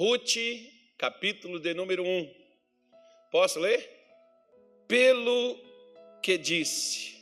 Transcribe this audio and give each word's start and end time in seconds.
Ruth, 0.00 0.38
capítulo 0.96 1.60
de 1.60 1.74
número 1.74 2.02
1. 2.02 2.34
Posso 3.30 3.60
ler? 3.60 3.86
Pelo 4.88 5.58
que 6.22 6.38
disse: 6.38 7.16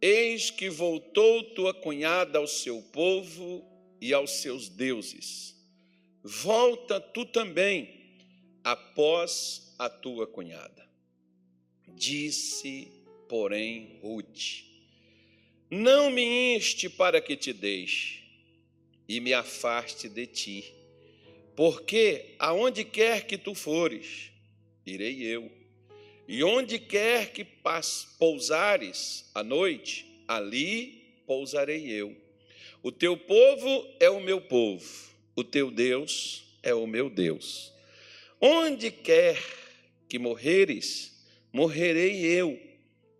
Eis 0.00 0.50
que 0.50 0.70
voltou 0.70 1.42
tua 1.52 1.74
cunhada 1.74 2.38
ao 2.38 2.46
seu 2.46 2.80
povo 2.84 3.62
e 4.00 4.14
aos 4.14 4.30
seus 4.30 4.70
deuses. 4.70 5.54
Volta 6.22 6.98
tu 6.98 7.26
também 7.26 8.16
após 8.64 9.74
a 9.78 9.90
tua 9.90 10.26
cunhada. 10.26 10.88
Disse, 11.86 12.90
porém, 13.28 13.98
Ruth: 14.00 14.64
Não 15.70 16.10
me 16.10 16.56
inste 16.56 16.88
para 16.88 17.20
que 17.20 17.36
te 17.36 17.52
deixe 17.52 18.22
e 19.06 19.20
me 19.20 19.34
afaste 19.34 20.08
de 20.08 20.26
ti, 20.26 20.81
porque 21.54 22.34
aonde 22.38 22.84
quer 22.84 23.26
que 23.26 23.36
tu 23.36 23.54
fores, 23.54 24.30
irei 24.86 25.22
eu, 25.22 25.50
e 26.26 26.42
onde 26.42 26.78
quer 26.78 27.32
que 27.32 27.44
pousares 28.18 29.30
à 29.34 29.42
noite, 29.42 30.06
ali 30.26 31.02
pousarei 31.26 31.90
eu. 31.90 32.16
O 32.82 32.90
teu 32.90 33.16
povo 33.16 33.86
é 34.00 34.08
o 34.08 34.20
meu 34.20 34.40
povo, 34.40 34.86
o 35.36 35.44
teu 35.44 35.70
Deus 35.70 36.44
é 36.62 36.74
o 36.74 36.86
meu 36.86 37.10
Deus. 37.10 37.72
Onde 38.40 38.90
quer 38.90 39.40
que 40.08 40.18
morreres, 40.18 41.24
morrerei 41.52 42.24
eu, 42.24 42.58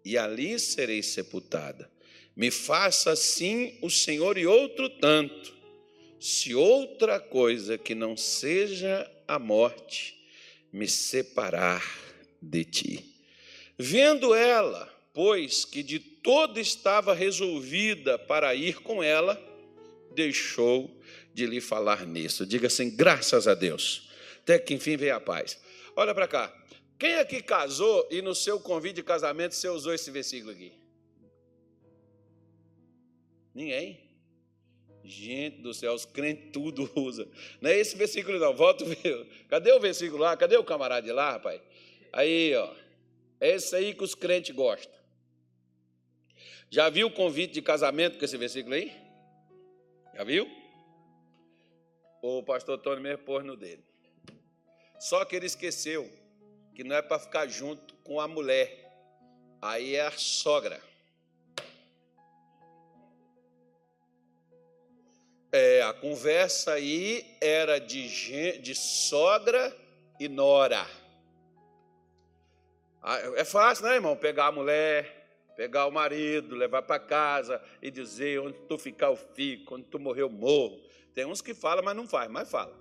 e 0.05 0.19
ali 0.19 0.58
serei 0.58 1.02
sepultada. 1.02 1.91
Me 2.34 2.50
faça 2.50 3.12
assim 3.12 3.78
o 3.83 3.91
Senhor 3.91 4.36
e 4.38 4.46
outro 4.46 4.88
tanto, 4.88 5.55
se 6.22 6.54
outra 6.54 7.18
coisa 7.18 7.76
que 7.76 7.94
não 7.94 8.16
seja 8.16 9.10
a 9.26 9.38
morte 9.38 10.24
me 10.72 10.86
separar 10.88 11.84
de 12.40 12.64
ti. 12.64 13.05
Vendo 13.77 14.32
ela, 14.32 14.88
pois, 15.12 15.64
que 15.64 15.82
de 15.82 15.98
todo 15.98 16.60
estava 16.60 17.12
resolvida 17.12 18.19
para 18.19 18.55
ir 18.55 18.80
com 18.82 19.02
ela, 19.02 19.41
deixou 20.14 20.97
de 21.34 21.44
lhe 21.47 21.60
falar 21.60 22.06
nisso. 22.06 22.47
Diga 22.47 22.69
assim: 22.69 22.94
graças 22.94 23.48
a 23.48 23.54
Deus. 23.54 24.10
Até 24.42 24.58
que 24.58 24.75
enfim 24.75 24.97
veio 24.97 25.16
a 25.16 25.20
paz. 25.20 25.58
Olha 25.97 26.14
para 26.14 26.28
cá. 26.28 26.54
Quem 26.98 27.16
aqui 27.16 27.42
casou 27.42 28.06
e 28.12 28.22
no 28.22 28.34
seu 28.34 28.60
convite 28.60 28.97
de 28.97 29.02
casamento 29.02 29.56
você 29.56 29.69
usou 29.69 29.92
esse 29.92 30.10
versículo 30.10 30.52
aqui? 30.52 30.72
Ninguém. 33.52 34.02
Gente 35.05 35.61
do 35.61 35.75
céu, 35.75 35.92
os 35.92 36.05
crentes 36.05 36.50
tudo 36.53 36.91
usa. 36.97 37.28
Não 37.61 37.70
é 37.70 37.78
esse 37.78 37.97
versículo 37.97 38.39
não. 38.39 38.55
Volta 38.55 38.84
ver. 38.84 39.27
Cadê 39.48 39.72
o 39.72 39.81
versículo 39.81 40.22
lá? 40.22 40.36
Cadê 40.36 40.56
o 40.56 40.64
camarada 40.64 41.06
de 41.06 41.12
lá, 41.12 41.33
rapaz? 41.33 41.61
Aí, 42.12 42.55
ó. 42.55 42.72
É 43.41 43.50
esse 43.50 43.75
aí 43.75 43.92
que 43.94 44.05
os 44.05 44.14
crentes 44.14 44.55
gostam. 44.55 45.03
Já 46.70 46.89
viu 46.89 47.09
o 47.09 47.11
convite 47.12 47.53
de 47.53 47.61
casamento 47.61 48.19
com 48.19 48.25
esse 48.25 48.36
versículo 48.36 48.75
aí? 48.75 48.92
Já 50.14 50.25
viu? 50.25 50.48
O 52.22 52.42
pastor 52.42 52.78
Tony 52.78 53.00
mesmo 53.03 53.25
pôs 53.25 53.44
no 53.44 53.56
dele. 53.56 53.84
Só 54.98 55.25
que 55.25 55.34
ele 55.34 55.47
esqueceu 55.47 56.09
que 56.75 56.84
não 56.84 56.94
é 56.94 57.03
para 57.03 57.19
ficar 57.19 57.48
junto 57.48 57.94
com 57.97 58.20
a 58.20 58.28
mulher. 58.28 58.91
Aí 59.61 59.97
é 59.97 60.06
a 60.06 60.12
sogra. 60.12 60.81
É, 65.53 65.83
a 65.83 65.92
conversa 65.92 66.72
aí 66.72 67.36
era 67.39 67.78
de, 67.78 68.58
de 68.58 68.75
sogra 68.75 69.77
e 70.19 70.27
nora. 70.27 70.86
Ah, 73.03 73.19
é 73.36 73.44
fácil, 73.44 73.84
né, 73.84 73.97
irmão? 73.97 74.17
Pegar 74.17 74.47
a 74.47 74.53
mulher, 74.53 75.53
pegar 75.55 75.86
o 75.86 75.92
marido, 75.92 76.55
levar 76.55 76.81
para 76.81 76.99
casa 76.99 77.62
e 77.82 77.91
dizer 77.91 78.41
onde 78.41 78.59
tu 78.66 78.78
ficar 78.78 79.09
eu 79.09 79.16
fico, 79.16 79.75
onde 79.75 79.84
tu 79.84 79.99
morrer 79.99 80.22
eu 80.22 80.31
morro. 80.31 80.81
Tem 81.12 81.26
uns 81.26 81.43
que 81.43 81.53
falam, 81.53 81.84
mas 81.84 81.94
não 81.94 82.09
faz, 82.09 82.31
mas 82.31 82.50
fala. 82.50 82.75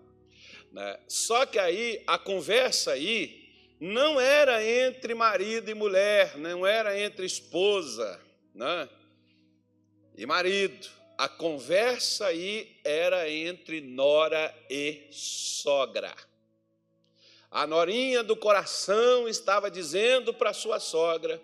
Né? 0.72 0.98
Só 1.10 1.46
que 1.46 1.60
aí 1.60 2.02
a 2.08 2.18
conversa 2.18 2.94
aí 2.94 3.76
não 3.82 4.18
era 4.18 4.64
entre 4.64 5.14
marido 5.14 5.70
e 5.70 5.74
mulher, 5.74 6.38
não 6.38 6.66
era 6.66 6.98
entre 6.98 7.26
esposa 7.26 8.18
né? 8.56 8.88
e 10.16 10.26
marido. 10.26 11.01
A 11.22 11.30
conversa 11.30 12.26
aí 12.26 12.80
era 12.84 13.30
entre 13.30 13.80
nora 13.80 14.52
e 14.68 15.08
sogra. 15.12 16.12
A 17.52 17.68
norinha 17.68 18.24
do 18.24 18.36
coração 18.36 19.30
estava 19.30 19.70
dizendo 19.70 20.34
para 20.34 20.52
sua 20.52 20.80
sogra 20.80 21.40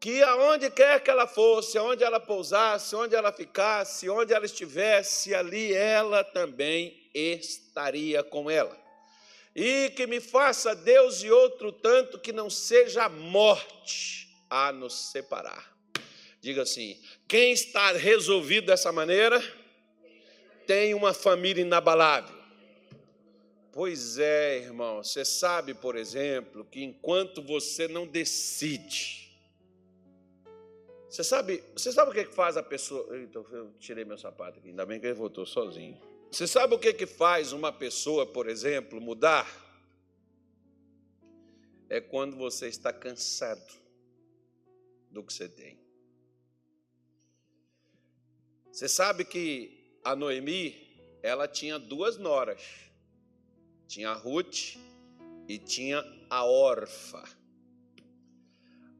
que 0.00 0.22
aonde 0.22 0.70
quer 0.70 1.04
que 1.04 1.10
ela 1.10 1.26
fosse, 1.26 1.76
aonde 1.76 2.02
ela 2.02 2.18
pousasse, 2.18 2.96
onde 2.96 3.14
ela 3.14 3.30
ficasse, 3.30 4.08
onde 4.08 4.32
ela 4.32 4.46
estivesse, 4.46 5.34
ali 5.34 5.74
ela 5.74 6.24
também 6.24 7.10
estaria 7.12 8.22
com 8.22 8.50
ela. 8.50 8.74
E 9.54 9.90
que 9.90 10.06
me 10.06 10.18
faça 10.18 10.74
Deus 10.74 11.22
e 11.22 11.30
outro 11.30 11.70
tanto 11.72 12.18
que 12.18 12.32
não 12.32 12.48
seja 12.48 13.04
a 13.04 13.10
morte 13.10 14.30
a 14.48 14.72
nos 14.72 14.94
separar. 14.94 15.69
Diga 16.40 16.62
assim: 16.62 17.00
quem 17.28 17.52
está 17.52 17.92
resolvido 17.92 18.66
dessa 18.66 18.90
maneira 18.90 19.42
tem 20.66 20.94
uma 20.94 21.12
família 21.12 21.62
inabalável. 21.62 22.38
Pois 23.72 24.18
é, 24.18 24.58
irmão, 24.58 25.02
você 25.02 25.24
sabe, 25.24 25.74
por 25.74 25.96
exemplo, 25.96 26.64
que 26.64 26.82
enquanto 26.82 27.40
você 27.40 27.86
não 27.86 28.06
decide, 28.06 29.30
você 31.08 31.24
sabe, 31.24 31.62
você 31.76 31.92
sabe 31.92 32.10
o 32.10 32.14
que, 32.14 32.24
que 32.24 32.34
faz 32.34 32.56
a 32.56 32.62
pessoa. 32.62 33.16
Eita, 33.16 33.38
eu 33.52 33.72
tirei 33.80 34.04
meu 34.04 34.16
sapato 34.16 34.58
aqui, 34.58 34.68
ainda 34.68 34.86
bem 34.86 35.00
que 35.00 35.06
ele 35.06 35.14
voltou 35.14 35.44
sozinho. 35.44 36.00
Você 36.30 36.46
sabe 36.46 36.74
o 36.74 36.78
que, 36.78 36.92
que 36.92 37.06
faz 37.06 37.52
uma 37.52 37.72
pessoa, 37.72 38.24
por 38.24 38.48
exemplo, 38.48 39.00
mudar? 39.00 39.48
É 41.88 42.00
quando 42.00 42.36
você 42.36 42.68
está 42.68 42.92
cansado 42.92 43.72
do 45.10 45.24
que 45.24 45.32
você 45.32 45.48
tem. 45.48 45.80
Você 48.72 48.88
sabe 48.88 49.24
que 49.24 49.98
a 50.04 50.14
Noemi, 50.14 50.74
ela 51.22 51.46
tinha 51.46 51.78
duas 51.78 52.16
noras. 52.16 52.62
Tinha 53.86 54.10
a 54.10 54.14
Ruth 54.14 54.76
e 55.48 55.58
tinha 55.58 56.04
a 56.28 56.44
Orfa. 56.44 57.24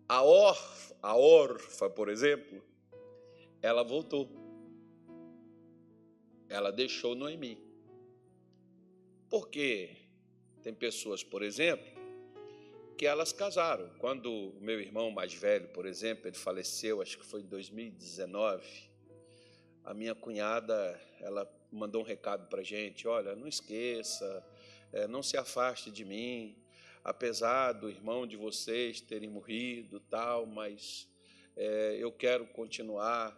A 0.08 0.22
Orfa 0.22 0.80
a 1.02 1.16
órfã, 1.16 1.90
por 1.90 2.08
exemplo, 2.08 2.62
ela 3.62 3.82
voltou. 3.82 4.28
Ela 6.48 6.70
deixou 6.70 7.14
Noemi. 7.14 7.58
Porque 9.28 9.96
tem 10.62 10.74
pessoas, 10.74 11.22
por 11.22 11.42
exemplo, 11.42 11.86
que 12.98 13.06
elas 13.06 13.32
casaram. 13.32 13.88
Quando 13.98 14.30
o 14.30 14.60
meu 14.60 14.80
irmão 14.80 15.10
mais 15.10 15.32
velho, 15.32 15.68
por 15.68 15.86
exemplo, 15.86 16.28
ele 16.28 16.36
faleceu, 16.36 17.00
acho 17.00 17.18
que 17.18 17.24
foi 17.24 17.40
em 17.40 17.46
2019, 17.46 18.89
a 19.84 19.94
minha 19.94 20.14
cunhada, 20.14 21.00
ela 21.20 21.50
mandou 21.70 22.02
um 22.02 22.04
recado 22.04 22.48
para 22.48 22.62
gente, 22.62 23.06
olha, 23.06 23.34
não 23.34 23.46
esqueça, 23.46 24.44
é, 24.92 25.06
não 25.06 25.22
se 25.22 25.36
afaste 25.36 25.90
de 25.90 26.04
mim, 26.04 26.56
apesar 27.04 27.72
do 27.72 27.88
irmão 27.88 28.26
de 28.26 28.36
vocês 28.36 29.00
terem 29.00 29.28
morrido, 29.28 30.00
tal, 30.00 30.46
mas 30.46 31.08
é, 31.56 31.96
eu 31.98 32.12
quero 32.12 32.46
continuar 32.46 33.36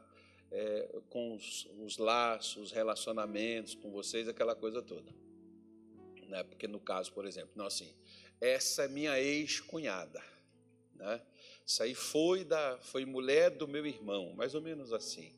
é, 0.50 1.00
com 1.08 1.34
os, 1.34 1.68
os, 1.78 1.98
laços, 1.98 2.56
os 2.56 2.72
relacionamentos 2.72 3.74
com 3.74 3.90
vocês, 3.90 4.28
aquela 4.28 4.54
coisa 4.54 4.82
toda. 4.82 5.12
Né? 6.28 6.42
Porque 6.44 6.66
no 6.66 6.80
caso, 6.80 7.12
por 7.12 7.26
exemplo, 7.26 7.52
não 7.54 7.66
assim, 7.66 7.94
essa 8.40 8.84
é 8.84 8.88
minha 8.88 9.20
ex-cunhada, 9.20 10.22
né? 10.94 11.22
Isso 11.64 11.82
aí 11.82 11.94
foi 11.94 12.44
da, 12.44 12.78
foi 12.82 13.04
mulher 13.04 13.50
do 13.50 13.68
meu 13.68 13.86
irmão, 13.86 14.34
mais 14.34 14.54
ou 14.54 14.60
menos 14.60 14.92
assim. 14.92 15.32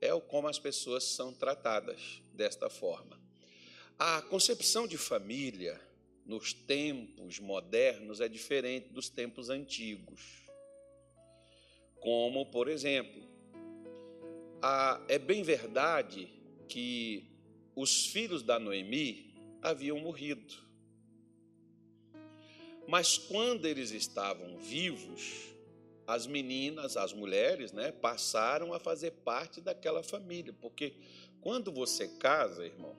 É 0.00 0.18
como 0.20 0.48
as 0.48 0.58
pessoas 0.58 1.04
são 1.04 1.32
tratadas 1.32 2.22
desta 2.32 2.70
forma. 2.70 3.20
A 3.98 4.22
concepção 4.22 4.86
de 4.86 4.96
família 4.96 5.80
nos 6.24 6.52
tempos 6.52 7.40
modernos 7.40 8.20
é 8.20 8.28
diferente 8.28 8.90
dos 8.90 9.08
tempos 9.08 9.50
antigos. 9.50 10.42
Como, 11.98 12.46
por 12.46 12.68
exemplo, 12.68 13.22
a, 14.62 15.00
é 15.08 15.18
bem 15.18 15.42
verdade 15.42 16.28
que 16.68 17.24
os 17.74 18.06
filhos 18.06 18.42
da 18.42 18.58
Noemi 18.58 19.34
haviam 19.62 19.98
morrido. 19.98 20.54
Mas 22.86 23.18
quando 23.18 23.66
eles 23.66 23.90
estavam 23.90 24.58
vivos, 24.58 25.52
as 26.08 26.26
meninas, 26.26 26.96
as 26.96 27.12
mulheres, 27.12 27.70
né, 27.70 27.92
passaram 27.92 28.72
a 28.72 28.80
fazer 28.80 29.10
parte 29.10 29.60
daquela 29.60 30.02
família, 30.02 30.54
porque 30.58 30.94
quando 31.38 31.70
você 31.70 32.08
casa, 32.08 32.64
irmão, 32.64 32.96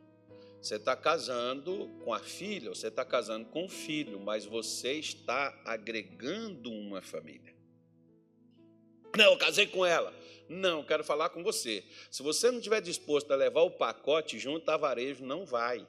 Você 0.62 0.76
está 0.76 0.94
casando 0.94 1.90
com 2.04 2.14
a 2.14 2.20
filha, 2.20 2.70
você 2.70 2.88
está 2.88 3.06
casando 3.06 3.46
com 3.46 3.66
o 3.66 3.70
filho, 3.70 4.20
mas 4.20 4.46
você 4.46 4.94
está 4.94 5.58
agregando 5.64 6.70
uma 6.70 7.02
família. 7.02 7.56
Não, 9.18 9.32
eu 9.32 9.38
casei 9.38 9.68
com 9.68 9.86
ela. 9.86 10.14
Não, 10.50 10.84
quero 10.84 11.04
falar 11.04 11.30
com 11.30 11.42
você. 11.44 11.84
Se 12.12 12.22
você 12.22 12.52
não 12.52 12.58
estiver 12.58 12.82
disposto 12.82 13.32
a 13.32 13.36
levar 13.36 13.62
o 13.62 13.72
pacote 13.72 14.38
junto 14.38 14.70
a 14.70 14.76
varejo, 14.76 15.24
não 15.24 15.46
vai. 15.46 15.88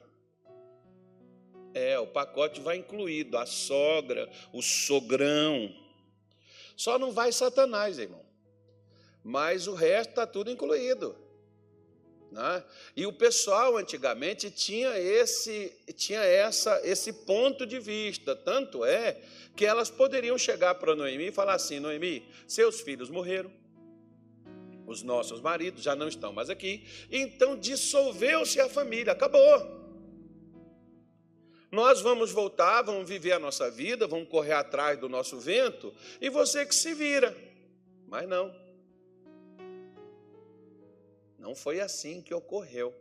É, 1.73 1.99
o 1.99 2.07
pacote 2.07 2.61
vai 2.61 2.77
incluído 2.77 3.37
a 3.37 3.45
sogra, 3.45 4.29
o 4.53 4.61
sogrão. 4.61 5.80
Só 6.81 6.97
não 6.97 7.11
vai 7.11 7.31
Satanás, 7.31 7.99
irmão. 7.99 8.25
Mas 9.23 9.67
o 9.67 9.75
resto 9.75 10.09
está 10.09 10.25
tudo 10.25 10.49
incluído. 10.49 11.15
Né? 12.31 12.63
E 12.95 13.05
o 13.05 13.13
pessoal 13.13 13.77
antigamente 13.77 14.49
tinha 14.49 14.97
esse, 14.97 15.71
tinha 15.95 16.21
essa, 16.21 16.81
esse 16.83 17.13
ponto 17.13 17.67
de 17.67 17.79
vista. 17.79 18.35
Tanto 18.35 18.83
é 18.83 19.21
que 19.55 19.63
elas 19.63 19.91
poderiam 19.91 20.39
chegar 20.39 20.73
para 20.73 20.95
Noemi 20.95 21.27
e 21.27 21.31
falar 21.31 21.53
assim: 21.53 21.79
Noemi, 21.79 22.27
seus 22.47 22.81
filhos 22.81 23.11
morreram, 23.11 23.51
os 24.87 25.03
nossos 25.03 25.39
maridos 25.39 25.83
já 25.83 25.95
não 25.95 26.07
estão 26.07 26.33
mais 26.33 26.49
aqui, 26.49 26.83
então 27.11 27.59
dissolveu-se 27.59 28.59
a 28.59 28.67
família, 28.67 29.13
acabou. 29.13 29.80
Nós 31.71 32.01
vamos 32.01 32.31
voltar, 32.31 32.81
vamos 32.81 33.07
viver 33.07 33.31
a 33.31 33.39
nossa 33.39 33.71
vida, 33.71 34.05
vamos 34.05 34.27
correr 34.27 34.53
atrás 34.53 34.99
do 34.99 35.07
nosso 35.07 35.39
vento, 35.39 35.93
e 36.19 36.29
você 36.29 36.65
que 36.65 36.75
se 36.75 36.93
vira. 36.93 37.35
Mas 38.07 38.27
não. 38.27 38.53
Não 41.39 41.55
foi 41.55 41.79
assim 41.79 42.21
que 42.21 42.33
ocorreu. 42.33 42.93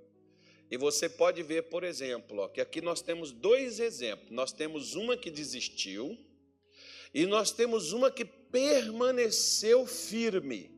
E 0.70 0.76
você 0.76 1.08
pode 1.08 1.42
ver, 1.42 1.64
por 1.64 1.82
exemplo, 1.82 2.38
ó, 2.38 2.48
que 2.48 2.60
aqui 2.60 2.80
nós 2.80 3.02
temos 3.02 3.32
dois 3.32 3.80
exemplos. 3.80 4.30
Nós 4.30 4.52
temos 4.52 4.94
uma 4.94 5.16
que 5.16 5.30
desistiu 5.30 6.16
e 7.12 7.26
nós 7.26 7.50
temos 7.50 7.92
uma 7.92 8.08
que 8.08 8.24
permaneceu 8.24 9.84
firme 9.84 10.70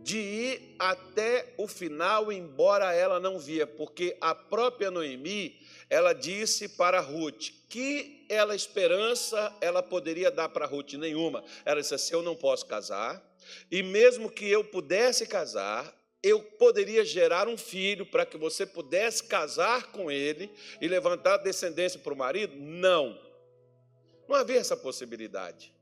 de 0.00 0.18
ir 0.18 0.76
até 0.78 1.54
o 1.56 1.66
final, 1.66 2.30
embora 2.30 2.92
ela 2.94 3.18
não 3.18 3.38
via, 3.38 3.66
porque 3.66 4.16
a 4.20 4.34
própria 4.34 4.90
Noemi, 4.90 5.58
ela 5.90 6.12
disse 6.12 6.68
para 6.68 7.00
Ruth 7.00 7.50
que 7.68 8.24
ela 8.28 8.54
esperança 8.54 9.54
ela 9.60 9.82
poderia 9.82 10.30
dar 10.30 10.48
para 10.48 10.66
Ruth 10.66 10.94
nenhuma. 10.94 11.44
Ela 11.64 11.80
disse 11.80 11.94
assim: 11.94 12.14
"Eu 12.14 12.22
não 12.22 12.34
posso 12.34 12.66
casar, 12.66 13.22
e 13.70 13.82
mesmo 13.82 14.30
que 14.30 14.48
eu 14.48 14.64
pudesse 14.64 15.26
casar, 15.26 15.94
eu 16.22 16.40
poderia 16.40 17.04
gerar 17.04 17.48
um 17.48 17.58
filho 17.58 18.06
para 18.06 18.24
que 18.24 18.38
você 18.38 18.64
pudesse 18.64 19.24
casar 19.24 19.92
com 19.92 20.10
ele 20.10 20.50
e 20.80 20.88
levantar 20.88 21.36
descendência 21.36 22.00
para 22.00 22.14
o 22.14 22.16
marido? 22.16 22.56
Não. 22.56 23.20
Não 24.26 24.34
havia 24.34 24.56
essa 24.56 24.74
possibilidade. 24.74 25.73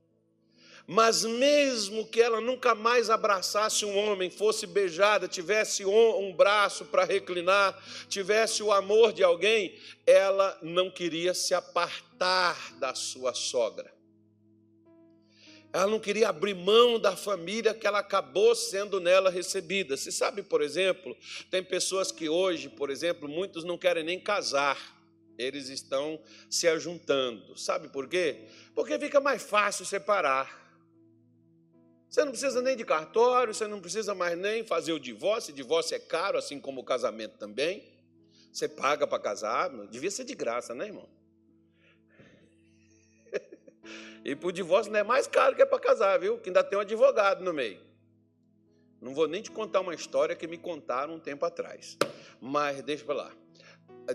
Mas 0.87 1.25
mesmo 1.25 2.07
que 2.07 2.21
ela 2.21 2.41
nunca 2.41 2.75
mais 2.75 3.09
abraçasse 3.09 3.85
um 3.85 3.97
homem, 3.97 4.31
fosse 4.31 4.67
beijada, 4.67 5.29
tivesse 5.29 5.85
um 5.85 6.33
braço 6.33 6.85
para 6.87 7.05
reclinar, 7.05 7.81
tivesse 8.09 8.63
o 8.63 8.73
amor 8.73 9.13
de 9.13 9.23
alguém, 9.23 9.79
ela 10.07 10.59
não 10.61 10.91
queria 10.91 11.35
se 11.35 11.55
apartar 11.55 12.75
da 12.79 12.95
sua 12.95 13.33
sogra. 13.33 13.93
Ela 15.73 15.87
não 15.87 15.99
queria 15.99 16.29
abrir 16.29 16.55
mão 16.55 16.99
da 16.99 17.17
família 17.17 17.73
que 17.73 17.87
ela 17.87 18.01
acabou 18.01 18.55
sendo 18.55 19.01
nela 19.01 19.31
recebida. 19.31 19.97
Você 19.97 20.13
sabe, 20.13 20.43
por 20.43 20.61
exemplo, 20.61 21.17
tem 21.51 21.63
pessoas 21.63 22.13
que 22.13 22.29
hoje, 22.29 22.69
por 22.69 22.91
exemplo, 22.91 23.27
muitos 23.27 23.65
não 23.65 23.79
querem 23.79 24.05
nem 24.05 24.21
casar. 24.21 25.01
Eles 25.39 25.71
estão 25.71 26.21
se 26.51 26.69
ajuntando. 26.69 27.57
Sabe 27.57 27.89
por 27.89 28.07
quê? 28.07 28.45
Porque 28.75 28.99
fica 28.99 29.19
mais 29.19 29.43
fácil 29.43 29.87
separar. 29.87 30.62
Você 32.13 32.27
não 32.27 32.33
precisa 32.33 32.61
nem 32.61 32.77
de 32.77 32.85
cartório, 32.85 33.55
você 33.55 33.67
não 33.67 33.81
precisa 33.81 34.15
mais 34.15 34.37
nem 34.37 34.63
fazer 34.63 34.93
o 34.93 35.01
divórcio. 35.01 35.51
Divórcio 35.51 35.95
é 35.95 35.99
caro, 35.99 36.37
assim 36.37 36.61
como 36.61 36.83
o 36.83 36.85
casamento 36.85 37.39
também. 37.39 37.91
Você 38.53 38.69
paga 38.69 39.07
para 39.07 39.19
casar, 39.19 39.71
devia 39.87 40.11
ser 40.11 40.25
de 40.25 40.35
graça, 40.35 40.75
né, 40.75 40.89
irmão? 40.89 41.09
E 44.25 44.37
para 44.37 44.47
o 44.47 44.53
divórcio 44.53 44.93
não 44.93 45.01
é 45.01 45.03
mais 45.03 45.27
caro 45.27 45.57
que 45.57 45.63
é 45.63 45.65
para 45.65 45.81
casar, 45.81 46.17
viu? 46.21 46.39
Que 46.39 46.51
ainda 46.51 46.63
tem 46.63 46.79
um 46.79 46.83
advogado 46.83 47.43
no 47.43 47.53
meio. 47.53 47.81
Não 49.01 49.13
vou 49.15 49.27
nem 49.27 49.43
te 49.43 49.51
contar 49.51 49.81
uma 49.81 49.95
história 49.95 50.37
que 50.37 50.47
me 50.47 50.57
contaram 50.57 51.15
um 51.15 51.19
tempo 51.19 51.45
atrás. 51.45 51.97
Mas 52.41 52.83
deixa 52.83 53.05
para 53.05 53.15
lá. 53.15 53.33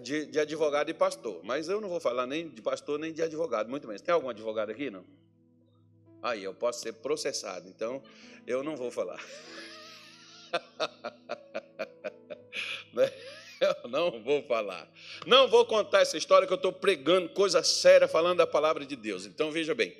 De, 0.01 0.27
de, 0.27 0.39
advogado 0.39 0.89
e 0.89 0.93
pastor. 0.93 1.41
Mas 1.43 1.67
eu 1.67 1.81
não 1.81 1.89
vou 1.89 1.99
falar 1.99 2.25
nem 2.25 2.47
de 2.47 2.61
pastor 2.61 2.97
nem 2.97 3.11
de 3.11 3.21
advogado, 3.21 3.69
muito 3.69 3.85
menos. 3.85 4.01
Tem 4.01 4.13
algum 4.13 4.29
advogado 4.29 4.69
aqui, 4.69 4.89
não? 4.89 5.03
Aí, 6.27 6.43
eu 6.43 6.53
posso 6.53 6.81
ser 6.81 6.91
processado, 6.91 7.69
então 7.69 8.03
eu 8.45 8.61
não 8.61 8.75
vou 8.75 8.91
falar. 8.91 9.23
né? 12.91 13.13
Eu 13.61 13.89
não 13.89 14.21
vou 14.21 14.43
falar. 14.43 14.91
Não 15.25 15.47
vou 15.47 15.65
contar 15.65 16.01
essa 16.01 16.17
história 16.17 16.45
que 16.45 16.51
eu 16.51 16.57
estou 16.57 16.73
pregando 16.73 17.29
coisa 17.29 17.63
séria, 17.63 18.09
falando 18.09 18.39
da 18.39 18.45
palavra 18.45 18.85
de 18.85 18.97
Deus. 18.97 19.25
Então 19.25 19.53
veja 19.53 19.73
bem. 19.73 19.97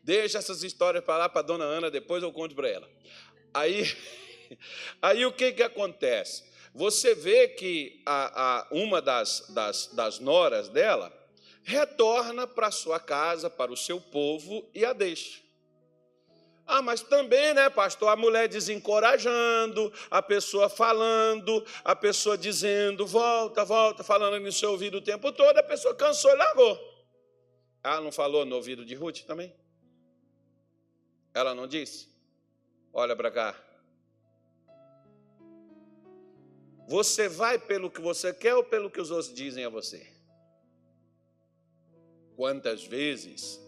Deixa 0.00 0.38
essas 0.38 0.62
histórias 0.62 1.02
para 1.02 1.18
lá 1.18 1.28
para 1.28 1.40
a 1.40 1.44
dona 1.44 1.64
Ana, 1.64 1.90
depois 1.90 2.22
eu 2.22 2.32
conto 2.32 2.54
para 2.54 2.68
ela. 2.68 2.88
Aí, 3.52 3.92
aí 5.02 5.26
o 5.26 5.32
que, 5.32 5.50
que 5.50 5.62
acontece? 5.64 6.44
Você 6.72 7.16
vê 7.16 7.48
que 7.48 8.00
a, 8.06 8.60
a, 8.60 8.68
uma 8.70 9.02
das, 9.02 9.46
das, 9.48 9.88
das 9.88 10.20
noras 10.20 10.68
dela 10.68 11.12
retorna 11.64 12.46
para 12.46 12.70
sua 12.70 13.00
casa, 13.00 13.50
para 13.50 13.72
o 13.72 13.76
seu 13.76 14.00
povo 14.00 14.70
e 14.72 14.84
a 14.84 14.92
deixa. 14.92 15.42
Ah, 16.66 16.80
mas 16.80 17.02
também, 17.02 17.52
né, 17.52 17.68
pastor, 17.68 18.08
a 18.08 18.16
mulher 18.16 18.48
desencorajando, 18.48 19.92
a 20.10 20.22
pessoa 20.22 20.68
falando, 20.68 21.64
a 21.84 21.94
pessoa 21.94 22.38
dizendo, 22.38 23.06
volta, 23.06 23.64
volta, 23.64 24.02
falando 24.02 24.40
no 24.40 24.50
seu 24.50 24.70
ouvido 24.70 24.96
o 24.96 25.02
tempo 25.02 25.30
todo, 25.30 25.58
a 25.58 25.62
pessoa 25.62 25.94
cansou 25.94 26.30
e 26.30 26.36
largou. 26.36 26.94
Ela 27.82 28.00
não 28.00 28.10
falou 28.10 28.46
no 28.46 28.56
ouvido 28.56 28.82
de 28.84 28.94
Ruth 28.94 29.20
também? 29.26 29.54
Ela 31.34 31.54
não 31.54 31.66
disse? 31.66 32.08
Olha 32.92 33.14
para 33.14 33.30
cá. 33.30 33.54
Você 36.88 37.28
vai 37.28 37.58
pelo 37.58 37.90
que 37.90 38.00
você 38.00 38.32
quer 38.32 38.54
ou 38.54 38.64
pelo 38.64 38.90
que 38.90 39.00
os 39.00 39.10
outros 39.10 39.34
dizem 39.34 39.64
a 39.64 39.68
você? 39.68 40.06
Quantas 42.36 42.84
vezes 42.84 43.60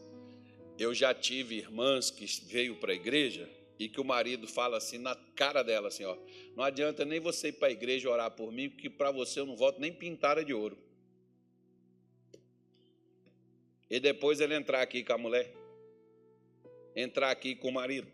eu 0.78 0.94
já 0.94 1.14
tive 1.14 1.56
irmãs 1.56 2.10
que 2.10 2.26
veio 2.46 2.76
para 2.76 2.92
a 2.92 2.94
igreja 2.94 3.48
e 3.78 3.88
que 3.88 4.00
o 4.00 4.04
marido 4.04 4.46
fala 4.48 4.78
assim 4.78 4.98
na 4.98 5.14
cara 5.34 5.62
dela 5.62 5.88
assim, 5.88 6.04
ó, 6.04 6.16
não 6.54 6.64
adianta 6.64 7.04
nem 7.04 7.20
você 7.20 7.48
ir 7.48 7.52
para 7.52 7.68
a 7.68 7.72
igreja 7.72 8.10
orar 8.10 8.30
por 8.30 8.50
mim, 8.50 8.70
porque 8.70 8.88
para 8.88 9.10
você 9.10 9.40
eu 9.40 9.46
não 9.46 9.56
voto 9.56 9.80
nem 9.80 9.92
pintada 9.92 10.44
de 10.44 10.54
ouro. 10.54 10.78
E 13.88 14.00
depois 14.00 14.40
ele 14.40 14.54
entrar 14.54 14.82
aqui 14.82 15.04
com 15.04 15.12
a 15.12 15.18
mulher, 15.18 15.54
entrar 16.94 17.30
aqui 17.30 17.54
com 17.54 17.68
o 17.68 17.72
marido. 17.72 18.08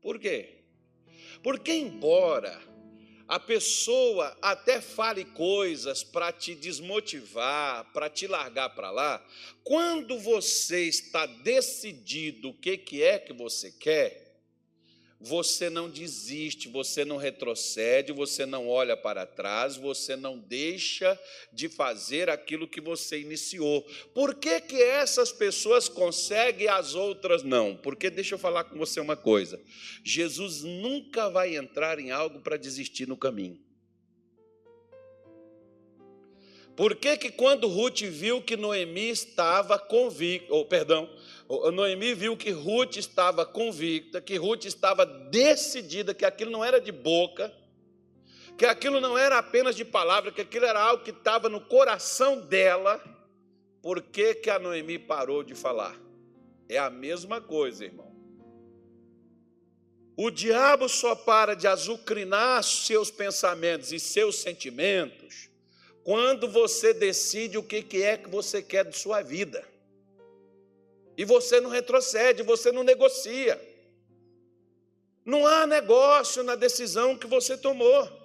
Por 0.00 0.18
quê? 0.18 0.60
Porque 1.42 1.72
embora 1.72 2.69
a 3.30 3.38
pessoa 3.38 4.36
até 4.42 4.80
fale 4.80 5.24
coisas 5.24 6.02
para 6.02 6.32
te 6.32 6.52
desmotivar, 6.52 7.84
para 7.92 8.10
te 8.10 8.26
largar 8.26 8.70
para 8.70 8.90
lá, 8.90 9.24
quando 9.62 10.18
você 10.18 10.88
está 10.88 11.26
decidido 11.26 12.48
o 12.48 12.54
que, 12.54 12.76
que 12.76 13.04
é 13.04 13.20
que 13.20 13.32
você 13.32 13.70
quer, 13.70 14.29
você 15.20 15.68
não 15.68 15.90
desiste, 15.90 16.66
você 16.66 17.04
não 17.04 17.18
retrocede, 17.18 18.10
você 18.10 18.46
não 18.46 18.66
olha 18.66 18.96
para 18.96 19.26
trás, 19.26 19.76
você 19.76 20.16
não 20.16 20.38
deixa 20.38 21.18
de 21.52 21.68
fazer 21.68 22.30
aquilo 22.30 22.66
que 22.66 22.80
você 22.80 23.20
iniciou. 23.20 23.82
Por 24.14 24.34
que, 24.34 24.60
que 24.62 24.82
essas 24.82 25.30
pessoas 25.30 25.90
conseguem 25.90 26.64
e 26.64 26.68
as 26.68 26.94
outras 26.94 27.42
não? 27.42 27.76
Porque 27.76 28.08
deixa 28.08 28.34
eu 28.34 28.38
falar 28.38 28.64
com 28.64 28.78
você 28.78 28.98
uma 28.98 29.16
coisa: 29.16 29.60
Jesus 30.02 30.62
nunca 30.62 31.28
vai 31.28 31.54
entrar 31.54 31.98
em 31.98 32.10
algo 32.10 32.40
para 32.40 32.56
desistir 32.56 33.06
no 33.06 33.16
caminho. 33.16 33.60
Por 36.80 36.96
que, 36.96 37.14
que 37.18 37.30
quando 37.30 37.68
Ruth 37.68 38.00
viu 38.04 38.40
que 38.40 38.56
Noemi 38.56 39.10
estava 39.10 39.78
convicta, 39.78 40.50
ou 40.54 40.64
perdão, 40.64 41.10
Noemi 41.74 42.14
viu 42.14 42.34
que 42.38 42.50
Ruth 42.52 42.96
estava 42.96 43.44
convicta, 43.44 44.18
que 44.18 44.38
Ruth 44.38 44.64
estava 44.64 45.04
decidida, 45.04 46.14
que 46.14 46.24
aquilo 46.24 46.50
não 46.50 46.64
era 46.64 46.80
de 46.80 46.90
boca, 46.90 47.54
que 48.56 48.64
aquilo 48.64 48.98
não 48.98 49.18
era 49.18 49.36
apenas 49.36 49.76
de 49.76 49.84
palavra, 49.84 50.32
que 50.32 50.40
aquilo 50.40 50.64
era 50.64 50.80
algo 50.80 51.04
que 51.04 51.10
estava 51.10 51.50
no 51.50 51.60
coração 51.60 52.40
dela, 52.40 52.98
por 53.82 54.00
que, 54.00 54.36
que 54.36 54.48
a 54.48 54.58
Noemi 54.58 54.98
parou 54.98 55.42
de 55.42 55.54
falar? 55.54 56.00
É 56.66 56.78
a 56.78 56.88
mesma 56.88 57.42
coisa, 57.42 57.84
irmão. 57.84 58.10
O 60.16 60.30
diabo 60.30 60.88
só 60.88 61.14
para 61.14 61.54
de 61.54 61.66
azucrinar 61.66 62.64
seus 62.64 63.10
pensamentos 63.10 63.92
e 63.92 64.00
seus 64.00 64.36
sentimentos 64.36 65.49
quando 66.04 66.48
você 66.48 66.92
decide 66.94 67.58
o 67.58 67.62
que 67.62 68.02
é 68.02 68.16
que 68.16 68.28
você 68.28 68.62
quer 68.62 68.84
de 68.84 68.96
sua 68.96 69.22
vida. 69.22 69.64
E 71.16 71.24
você 71.24 71.60
não 71.60 71.68
retrocede, 71.68 72.42
você 72.42 72.72
não 72.72 72.82
negocia. 72.82 73.60
Não 75.24 75.46
há 75.46 75.66
negócio 75.66 76.42
na 76.42 76.54
decisão 76.54 77.16
que 77.16 77.26
você 77.26 77.56
tomou. 77.56 78.20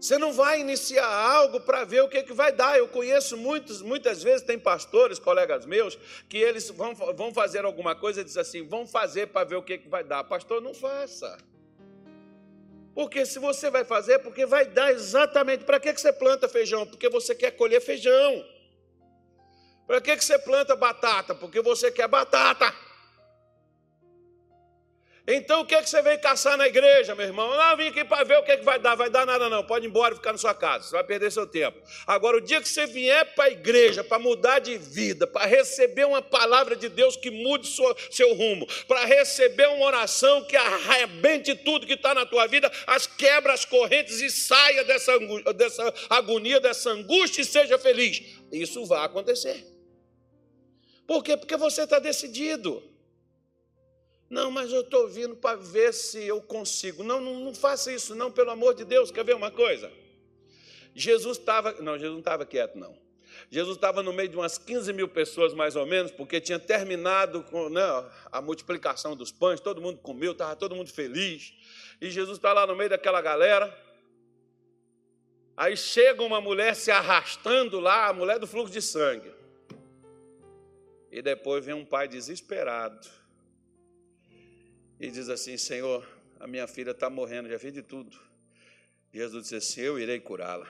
Você 0.00 0.16
não 0.16 0.32
vai 0.32 0.60
iniciar 0.60 1.06
algo 1.06 1.60
para 1.60 1.84
ver 1.84 2.02
o 2.02 2.08
que, 2.08 2.22
que 2.22 2.32
vai 2.32 2.50
dar. 2.50 2.78
Eu 2.78 2.88
conheço 2.88 3.36
muitos, 3.36 3.82
muitas 3.82 4.22
vezes, 4.22 4.46
tem 4.46 4.58
pastores, 4.58 5.18
colegas 5.18 5.66
meus, 5.66 5.98
que 6.26 6.38
eles 6.38 6.70
vão, 6.70 6.94
vão 6.94 7.34
fazer 7.34 7.66
alguma 7.66 7.94
coisa 7.94 8.22
e 8.22 8.24
dizem 8.24 8.40
assim: 8.40 8.66
vão 8.66 8.86
fazer 8.86 9.26
para 9.26 9.44
ver 9.44 9.56
o 9.56 9.62
que, 9.62 9.76
que 9.76 9.88
vai 9.88 10.02
dar. 10.02 10.24
Pastor, 10.24 10.62
não 10.62 10.72
faça. 10.72 11.36
Porque 13.00 13.24
se 13.24 13.38
você 13.38 13.70
vai 13.70 13.82
fazer, 13.82 14.18
porque 14.18 14.44
vai 14.44 14.66
dar 14.66 14.92
exatamente. 14.92 15.64
Para 15.64 15.80
que, 15.80 15.90
que 15.94 15.98
você 15.98 16.12
planta 16.12 16.46
feijão? 16.46 16.86
Porque 16.86 17.08
você 17.08 17.34
quer 17.34 17.52
colher 17.52 17.80
feijão. 17.80 18.44
Para 19.86 20.02
que 20.02 20.20
você 20.20 20.38
planta 20.38 20.76
batata? 20.76 21.34
Porque 21.34 21.62
você 21.62 21.90
quer 21.90 22.06
batata. 22.06 22.70
Então 25.26 25.60
o 25.60 25.66
que, 25.66 25.74
é 25.74 25.82
que 25.82 25.88
você 25.88 26.00
veio 26.00 26.18
caçar 26.20 26.56
na 26.56 26.66
igreja, 26.66 27.14
meu 27.14 27.26
irmão? 27.26 27.56
Não, 27.56 27.76
vim 27.76 27.88
aqui 27.88 28.04
para 28.04 28.24
ver 28.24 28.38
o 28.38 28.42
que, 28.42 28.52
é 28.52 28.56
que 28.56 28.64
vai 28.64 28.78
dar. 28.78 28.94
Vai 28.94 29.10
dar 29.10 29.26
nada, 29.26 29.48
não. 29.48 29.62
Pode 29.62 29.86
ir 29.86 29.88
embora 29.88 30.14
e 30.14 30.16
ficar 30.16 30.32
na 30.32 30.38
sua 30.38 30.54
casa. 30.54 30.84
Você 30.84 30.92
vai 30.92 31.04
perder 31.04 31.30
seu 31.30 31.46
tempo. 31.46 31.78
Agora, 32.06 32.38
o 32.38 32.40
dia 32.40 32.60
que 32.60 32.68
você 32.68 32.86
vier 32.86 33.34
para 33.34 33.44
a 33.44 33.50
igreja 33.50 34.02
para 34.02 34.18
mudar 34.18 34.58
de 34.58 34.76
vida, 34.78 35.26
para 35.26 35.46
receber 35.46 36.06
uma 36.06 36.22
palavra 36.22 36.74
de 36.74 36.88
Deus 36.88 37.16
que 37.16 37.30
mude 37.30 37.66
seu, 37.66 37.96
seu 38.10 38.34
rumo, 38.34 38.66
para 38.88 39.04
receber 39.04 39.68
uma 39.68 39.86
oração 39.86 40.44
que 40.44 40.56
arrebente 40.56 41.54
tudo 41.54 41.86
que 41.86 41.94
está 41.94 42.14
na 42.14 42.24
tua 42.24 42.46
vida, 42.46 42.70
as 42.86 43.06
quebra 43.06 43.52
as 43.52 43.64
correntes 43.64 44.20
e 44.20 44.30
saia 44.30 44.84
dessa, 44.84 45.18
dessa 45.54 45.94
agonia, 46.08 46.60
dessa 46.60 46.90
angústia 46.90 47.42
e 47.42 47.44
seja 47.44 47.78
feliz. 47.78 48.22
Isso 48.50 48.84
vai 48.86 49.04
acontecer. 49.04 49.64
Por 51.06 51.22
quê? 51.22 51.36
Porque 51.36 51.56
você 51.56 51.82
está 51.82 51.98
decidido. 51.98 52.89
Não, 54.30 54.48
mas 54.48 54.72
eu 54.72 54.82
estou 54.82 55.08
vindo 55.08 55.34
para 55.34 55.56
ver 55.56 55.92
se 55.92 56.24
eu 56.24 56.40
consigo. 56.40 57.02
Não, 57.02 57.20
não, 57.20 57.40
não, 57.40 57.52
faça 57.52 57.92
isso, 57.92 58.14
não, 58.14 58.30
pelo 58.30 58.52
amor 58.52 58.74
de 58.74 58.84
Deus. 58.84 59.10
Quer 59.10 59.24
ver 59.24 59.34
uma 59.34 59.50
coisa? 59.50 59.90
Jesus 60.94 61.36
estava. 61.36 61.72
Não, 61.82 61.94
Jesus 61.94 62.12
não 62.12 62.20
estava 62.20 62.46
quieto, 62.46 62.78
não. 62.78 62.96
Jesus 63.50 63.76
estava 63.76 64.04
no 64.04 64.12
meio 64.12 64.28
de 64.28 64.36
umas 64.36 64.56
15 64.56 64.92
mil 64.92 65.08
pessoas, 65.08 65.52
mais 65.52 65.74
ou 65.74 65.84
menos, 65.84 66.12
porque 66.12 66.40
tinha 66.40 66.60
terminado 66.60 67.42
com 67.42 67.68
né, 67.68 67.82
a 68.30 68.40
multiplicação 68.40 69.16
dos 69.16 69.32
pães, 69.32 69.58
todo 69.58 69.80
mundo 69.80 69.98
comeu, 69.98 70.30
estava 70.30 70.54
todo 70.54 70.76
mundo 70.76 70.92
feliz. 70.92 71.52
E 72.00 72.08
Jesus 72.08 72.38
está 72.38 72.52
lá 72.52 72.64
no 72.68 72.76
meio 72.76 72.90
daquela 72.90 73.20
galera. 73.20 73.76
Aí 75.56 75.76
chega 75.76 76.22
uma 76.22 76.40
mulher 76.40 76.76
se 76.76 76.92
arrastando 76.92 77.80
lá, 77.80 78.06
a 78.06 78.12
mulher 78.12 78.38
do 78.38 78.46
fluxo 78.46 78.72
de 78.72 78.80
sangue. 78.80 79.32
E 81.10 81.20
depois 81.20 81.64
vem 81.64 81.74
um 81.74 81.84
pai 81.84 82.06
desesperado 82.06 83.19
e 85.00 85.10
diz 85.10 85.30
assim: 85.30 85.56
Senhor, 85.56 86.06
a 86.38 86.46
minha 86.46 86.66
filha 86.66 86.90
está 86.90 87.08
morrendo, 87.08 87.48
já 87.48 87.56
vi 87.56 87.70
de 87.70 87.82
tudo. 87.82 88.16
Jesus 89.12 89.44
disse 89.44 89.56
assim: 89.56 89.80
Eu 89.80 89.98
irei 89.98 90.20
curá-la. 90.20 90.68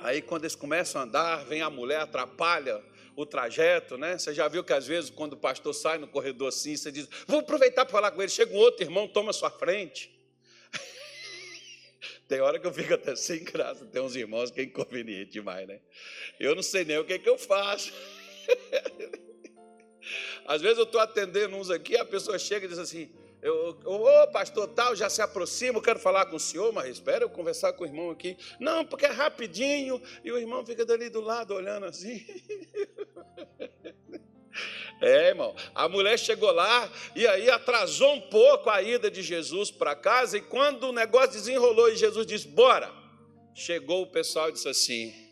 Aí, 0.00 0.20
quando 0.20 0.44
eles 0.44 0.56
começam 0.56 1.00
a 1.00 1.04
andar, 1.04 1.44
vem 1.44 1.62
a 1.62 1.70
mulher, 1.70 2.00
atrapalha 2.00 2.82
o 3.16 3.24
trajeto, 3.24 3.96
né? 3.96 4.18
Você 4.18 4.34
já 4.34 4.46
viu 4.48 4.62
que 4.62 4.72
às 4.72 4.86
vezes, 4.86 5.10
quando 5.10 5.32
o 5.32 5.36
pastor 5.36 5.72
sai 5.74 5.98
no 5.98 6.08
corredor 6.08 6.48
assim, 6.48 6.76
você 6.76 6.90
diz: 6.90 7.08
Vou 7.26 7.38
aproveitar 7.38 7.84
para 7.84 7.92
falar 7.92 8.10
com 8.10 8.20
ele. 8.20 8.30
Chega 8.30 8.52
um 8.52 8.58
outro 8.58 8.84
irmão, 8.84 9.06
toma 9.06 9.30
a 9.30 9.32
sua 9.32 9.50
frente. 9.50 10.12
Tem 12.28 12.40
hora 12.40 12.58
que 12.58 12.66
eu 12.66 12.74
fico 12.74 12.94
até 12.94 13.14
sem 13.14 13.44
graça. 13.44 13.86
Tem 13.86 14.02
uns 14.02 14.16
irmãos 14.16 14.50
que 14.50 14.60
é 14.60 14.64
inconveniente 14.64 15.30
demais, 15.30 15.68
né? 15.68 15.80
Eu 16.38 16.54
não 16.56 16.62
sei 16.64 16.84
nem 16.84 16.98
o 16.98 17.04
que, 17.04 17.12
é 17.12 17.18
que 17.18 17.28
eu 17.28 17.38
faço. 17.38 17.92
Às 20.48 20.62
vezes 20.62 20.78
eu 20.78 20.84
estou 20.84 20.98
atendendo 20.98 21.54
uns 21.56 21.70
aqui, 21.70 21.94
a 21.94 22.06
pessoa 22.06 22.38
chega 22.38 22.64
e 22.64 22.68
diz 22.70 22.78
assim: 22.78 23.10
Ô 23.84 24.26
pastor 24.32 24.66
tal, 24.68 24.96
já 24.96 25.10
se 25.10 25.20
aproxima, 25.20 25.76
eu 25.76 25.82
quero 25.82 25.98
falar 25.98 26.24
com 26.24 26.36
o 26.36 26.40
senhor, 26.40 26.72
mas 26.72 26.88
espera 26.88 27.22
eu 27.22 27.28
conversar 27.28 27.74
com 27.74 27.84
o 27.84 27.86
irmão 27.86 28.10
aqui. 28.10 28.34
Não, 28.58 28.82
porque 28.82 29.04
é 29.04 29.10
rapidinho, 29.10 30.00
e 30.24 30.32
o 30.32 30.38
irmão 30.38 30.64
fica 30.64 30.86
dali 30.86 31.10
do 31.10 31.20
lado 31.20 31.52
olhando 31.52 31.84
assim. 31.84 32.24
É, 35.00 35.28
irmão, 35.28 35.54
a 35.72 35.88
mulher 35.88 36.18
chegou 36.18 36.50
lá 36.50 36.90
e 37.14 37.24
aí 37.24 37.48
atrasou 37.48 38.14
um 38.14 38.20
pouco 38.22 38.68
a 38.68 38.82
ida 38.82 39.08
de 39.08 39.22
Jesus 39.22 39.70
para 39.70 39.94
casa, 39.94 40.36
e 40.36 40.40
quando 40.40 40.88
o 40.88 40.92
negócio 40.92 41.34
desenrolou 41.34 41.88
e 41.88 41.94
Jesus 41.94 42.26
disse: 42.26 42.48
Bora, 42.48 42.92
chegou 43.54 44.02
o 44.02 44.06
pessoal 44.08 44.48
e 44.48 44.52
disse 44.52 44.68
assim: 44.68 45.27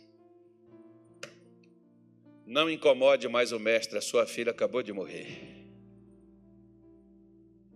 não 2.47 2.71
incomode 2.71 3.27
mais 3.27 3.51
o 3.51 3.59
mestre, 3.59 3.99
a 3.99 4.01
sua 4.01 4.25
filha 4.25 4.53
acabou 4.53 4.81
de 4.81 4.93
morrer. 4.93 5.67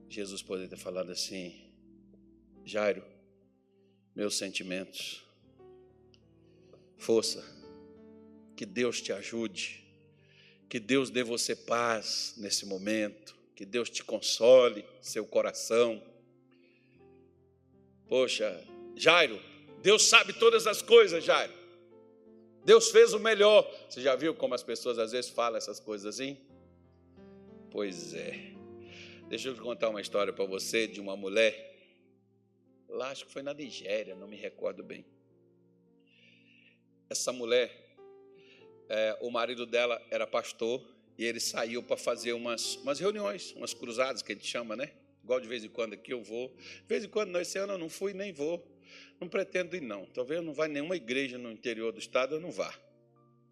Jesus 0.08 0.42
poderia 0.42 0.70
ter 0.70 0.76
falado 0.76 1.10
assim: 1.10 1.60
Jairo, 2.64 3.02
meus 4.14 4.38
sentimentos, 4.38 5.24
força, 6.96 7.44
que 8.56 8.64
Deus 8.64 9.00
te 9.00 9.12
ajude, 9.12 9.84
que 10.68 10.78
Deus 10.78 11.10
dê 11.10 11.24
você 11.24 11.56
paz 11.56 12.34
nesse 12.36 12.64
momento, 12.64 13.36
que 13.56 13.66
Deus 13.66 13.90
te 13.90 14.04
console 14.04 14.84
seu 15.02 15.26
coração. 15.26 16.00
Poxa, 18.08 18.64
Jairo, 18.94 19.40
Deus 19.82 20.04
sabe 20.04 20.32
todas 20.32 20.66
as 20.68 20.80
coisas, 20.80 21.24
Jairo. 21.24 21.59
Deus 22.64 22.90
fez 22.90 23.12
o 23.12 23.18
melhor. 23.18 23.68
Você 23.88 24.00
já 24.00 24.14
viu 24.14 24.34
como 24.34 24.54
as 24.54 24.62
pessoas 24.62 24.98
às 24.98 25.12
vezes 25.12 25.30
falam 25.30 25.56
essas 25.56 25.80
coisas 25.80 26.14
assim? 26.14 26.38
Pois 27.70 28.14
é. 28.14 28.52
Deixa 29.28 29.48
eu 29.48 29.56
contar 29.56 29.88
uma 29.88 30.00
história 30.00 30.32
para 30.32 30.44
você 30.44 30.86
de 30.86 31.00
uma 31.00 31.16
mulher. 31.16 31.68
Lá, 32.88 33.10
acho 33.10 33.26
que 33.26 33.32
foi 33.32 33.42
na 33.42 33.54
Nigéria, 33.54 34.16
não 34.16 34.26
me 34.26 34.36
recordo 34.36 34.82
bem. 34.82 35.04
Essa 37.08 37.32
mulher, 37.32 37.96
é, 38.88 39.16
o 39.20 39.30
marido 39.30 39.64
dela 39.64 40.00
era 40.10 40.26
pastor 40.26 40.84
e 41.16 41.24
ele 41.24 41.38
saiu 41.38 41.82
para 41.82 41.96
fazer 41.96 42.32
umas, 42.32 42.76
umas 42.76 42.98
reuniões, 42.98 43.52
umas 43.52 43.72
cruzadas 43.72 44.22
que 44.22 44.32
a 44.32 44.34
gente 44.34 44.46
chama, 44.46 44.74
né? 44.74 44.90
Igual 45.22 45.38
de 45.40 45.46
vez 45.46 45.62
em 45.62 45.68
quando 45.68 45.94
aqui 45.94 46.12
eu 46.12 46.22
vou. 46.22 46.48
De 46.56 46.88
vez 46.88 47.04
em 47.04 47.08
quando, 47.08 47.30
não, 47.30 47.40
esse 47.40 47.58
ano 47.58 47.74
eu 47.74 47.78
não 47.78 47.88
fui 47.88 48.12
nem 48.12 48.32
vou. 48.32 48.66
Não 49.20 49.28
pretendo 49.28 49.76
ir, 49.76 49.80
não. 49.80 50.06
Talvez 50.06 50.42
não 50.42 50.52
vá 50.52 50.66
nenhuma 50.66 50.96
igreja 50.96 51.38
no 51.38 51.50
interior 51.50 51.92
do 51.92 51.98
estado, 51.98 52.34
eu 52.34 52.40
não 52.40 52.50
vá. 52.50 52.72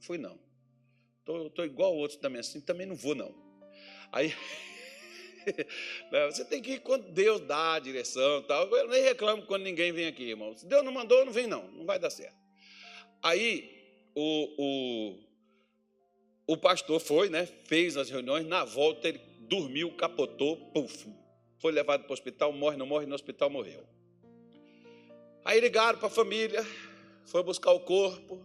Fui, 0.00 0.18
não. 0.18 0.38
Estou 1.46 1.64
igual 1.64 1.94
outros 1.94 2.18
também, 2.18 2.40
assim, 2.40 2.60
também 2.60 2.86
não 2.86 2.94
vou, 2.94 3.14
não. 3.14 3.34
Aí, 4.10 4.34
você 6.30 6.44
tem 6.44 6.62
que 6.62 6.72
ir 6.72 6.80
quando 6.80 7.10
Deus 7.12 7.40
dá 7.42 7.74
a 7.74 7.78
direção 7.78 8.42
tal. 8.42 8.66
Eu 8.74 8.88
nem 8.88 9.02
reclamo 9.02 9.44
quando 9.44 9.62
ninguém 9.64 9.92
vem 9.92 10.06
aqui, 10.06 10.30
irmão. 10.30 10.56
Se 10.56 10.66
Deus 10.66 10.84
não 10.84 10.92
mandou, 10.92 11.24
não 11.24 11.32
vem, 11.32 11.46
não. 11.46 11.68
Não 11.72 11.84
vai 11.84 11.98
dar 11.98 12.10
certo. 12.10 12.36
Aí, 13.22 14.10
o, 14.14 15.18
o, 16.46 16.54
o 16.54 16.56
pastor 16.56 16.98
foi, 17.00 17.28
né? 17.28 17.46
Fez 17.46 17.96
as 17.96 18.08
reuniões. 18.08 18.46
Na 18.46 18.64
volta, 18.64 19.08
ele 19.08 19.20
dormiu, 19.40 19.94
capotou, 19.96 20.56
puf, 20.72 21.06
foi 21.58 21.72
levado 21.72 22.02
para 22.02 22.10
o 22.10 22.12
hospital, 22.12 22.52
morre, 22.52 22.76
não 22.76 22.86
morre, 22.86 23.06
no 23.06 23.14
hospital 23.14 23.50
morreu. 23.50 23.86
Aí 25.48 25.60
ligaram 25.60 25.98
para 25.98 26.08
a 26.08 26.10
família, 26.10 26.62
foi 27.24 27.42
buscar 27.42 27.72
o 27.72 27.80
corpo, 27.80 28.38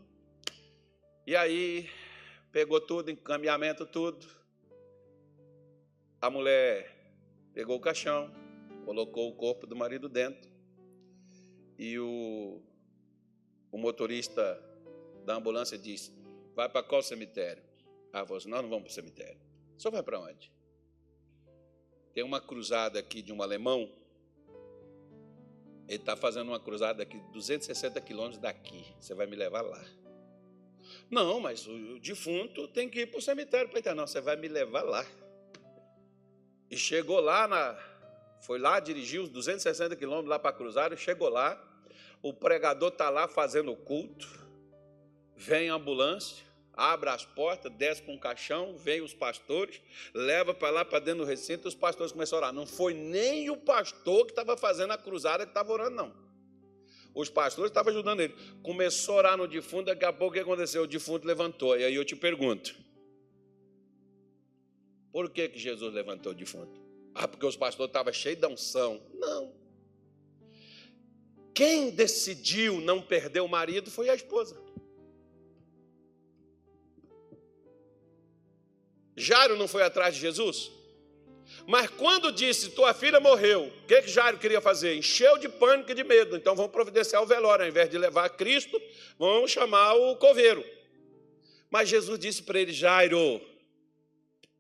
e 1.27 1.36
aí 1.36 1.89
pegou 2.50 2.79
tudo, 2.79 3.12
encaminhamento, 3.12 3.86
tudo. 3.86 4.25
A 6.22 6.29
mulher 6.29 6.89
pegou 7.53 7.75
o 7.75 7.81
caixão, 7.81 8.33
colocou 8.86 9.27
o 9.27 9.36
corpo 9.36 9.67
do 9.67 9.75
marido 9.75 10.07
dentro, 10.07 10.50
e 11.77 12.00
o, 12.00 12.62
o 13.69 13.77
motorista 13.77 14.57
da 15.25 15.36
ambulância 15.36 15.77
disse: 15.77 16.13
Vai 16.55 16.69
para 16.69 16.83
qual 16.83 17.03
cemitério? 17.03 17.62
Ah, 18.13 18.25
falou 18.25 18.38
assim, 18.38 18.48
nós 18.48 18.62
não 18.62 18.69
vamos 18.69 18.83
para 18.83 18.91
o 18.91 18.93
cemitério. 18.93 19.41
Só 19.77 19.91
vai 19.91 20.03
para 20.03 20.22
onde? 20.22 20.53
Tem 22.13 22.24
uma 22.24 22.39
cruzada 22.39 22.98
aqui 22.98 23.22
de 23.22 23.33
um 23.33 23.43
alemão 23.43 23.91
ele 25.88 25.98
está 25.98 26.16
fazendo 26.16 26.50
uma 26.50 26.60
cruzada 26.60 27.04
aqui, 27.04 27.20
260 27.32 28.00
quilômetros 28.02 28.40
daqui. 28.40 28.86
Você 29.00 29.13
vai 29.13 29.28
me 29.28 29.36
levar 29.36 29.62
lá. 29.62 29.84
Não, 31.10 31.40
mas 31.40 31.68
o 31.68 32.00
defunto 32.00 32.68
tem 32.68 32.90
que 32.90 33.02
ir 33.02 33.08
para 33.08 33.20
o 33.20 33.22
cemitério 33.22 33.70
para 33.70 33.80
entrar. 33.80 33.96
Não, 33.96 34.08
você 34.08 34.22
vai 34.22 34.36
me 34.36 34.48
levar 34.48 34.84
lá. 34.84 35.06
E 36.70 36.78
chegou 36.78 37.20
lá, 37.20 37.48
na, 37.48 37.78
foi 38.42 38.58
lá, 38.58 38.80
dirigiu 38.80 39.24
os 39.24 39.30
260 39.30 39.96
quilômetros 39.96 40.30
lá 40.30 40.40
para 40.40 40.54
cruzar, 40.54 40.92
e 40.92 40.98
chegou 40.98 41.30
lá. 41.30 41.62
O 42.22 42.34
pregador 42.34 42.90
está 42.90 43.10
lá 43.10 43.28
fazendo 43.28 43.72
o 43.72 43.75
culto. 43.75 44.28
Vem 45.36 45.70
a 45.70 45.75
ambulância, 45.75 46.44
abre 46.74 47.10
as 47.10 47.25
portas, 47.25 47.72
desce 47.72 48.01
com 48.01 48.13
um 48.13 48.18
caixão, 48.18 48.75
vem 48.77 49.01
os 49.01 49.13
pastores, 49.13 49.82
leva 50.13 50.53
para 50.53 50.70
lá 50.70 50.86
para 50.86 51.00
dentro 51.00 51.24
do 51.24 51.25
recinto, 51.25 51.68
os 51.68 51.75
pastores 51.75 52.12
começam 52.12 52.38
a 52.38 52.42
orar. 52.42 52.53
Não 52.53 52.65
foi 52.65 52.94
nem 52.94 53.50
o 53.50 53.58
pastor 53.58 54.25
que 54.25 54.32
estava 54.32 54.58
fazendo 54.58 54.92
a 54.92 54.98
cruzada 54.98 55.46
que 55.46 55.51
estava 55.51 55.72
orando, 55.72 55.96
não. 55.96 56.24
Os 57.13 57.30
pastores 57.30 57.70
estavam 57.70 57.92
ajudando 57.92 58.22
ele. 58.22 58.36
Começou 58.63 59.15
a 59.15 59.18
orar 59.18 59.38
no 59.38 59.48
defunto, 59.48 59.86
daqui 59.86 60.03
a 60.03 60.12
pouco 60.12 60.32
o 60.32 60.34
que 60.34 60.39
aconteceu? 60.39 60.84
O 60.84 60.88
defunto 60.88 61.27
levantou. 61.27 61.77
E 61.77 61.84
aí 61.84 61.94
eu 61.94 62.03
te 62.03 62.15
pergunto: 62.15 62.75
por 65.12 65.30
que, 65.30 65.48
que 65.48 65.60
Jesus 65.60 65.94
levantou 65.94 66.32
o 66.32 66.36
defunto? 66.36 66.82
Ah, 67.13 67.27
porque 67.27 67.46
os 67.46 67.56
pastores 67.56 67.89
estavam 67.89 68.12
cheios 68.12 68.39
de 68.39 68.48
unção. 68.48 69.00
Não. 69.13 69.53
Quem 71.53 71.92
decidiu 71.92 72.82
não 72.82 73.00
perder 73.00 73.42
o 73.42 73.48
marido 73.48 73.92
foi 73.92 74.10
a 74.10 74.15
esposa. 74.15 74.60
Jairo 79.15 79.58
não 79.58 79.67
foi 79.67 79.84
atrás 79.84 80.15
de 80.15 80.22
Jesus? 80.22 80.72
Mas 81.67 81.89
quando 81.89 82.32
disse, 82.32 82.72
tua 82.72 82.93
filha 82.93 83.20
morreu, 83.20 83.65
o 83.65 83.88
que, 83.88 84.01
que 84.01 84.10
Jairo 84.10 84.38
queria 84.38 84.60
fazer? 84.60 84.96
Encheu 84.96 85.38
de 85.38 85.48
pânico 85.48 85.91
e 85.91 85.96
de 85.96 86.03
medo. 86.03 86.36
Então 86.36 86.55
vamos 86.55 86.72
providenciar 86.72 87.22
o 87.22 87.25
velório. 87.25 87.63
Ao 87.63 87.70
invés 87.70 87.89
de 87.89 87.98
levar 87.98 88.29
Cristo, 88.29 88.82
vamos 89.17 89.51
chamar 89.51 89.93
o 89.93 90.15
coveiro. 90.17 90.63
Mas 91.70 91.89
Jesus 91.89 92.20
disse 92.20 92.43
para 92.43 92.60
ele, 92.60 92.74
Jairo, 92.74 93.41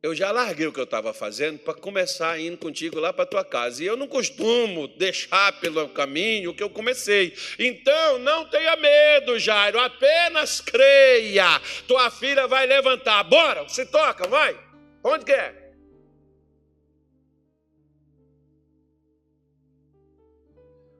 eu 0.03 0.13
já 0.13 0.31
larguei 0.33 0.67
o 0.67 0.73
que 0.73 0.81
eu 0.81 0.83
estava 0.83 1.13
fazendo 1.13 1.59
para 1.59 1.73
começar 1.73 2.37
indo 2.37 2.57
contigo 2.57 2.99
lá 2.99 3.13
para 3.13 3.25
tua 3.25 3.45
casa. 3.45 3.81
E 3.81 3.87
eu 3.87 3.95
não 3.95 4.05
costumo 4.05 4.85
deixar 4.89 5.57
pelo 5.61 5.87
caminho 5.87 6.51
o 6.51 6.53
que 6.53 6.61
eu 6.61 6.69
comecei. 6.69 7.33
Então, 7.57 8.19
não 8.19 8.45
tenha 8.49 8.75
medo, 8.75 9.39
Jairo, 9.39 9.79
apenas 9.79 10.59
creia. 10.59 11.57
Tua 11.87 12.11
filha 12.11 12.45
vai 12.47 12.65
levantar. 12.65 13.23
Bora, 13.23 13.65
se 13.69 13.85
toca, 13.85 14.27
vai. 14.27 14.59
Onde 15.01 15.23
que 15.23 15.31
é? 15.31 15.71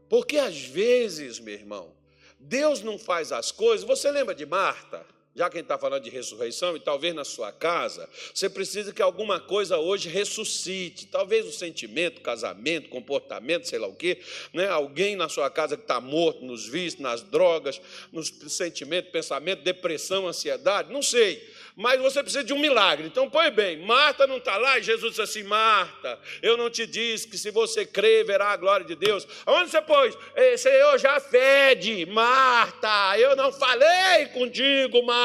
Porque 0.10 0.38
às 0.38 0.62
vezes, 0.62 1.42
meu 1.42 1.56
irmão, 1.56 1.94
Deus 2.40 2.82
não 2.82 2.98
faz 2.98 3.34
as 3.34 3.52
coisas. 3.52 3.86
Você 3.86 4.10
lembra 4.10 4.34
de 4.34 4.46
Marta? 4.46 5.13
Já 5.36 5.50
que 5.50 5.58
a 5.58 5.60
gente 5.60 5.66
está 5.66 5.78
falando 5.78 6.04
de 6.04 6.10
ressurreição, 6.10 6.76
e 6.76 6.80
talvez 6.80 7.14
na 7.16 7.24
sua 7.24 7.52
casa, 7.52 8.08
você 8.34 8.48
precisa 8.50 8.94
que 8.94 9.02
alguma 9.02 9.40
coisa 9.40 9.78
hoje 9.80 10.08
ressuscite. 10.08 11.08
Talvez 11.08 11.46
o 11.46 11.52
sentimento, 11.52 12.22
casamento, 12.22 12.90
comportamento, 12.90 13.68
sei 13.68 13.80
lá 13.80 13.88
o 13.88 13.96
quê. 13.96 14.20
Né? 14.54 14.68
Alguém 14.68 15.16
na 15.16 15.28
sua 15.28 15.50
casa 15.50 15.76
que 15.76 15.84
está 15.84 16.00
morto 16.00 16.46
nos 16.46 16.68
vícios, 16.68 17.02
nas 17.02 17.24
drogas, 17.24 17.82
nos 18.12 18.32
sentimentos, 18.48 19.12
pensamento, 19.12 19.64
depressão, 19.64 20.28
ansiedade, 20.28 20.94
não 20.94 21.02
sei 21.02 21.42
mas 21.76 22.00
você 22.00 22.22
precisa 22.22 22.44
de 22.44 22.54
um 22.54 22.60
milagre. 22.60 23.08
Então, 23.08 23.30
põe 23.30 23.50
bem, 23.50 23.78
Marta 23.78 24.28
não 24.28 24.38
está 24.38 24.58
lá 24.58 24.78
e 24.78 24.84
Jesus 24.84 25.12
disse 25.12 25.22
assim: 25.22 25.44
Marta, 25.44 26.20
eu 26.42 26.56
não 26.56 26.70
te 26.70 26.86
disse 26.86 27.28
que 27.28 27.38
se 27.38 27.52
você 27.52 27.86
crer, 27.86 28.26
verá 28.26 28.50
a 28.50 28.58
glória 28.58 28.86
de 28.86 28.96
Deus. 28.96 29.28
Onde 29.46 29.72
você 29.72 29.82
pôs? 29.82 30.16
Senhor, 30.58 30.98
já 31.00 31.20
fede, 31.20 32.06
Marta, 32.06 33.18
eu 33.18 33.36
não 33.36 33.52
falei 33.52 34.28
contigo, 34.28 35.04
Marta. 35.04 35.23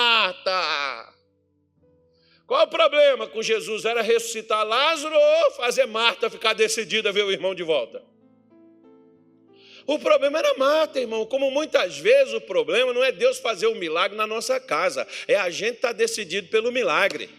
Qual 2.47 2.65
o 2.65 2.69
problema 2.69 3.27
com 3.27 3.43
Jesus? 3.43 3.85
Era 3.85 4.01
ressuscitar 4.01 4.67
Lázaro 4.67 5.15
ou 5.15 5.51
fazer 5.53 5.87
Marta 5.87 6.31
ficar 6.31 6.55
decidida 6.55 7.11
a 7.11 7.13
ver 7.13 7.25
o 7.25 7.31
irmão 7.31 7.55
de 7.55 7.63
volta? 7.63 8.03
O 9.87 9.99
problema 9.99 10.39
era 10.39 10.55
Marta, 10.55 11.01
irmão. 11.01 11.25
Como 11.25 11.51
muitas 11.51 11.99
vezes 11.99 12.35
o 12.35 12.41
problema 12.41 12.93
não 12.93 13.03
é 13.03 13.11
Deus 13.11 13.39
fazer 13.39 13.67
o 13.67 13.73
um 13.73 13.75
milagre 13.75 14.17
na 14.17 14.27
nossa 14.27 14.61
casa, 14.61 15.07
é 15.27 15.35
a 15.35 15.49
gente 15.49 15.77
estar 15.77 15.89
tá 15.89 15.95
decidido 15.95 16.49
pelo 16.49 16.71
milagre. 16.71 17.31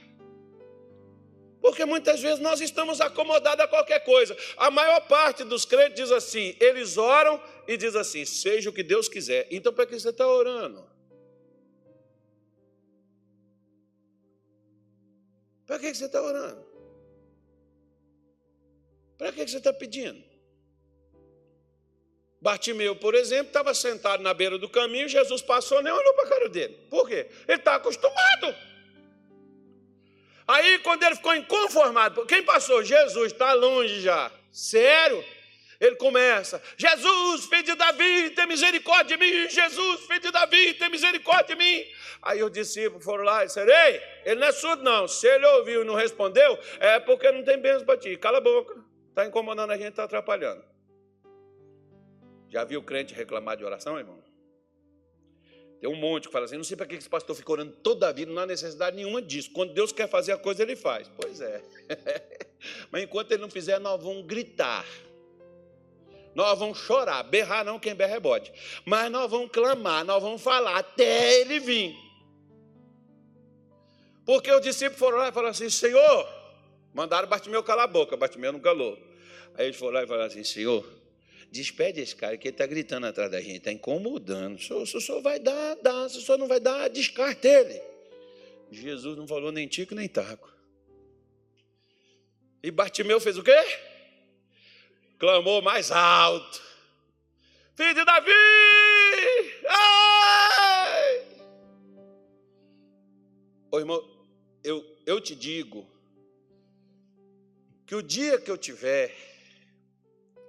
Porque 1.61 1.85
muitas 1.85 2.21
vezes 2.21 2.39
nós 2.39 2.59
estamos 2.59 3.01
acomodados 3.01 3.63
a 3.63 3.67
qualquer 3.67 4.03
coisa. 4.03 4.35
A 4.57 4.71
maior 4.71 5.01
parte 5.01 5.43
dos 5.43 5.63
crentes 5.63 5.95
diz 5.95 6.11
assim: 6.11 6.55
eles 6.59 6.97
oram 6.97 7.39
e 7.67 7.77
diz 7.77 7.95
assim, 7.95 8.25
seja 8.25 8.71
o 8.71 8.73
que 8.73 8.81
Deus 8.81 9.07
quiser. 9.07 9.47
Então, 9.51 9.71
para 9.71 9.85
que 9.85 9.99
você 9.99 10.09
está 10.09 10.27
orando? 10.27 10.88
Para 15.69 15.77
que 15.77 15.93
você 15.93 16.05
está 16.05 16.19
orando? 16.19 16.65
Para 19.19 19.31
que 19.31 19.47
você 19.47 19.57
está 19.57 19.71
pedindo? 19.71 20.19
Bartimeu, 22.41 22.95
por 22.95 23.13
exemplo, 23.13 23.49
estava 23.49 23.75
sentado 23.75 24.23
na 24.23 24.33
beira 24.33 24.57
do 24.57 24.67
caminho, 24.67 25.07
Jesus 25.07 25.43
passou, 25.43 25.83
nem 25.83 25.93
olhou 25.93 26.13
para 26.15 26.23
a 26.23 26.27
cara 26.27 26.49
dele. 26.49 26.73
Por 26.89 27.07
quê? 27.07 27.29
Ele 27.47 27.59
está 27.59 27.75
acostumado. 27.75 28.55
Aí, 30.47 30.79
quando 30.79 31.03
ele 31.03 31.17
ficou 31.17 31.35
inconformado, 31.35 32.25
quem 32.25 32.41
passou? 32.41 32.83
Jesus, 32.83 33.31
está 33.31 33.53
longe 33.53 34.01
já. 34.01 34.31
Sério? 34.51 35.23
Ele 35.79 35.95
começa: 35.95 36.61
Jesus, 36.75 37.45
filho 37.45 37.63
de 37.63 37.75
Davi, 37.75 38.31
tem 38.31 38.45
misericórdia 38.45 39.17
de 39.17 39.23
mim. 39.23 39.49
Jesus, 39.49 40.01
filho 40.01 40.19
de 40.19 40.31
Davi, 40.31 40.73
tem 40.73 40.89
misericórdia 40.89 41.55
de 41.55 41.63
mim. 41.63 41.85
Aí 42.21 42.43
os 42.43 42.51
discípulos 42.51 43.03
foram 43.03 43.23
lá 43.23 43.43
e 43.43 43.47
disseram: 43.47 43.73
Ei, 43.73 44.01
ele 44.25 44.41
não 44.41 44.47
é 44.47 44.51
surdo, 44.51 44.83
não. 44.83 45.07
Se 45.07 45.25
ele 45.27 45.45
ouviu 45.45 45.83
e 45.83 45.85
não 45.85 45.95
respondeu, 45.95 46.59
é 46.79 46.99
porque 46.99 47.31
não 47.31 47.43
tem 47.43 47.57
bênção 47.57 47.85
para 47.85 47.97
ti. 47.97 48.17
Cala 48.17 48.39
a 48.39 48.41
boca. 48.41 48.75
Está 49.09 49.25
incomodando 49.25 49.71
a 49.71 49.77
gente, 49.77 49.89
está 49.89 50.03
atrapalhando. 50.03 50.63
Já 52.49 52.63
viu 52.65 52.83
crente 52.83 53.13
reclamar 53.13 53.55
de 53.55 53.63
oração, 53.63 53.97
irmão? 53.97 54.21
Tem 55.79 55.89
um 55.89 55.95
monte 55.95 56.27
que 56.27 56.33
fala 56.33 56.43
assim: 56.43 56.57
não 56.57 56.63
sei 56.63 56.75
para 56.75 56.87
que 56.87 56.95
esse 56.95 57.07
pastor 57.07 57.33
fica 57.37 57.51
orando 57.53 57.71
toda 57.71 58.09
a 58.09 58.11
vida, 58.11 58.29
não 58.29 58.41
há 58.41 58.45
necessidade 58.45 58.97
nenhuma 58.97 59.21
disso. 59.21 59.49
Quando 59.53 59.73
Deus 59.73 59.93
quer 59.93 60.09
fazer 60.09 60.33
a 60.33 60.37
coisa, 60.37 60.61
ele 60.61 60.75
faz. 60.75 61.09
Pois 61.15 61.39
é. 61.39 61.63
Mas 62.91 63.03
enquanto 63.03 63.31
ele 63.31 63.41
não 63.41 63.49
fizer, 63.49 63.79
nós 63.79 64.03
vamos 64.03 64.25
gritar. 64.25 64.85
Nós 66.39 66.57
vamos 66.57 66.77
chorar, 66.77 67.21
berrar 67.23 67.65
não, 67.65 67.77
quem 67.77 67.93
berra 67.93 68.15
é 68.15 68.19
bode. 68.19 68.49
Mas 68.85 69.11
nós 69.11 69.29
vamos 69.29 69.51
clamar, 69.51 70.05
nós 70.05 70.23
vamos 70.23 70.41
falar 70.41 70.77
até 70.77 71.41
ele 71.41 71.59
vir. 71.59 71.93
Porque 74.25 74.49
os 74.49 74.61
discípulos 74.61 74.99
foram 74.99 75.17
lá 75.17 75.27
e 75.27 75.31
falaram 75.33 75.51
assim: 75.51 75.69
Senhor, 75.69 76.29
mandaram 76.93 77.27
Bartimeu 77.27 77.61
calar 77.61 77.83
a 77.83 77.87
boca, 77.87 78.15
Bartimeu 78.15 78.53
não 78.53 78.61
calou. 78.61 78.97
Aí 79.55 79.65
eles 79.65 79.75
foram 79.75 79.95
lá 79.95 80.03
e 80.03 80.07
falaram 80.07 80.27
assim: 80.27 80.45
Senhor, 80.45 80.87
Despede 81.51 81.99
esse 81.99 82.15
cara 82.15 82.37
que 82.37 82.47
ele 82.47 82.53
está 82.53 82.65
gritando 82.65 83.07
atrás 83.07 83.29
da 83.29 83.41
gente, 83.41 83.57
está 83.57 83.73
incomodando. 83.73 84.61
Se 84.61 84.71
o, 84.71 84.85
se 84.85 84.95
o 84.95 85.01
senhor 85.01 85.21
vai 85.21 85.39
dar, 85.39 85.75
dá. 85.81 86.07
Se 86.07 86.19
o 86.19 86.21
senhor 86.21 86.37
não 86.37 86.47
vai 86.47 86.61
dar, 86.61 86.87
descarte 86.89 87.47
ele. 87.47 87.81
Jesus 88.71 89.17
não 89.17 89.27
falou 89.27 89.51
nem 89.51 89.67
tico 89.67 89.93
nem 89.93 90.07
taco. 90.07 90.49
E 92.63 92.71
Bartimeu 92.71 93.19
fez 93.19 93.37
o 93.37 93.43
quê? 93.43 93.88
Clamou 95.19 95.61
mais 95.61 95.91
alto. 95.91 96.61
Filho 97.75 97.93
de 97.93 98.05
Davi! 98.05 98.31
Ai! 99.67 101.25
Ô 103.69 103.79
irmão, 103.79 104.01
eu, 104.63 104.83
eu 105.05 105.19
te 105.19 105.35
digo 105.35 105.85
que 107.85 107.93
o 107.95 108.01
dia 108.01 108.39
que 108.39 108.49
eu 108.49 108.57
tiver 108.57 109.13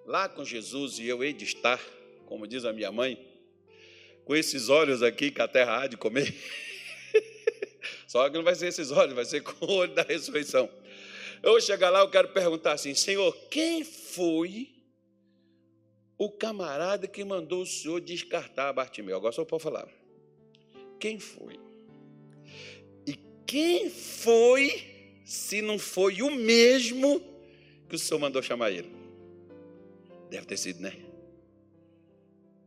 lá 0.07 0.29
com 0.29 0.45
Jesus 0.45 1.01
e 1.01 1.07
eu 1.07 1.23
hei 1.25 1.33
de 1.33 1.45
estar, 1.45 1.81
como 2.27 2.47
diz 2.47 2.65
a 2.65 2.73
minha 2.73 2.93
mãe, 2.93 3.19
com 4.25 4.37
esses 4.37 4.69
olhos 4.69 5.03
aqui 5.03 5.33
que 5.33 5.43
a 5.43 5.49
terra 5.49 5.83
há 5.83 5.87
de 5.89 5.97
comer. 5.97 6.33
Só 8.07 8.31
que 8.31 8.37
não 8.37 8.45
vai 8.45 8.55
ser 8.55 8.69
esses 8.69 8.93
olhos, 8.93 9.15
vai 9.15 9.25
ser 9.25 9.43
com 9.43 9.67
o 9.67 9.73
olho 9.73 9.95
da 9.95 10.03
ressurreição. 10.03 10.71
Eu 11.43 11.61
chegar 11.61 11.91
lá, 11.91 12.01
eu 12.01 12.11
quero 12.11 12.29
perguntar 12.29 12.73
assim: 12.73 12.95
Senhor, 12.95 13.33
quem 13.51 13.83
foi 14.11 14.69
o 16.19 16.31
camarada 16.31 17.07
que 17.07 17.25
mandou 17.25 17.63
o 17.63 17.67
senhor 17.67 18.01
descartar 18.01 18.73
Bartimeu? 18.73 19.17
Agora 19.17 19.33
só 19.33 19.45
pode 19.45 19.63
falar. 19.63 19.89
Quem 20.99 21.19
foi? 21.19 21.59
E 23.07 23.15
quem 23.47 23.89
foi, 23.89 25.21
se 25.25 25.63
não 25.63 25.79
foi 25.79 26.21
o 26.23 26.31
mesmo 26.31 27.23
que 27.89 27.97
o 27.97 27.99
senhor 27.99 28.21
mandou 28.21 28.43
chamar 28.43 28.71
ele? 28.71 28.91
Deve 30.29 30.47
ter 30.47 30.57
sido, 30.57 30.81
né? 30.81 30.95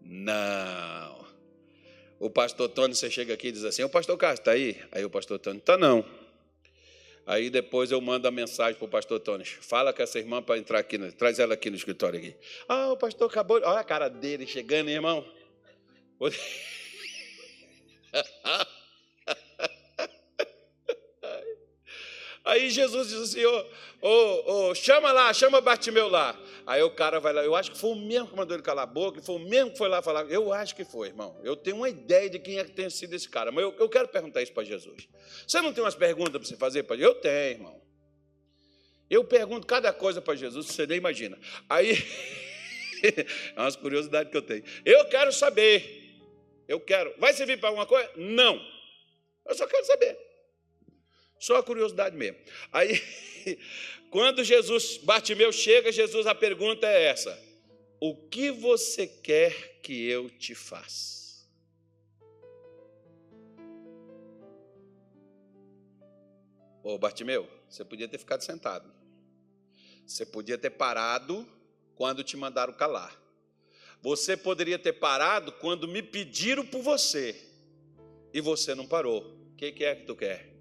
Não. 0.01 1.23
O 2.19 2.29
pastor 2.29 2.69
Tony, 2.69 2.95
você 2.95 3.10
chega 3.10 3.34
aqui 3.34 3.49
e 3.49 3.51
diz 3.51 3.63
assim: 3.63 3.84
O 3.84 3.89
pastor 3.89 4.17
Castro 4.17 4.41
está 4.41 4.51
aí? 4.51 4.82
Aí 4.91 5.06
o 5.06 5.10
pastor 5.10 5.39
Tony, 5.39 5.60
está 5.60 5.77
não. 5.77 6.03
Aí 7.26 7.50
depois 7.50 7.92
eu 7.92 8.02
mando 8.02 8.28
a 8.28 8.32
mensagem 8.32 8.76
para 8.76 8.86
o 8.86 8.90
pastor 8.90 9.20
Tony: 9.20 9.46
Fala 9.46 9.94
com 9.94 10.02
essa 10.04 10.20
irmã 10.20 10.42
para 10.42 10.58
entrar 10.58 10.80
aqui, 10.80 10.98
traz 11.12 11.40
ela 11.40 11.54
aqui 11.54 11.70
no 11.70 11.76
escritório. 11.76 12.20
Aqui. 12.20 12.36
Ah, 12.68 12.92
o 12.92 12.98
pastor 12.98 13.30
acabou. 13.30 13.58
Olha 13.64 13.80
a 13.80 13.84
cara 13.84 14.10
dele 14.10 14.46
chegando, 14.46 14.90
irmão. 14.90 15.26
Aí 22.46 22.70
Jesus 22.70 23.08
diz 23.08 23.22
assim: 23.22 23.46
oh, 23.46 23.66
oh, 24.02 24.44
oh, 24.46 24.76
chama 24.76 25.12
lá, 25.12 25.34
chama 25.34 25.62
Bartimeu 25.62 26.10
lá. 26.10 26.38
Aí 26.65 26.82
o 26.82 26.91
cara 26.91 27.19
vai 27.19 27.34
lá, 27.34 27.43
eu 27.43 27.56
acho 27.56 27.71
que 27.71 27.78
foi 27.78 27.91
o 27.91 27.95
mesmo 27.95 28.28
que 28.28 28.36
mandou 28.36 28.56
ele 28.56 28.63
calar 28.63 28.84
a 28.84 28.88
boca, 28.88 29.21
foi 29.21 29.36
o 29.36 29.39
mesmo 29.39 29.71
que 29.71 29.78
foi 29.78 29.89
lá 29.89 30.02
falar. 30.02 30.26
Eu 30.30 30.54
acho 30.54 30.76
que 30.76 30.86
foi, 30.86 31.10
irmão. 31.10 31.39
Eu 31.43 31.56
tenho 31.56 31.78
uma 31.78 31.89
ideia 31.89 32.30
de 32.30 32.39
quem 32.39 32.60
é 32.60 32.63
que 32.63 32.71
tem 32.71 32.89
sido 32.89 33.13
esse 33.13 33.28
cara, 33.28 33.52
mas 33.52 33.63
eu, 33.63 33.76
eu 33.78 33.89
quero 33.89 34.08
perguntar 34.08 34.41
isso 34.41 34.54
para 34.54 34.63
Jesus. 34.63 35.08
Você 35.47 35.62
não 35.62 35.73
tem 35.73 35.84
umas 35.84 35.95
perguntas 35.95 36.34
para 36.34 36.43
você 36.43 36.56
fazer 36.56 36.84
para 36.84 36.95
Eu 36.95 37.15
tenho, 37.15 37.52
irmão. 37.52 37.82
Eu 39.10 39.23
pergunto 39.23 39.67
cada 39.67 39.91
coisa 39.91 40.21
para 40.21 40.36
Jesus, 40.36 40.67
você 40.67 40.88
nem 40.88 40.97
imagina. 40.97 41.38
Aí, 41.69 41.91
é 43.56 43.60
umas 43.62 43.76
curiosidades 43.76 44.32
que 44.32 44.38
eu 44.38 44.41
tenho. 44.41 44.63
Eu 44.86 45.06
quero 45.06 45.32
saber. 45.32 46.02
Eu 46.67 46.80
quero. 46.80 47.13
Vai 47.19 47.34
servir 47.34 47.60
para 47.60 47.69
alguma 47.69 47.86
coisa? 47.86 48.10
Não. 48.15 48.60
Eu 49.45 49.54
só 49.56 49.67
quero 49.67 49.86
saber. 49.86 50.17
Só 51.38 51.58
a 51.58 51.63
curiosidade 51.63 52.15
mesmo. 52.15 52.38
Aí, 52.71 53.02
quando 54.13 54.43
Jesus, 54.43 54.97
Bartimeu 54.97 55.52
chega, 55.52 55.91
Jesus, 55.91 56.28
a 56.28 56.36
pergunta 56.36 56.86
é 56.86 57.06
essa: 57.06 57.36
O 57.99 58.15
que 58.15 58.52
você 58.52 59.08
quer 59.08 59.80
que 59.82 60.06
eu 60.08 60.30
te 60.30 60.54
faça? 60.54 61.47
Ô 66.84 66.95
Bartimeu, 66.99 67.49
você 67.67 67.84
podia 67.84 68.08
ter 68.08 68.19
ficado 68.19 68.43
sentado. 68.43 68.93
Você 70.06 70.28
podia 70.28 70.60
ter 70.60 70.69
parado 70.69 71.47
quando 71.95 72.23
te 72.23 72.38
mandaram 72.38 72.71
calar. 72.73 73.19
Você 73.99 74.38
poderia 74.38 74.78
ter 74.78 74.93
parado 74.93 75.52
quando 75.54 75.88
me 75.88 76.04
pediram 76.04 76.63
por 76.63 76.84
você. 76.84 77.36
E 78.32 78.39
você 78.41 78.76
não 78.76 78.86
parou. 78.86 79.23
O 79.54 79.56
que 79.56 79.84
é 79.84 79.95
que 79.95 80.06
tu 80.06 80.15
quer? 80.15 80.54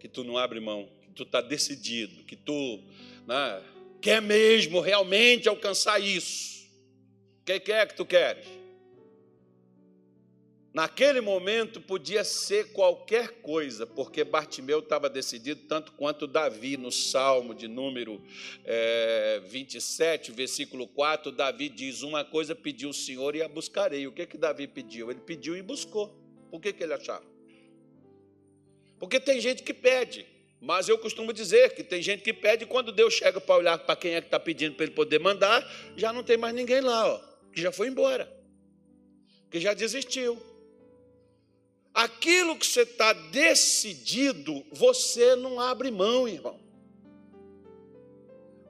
que 0.00 0.08
tu 0.08 0.24
não 0.24 0.38
abre 0.38 0.58
mão, 0.58 0.88
que 0.99 0.99
tu 1.20 1.24
está 1.24 1.40
decidido, 1.40 2.24
que 2.24 2.34
tu 2.34 2.80
né, 3.26 3.62
quer 4.00 4.22
mesmo 4.22 4.80
realmente 4.80 5.48
alcançar 5.48 6.00
isso. 6.00 6.64
O 7.42 7.44
que, 7.44 7.60
que 7.60 7.72
é 7.72 7.84
que 7.84 7.94
tu 7.94 8.06
queres? 8.06 8.46
Naquele 10.72 11.20
momento 11.20 11.80
podia 11.80 12.22
ser 12.22 12.72
qualquer 12.72 13.42
coisa, 13.42 13.84
porque 13.84 14.22
Bartimeu 14.22 14.78
estava 14.78 15.10
decidido 15.10 15.62
tanto 15.66 15.92
quanto 15.92 16.28
Davi, 16.28 16.76
no 16.76 16.92
Salmo 16.92 17.52
de 17.52 17.66
número 17.66 18.22
é, 18.64 19.42
27, 19.48 20.30
versículo 20.30 20.86
4, 20.86 21.32
Davi 21.32 21.68
diz: 21.68 22.02
Uma 22.02 22.24
coisa 22.24 22.54
pediu 22.54 22.90
o 22.90 22.94
Senhor 22.94 23.34
e 23.34 23.42
a 23.42 23.48
buscarei. 23.48 24.06
O 24.06 24.12
que, 24.12 24.24
que 24.26 24.38
Davi 24.38 24.68
pediu? 24.68 25.10
Ele 25.10 25.20
pediu 25.20 25.56
e 25.56 25.62
buscou. 25.62 26.16
Por 26.52 26.60
que, 26.60 26.72
que 26.72 26.84
ele 26.84 26.94
achava? 26.94 27.24
Porque 29.00 29.18
tem 29.18 29.40
gente 29.40 29.62
que 29.62 29.72
pede, 29.74 30.26
mas 30.60 30.88
eu 30.88 30.98
costumo 30.98 31.32
dizer 31.32 31.74
que 31.74 31.82
tem 31.82 32.02
gente 32.02 32.22
que 32.22 32.34
pede 32.34 32.66
quando 32.66 32.92
Deus 32.92 33.14
chega 33.14 33.40
para 33.40 33.56
olhar 33.56 33.78
para 33.78 33.96
quem 33.96 34.14
é 34.14 34.20
que 34.20 34.26
está 34.26 34.38
pedindo 34.38 34.74
para 34.74 34.84
ele 34.84 34.94
poder 34.94 35.18
mandar, 35.18 35.66
já 35.96 36.12
não 36.12 36.22
tem 36.22 36.36
mais 36.36 36.54
ninguém 36.54 36.82
lá, 36.82 37.08
ó, 37.08 37.20
que 37.50 37.62
já 37.62 37.72
foi 37.72 37.88
embora, 37.88 38.30
que 39.50 39.58
já 39.58 39.72
desistiu. 39.72 40.40
Aquilo 41.94 42.56
que 42.56 42.66
você 42.66 42.82
está 42.82 43.12
decidido, 43.12 44.64
você 44.70 45.34
não 45.34 45.58
abre 45.58 45.90
mão, 45.90 46.28
irmão. 46.28 46.60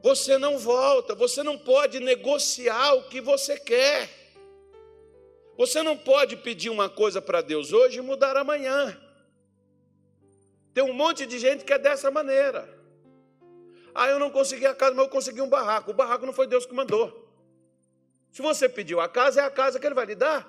Você 0.03 0.39
não 0.39 0.59
volta, 0.59 1.15
você 1.15 1.43
não 1.43 1.59
pode 1.59 2.01
negociar 2.01 2.95
o 2.95 3.09
que 3.09 3.21
você 3.21 3.59
quer. 3.59 4.09
Você 5.59 5.83
não 5.83 5.97
pode 5.97 6.37
pedir 6.37 6.71
uma 6.71 6.89
coisa 6.89 7.21
para 7.21 7.43
Deus 7.43 7.73
hoje 7.73 7.99
e 7.99 8.03
mudar 8.03 8.37
amanhã. 8.37 8.99
Tem 10.73 10.85
um 10.85 10.93
monte 10.93 11.27
de 11.27 11.39
gente 11.39 11.65
que 11.65 11.73
é 11.73 11.79
dessa 11.79 12.11
maneira. 12.11 12.69
Ah, 13.95 14.09
eu 14.09 14.19
não 14.19 14.31
consegui 14.31 14.67
a 14.67 14.75
casa, 14.75 14.95
mas 14.95 15.05
eu 15.05 15.11
consegui 15.11 15.41
um 15.41 15.49
barraco. 15.49 15.91
O 15.91 15.95
barraco 15.95 16.25
não 16.25 16.33
foi 16.33 16.47
Deus 16.47 16.65
que 16.65 16.75
mandou. 16.75 17.29
Se 18.31 18.41
você 18.41 18.69
pediu 18.69 19.01
a 19.01 19.09
casa, 19.09 19.41
é 19.41 19.45
a 19.45 19.51
casa 19.51 19.81
que 19.81 19.87
Ele 19.87 19.95
vai 19.95 20.07
lhe 20.07 20.15
dar. 20.15 20.47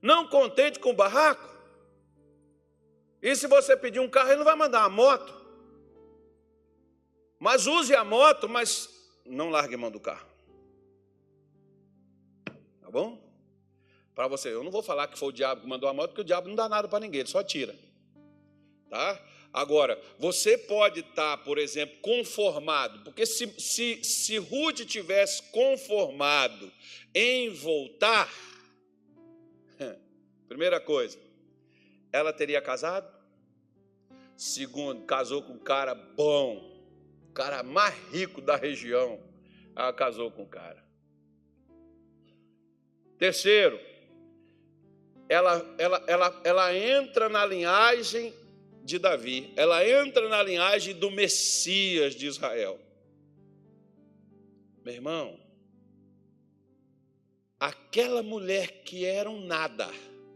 Não 0.00 0.26
contente 0.26 0.78
com 0.78 0.90
o 0.90 0.94
barraco. 0.94 1.48
E 3.20 3.34
se 3.36 3.46
você 3.46 3.76
pedir 3.76 4.00
um 4.00 4.08
carro, 4.08 4.30
Ele 4.30 4.36
não 4.38 4.44
vai 4.44 4.56
mandar 4.56 4.80
uma 4.80 4.88
moto. 4.88 5.44
Mas 7.38 7.66
use 7.66 7.94
a 7.94 8.04
moto, 8.04 8.48
mas 8.48 8.88
não 9.26 9.50
largue 9.50 9.76
mão 9.76 9.90
do 9.90 10.00
carro. 10.00 10.26
Tá 12.80 12.90
bom? 12.90 13.22
Para 14.14 14.28
você, 14.28 14.48
eu 14.48 14.64
não 14.64 14.70
vou 14.70 14.82
falar 14.82 15.08
que 15.08 15.18
foi 15.18 15.28
o 15.28 15.32
diabo 15.32 15.62
que 15.62 15.66
mandou 15.66 15.88
a 15.88 15.92
moto, 15.92 16.10
porque 16.10 16.22
o 16.22 16.24
diabo 16.24 16.48
não 16.48 16.54
dá 16.54 16.68
nada 16.68 16.88
para 16.88 17.00
ninguém, 17.00 17.20
ele 17.20 17.28
só 17.28 17.42
tira. 17.42 17.74
Tá? 18.94 19.20
Agora, 19.52 20.00
você 20.20 20.56
pode 20.56 21.00
estar, 21.00 21.38
por 21.38 21.58
exemplo, 21.58 21.96
conformado, 22.00 23.00
porque 23.02 23.26
se, 23.26 23.48
se, 23.60 24.04
se 24.04 24.38
Ruth 24.38 24.86
tivesse 24.86 25.42
conformado 25.50 26.72
em 27.12 27.50
voltar, 27.50 28.32
primeira 30.46 30.78
coisa, 30.78 31.18
ela 32.12 32.32
teria 32.32 32.62
casado. 32.62 33.12
Segundo, 34.36 35.04
casou 35.06 35.42
com 35.42 35.54
um 35.54 35.58
cara 35.58 35.92
bom, 35.92 36.58
o 37.28 37.32
cara 37.32 37.64
mais 37.64 37.96
rico 38.12 38.40
da 38.40 38.54
região. 38.54 39.20
Ela 39.74 39.92
casou 39.92 40.30
com 40.30 40.44
o 40.44 40.48
cara. 40.48 40.84
Terceiro, 43.18 43.76
ela, 45.28 45.74
ela, 45.78 46.04
ela, 46.06 46.40
ela 46.44 46.76
entra 46.76 47.28
na 47.28 47.44
linhagem 47.44 48.32
de 48.84 48.98
Davi, 48.98 49.50
ela 49.56 49.86
entra 49.88 50.28
na 50.28 50.42
linhagem 50.42 50.94
do 50.94 51.10
Messias 51.10 52.14
de 52.14 52.26
Israel. 52.26 52.78
Meu 54.84 54.92
irmão, 54.92 55.40
aquela 57.58 58.22
mulher 58.22 58.82
que 58.84 59.06
era 59.06 59.30
um 59.30 59.40
nada, 59.40 59.88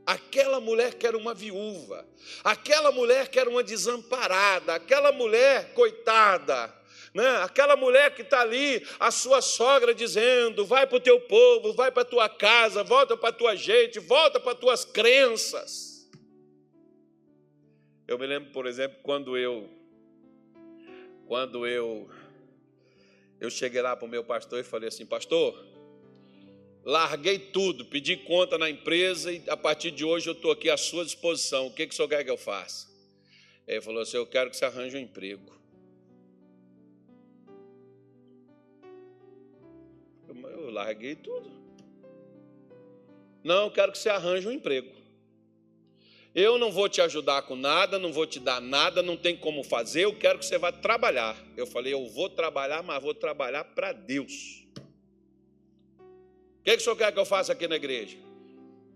aquela 0.06 0.58
mulher 0.58 0.94
que 0.94 1.06
era 1.06 1.18
uma 1.18 1.34
viúva, 1.34 2.08
aquela 2.42 2.90
mulher 2.90 3.28
que 3.28 3.38
era 3.38 3.50
uma 3.50 3.62
desamparada, 3.62 4.74
aquela 4.76 5.12
mulher 5.12 5.74
coitada, 5.74 6.74
né? 7.12 7.42
aquela 7.42 7.76
mulher 7.76 8.14
que 8.14 8.22
está 8.22 8.40
ali, 8.40 8.82
a 8.98 9.10
sua 9.10 9.42
sogra 9.42 9.94
dizendo: 9.94 10.64
vai 10.64 10.86
para 10.86 10.96
o 10.96 11.00
teu 11.00 11.20
povo, 11.20 11.74
vai 11.74 11.90
para 11.90 12.00
a 12.00 12.06
tua 12.06 12.30
casa, 12.30 12.82
volta 12.82 13.14
para 13.14 13.28
a 13.28 13.32
tua 13.32 13.54
gente, 13.54 13.98
volta 13.98 14.40
para 14.40 14.52
as 14.52 14.58
tuas 14.58 14.84
crenças. 14.86 15.97
Eu 18.08 18.18
me 18.18 18.26
lembro, 18.26 18.50
por 18.52 18.64
exemplo, 18.64 18.98
quando 19.02 19.36
eu 19.36 19.68
quando 21.26 21.66
eu 21.66 22.08
eu 23.38 23.50
cheguei 23.50 23.82
lá 23.82 23.94
para 23.94 24.06
o 24.06 24.08
meu 24.08 24.24
pastor 24.24 24.58
e 24.60 24.64
falei 24.64 24.88
assim, 24.88 25.04
pastor, 25.04 25.62
larguei 26.82 27.38
tudo, 27.38 27.84
pedi 27.84 28.16
conta 28.16 28.56
na 28.56 28.70
empresa 28.70 29.30
e 29.30 29.44
a 29.46 29.58
partir 29.58 29.90
de 29.90 30.06
hoje 30.06 30.26
eu 30.26 30.32
estou 30.32 30.50
aqui 30.50 30.70
à 30.70 30.76
sua 30.78 31.04
disposição. 31.04 31.66
O 31.66 31.70
que, 31.70 31.86
que 31.86 31.92
o 31.92 31.96
senhor 31.96 32.08
quer 32.08 32.24
que 32.24 32.30
eu 32.30 32.38
faça? 32.38 32.88
Ele 33.66 33.82
falou 33.82 34.00
assim: 34.00 34.16
Eu 34.16 34.26
quero 34.26 34.48
que 34.48 34.56
você 34.56 34.64
arranje 34.64 34.96
um 34.96 35.00
emprego. 35.00 35.52
Eu, 40.26 40.34
eu 40.48 40.70
larguei 40.70 41.14
tudo. 41.14 41.50
Não, 43.44 43.64
eu 43.66 43.70
quero 43.70 43.92
que 43.92 43.98
você 43.98 44.08
arranje 44.08 44.48
um 44.48 44.52
emprego. 44.52 44.97
Eu 46.40 46.56
não 46.56 46.70
vou 46.70 46.88
te 46.88 47.00
ajudar 47.00 47.42
com 47.42 47.56
nada, 47.56 47.98
não 47.98 48.12
vou 48.12 48.24
te 48.24 48.38
dar 48.38 48.60
nada, 48.60 49.02
não 49.02 49.16
tem 49.16 49.36
como 49.36 49.64
fazer, 49.64 50.04
eu 50.04 50.16
quero 50.16 50.38
que 50.38 50.46
você 50.46 50.56
vá 50.56 50.70
trabalhar. 50.70 51.36
Eu 51.56 51.66
falei, 51.66 51.92
eu 51.92 52.06
vou 52.06 52.28
trabalhar, 52.28 52.80
mas 52.80 53.02
vou 53.02 53.12
trabalhar 53.12 53.64
para 53.64 53.90
Deus. 53.90 54.64
O 55.98 56.62
que, 56.62 56.70
que 56.70 56.76
o 56.76 56.80
senhor 56.80 56.94
quer 56.94 57.10
que 57.10 57.18
eu 57.18 57.24
faça 57.24 57.52
aqui 57.52 57.66
na 57.66 57.74
igreja? 57.74 58.16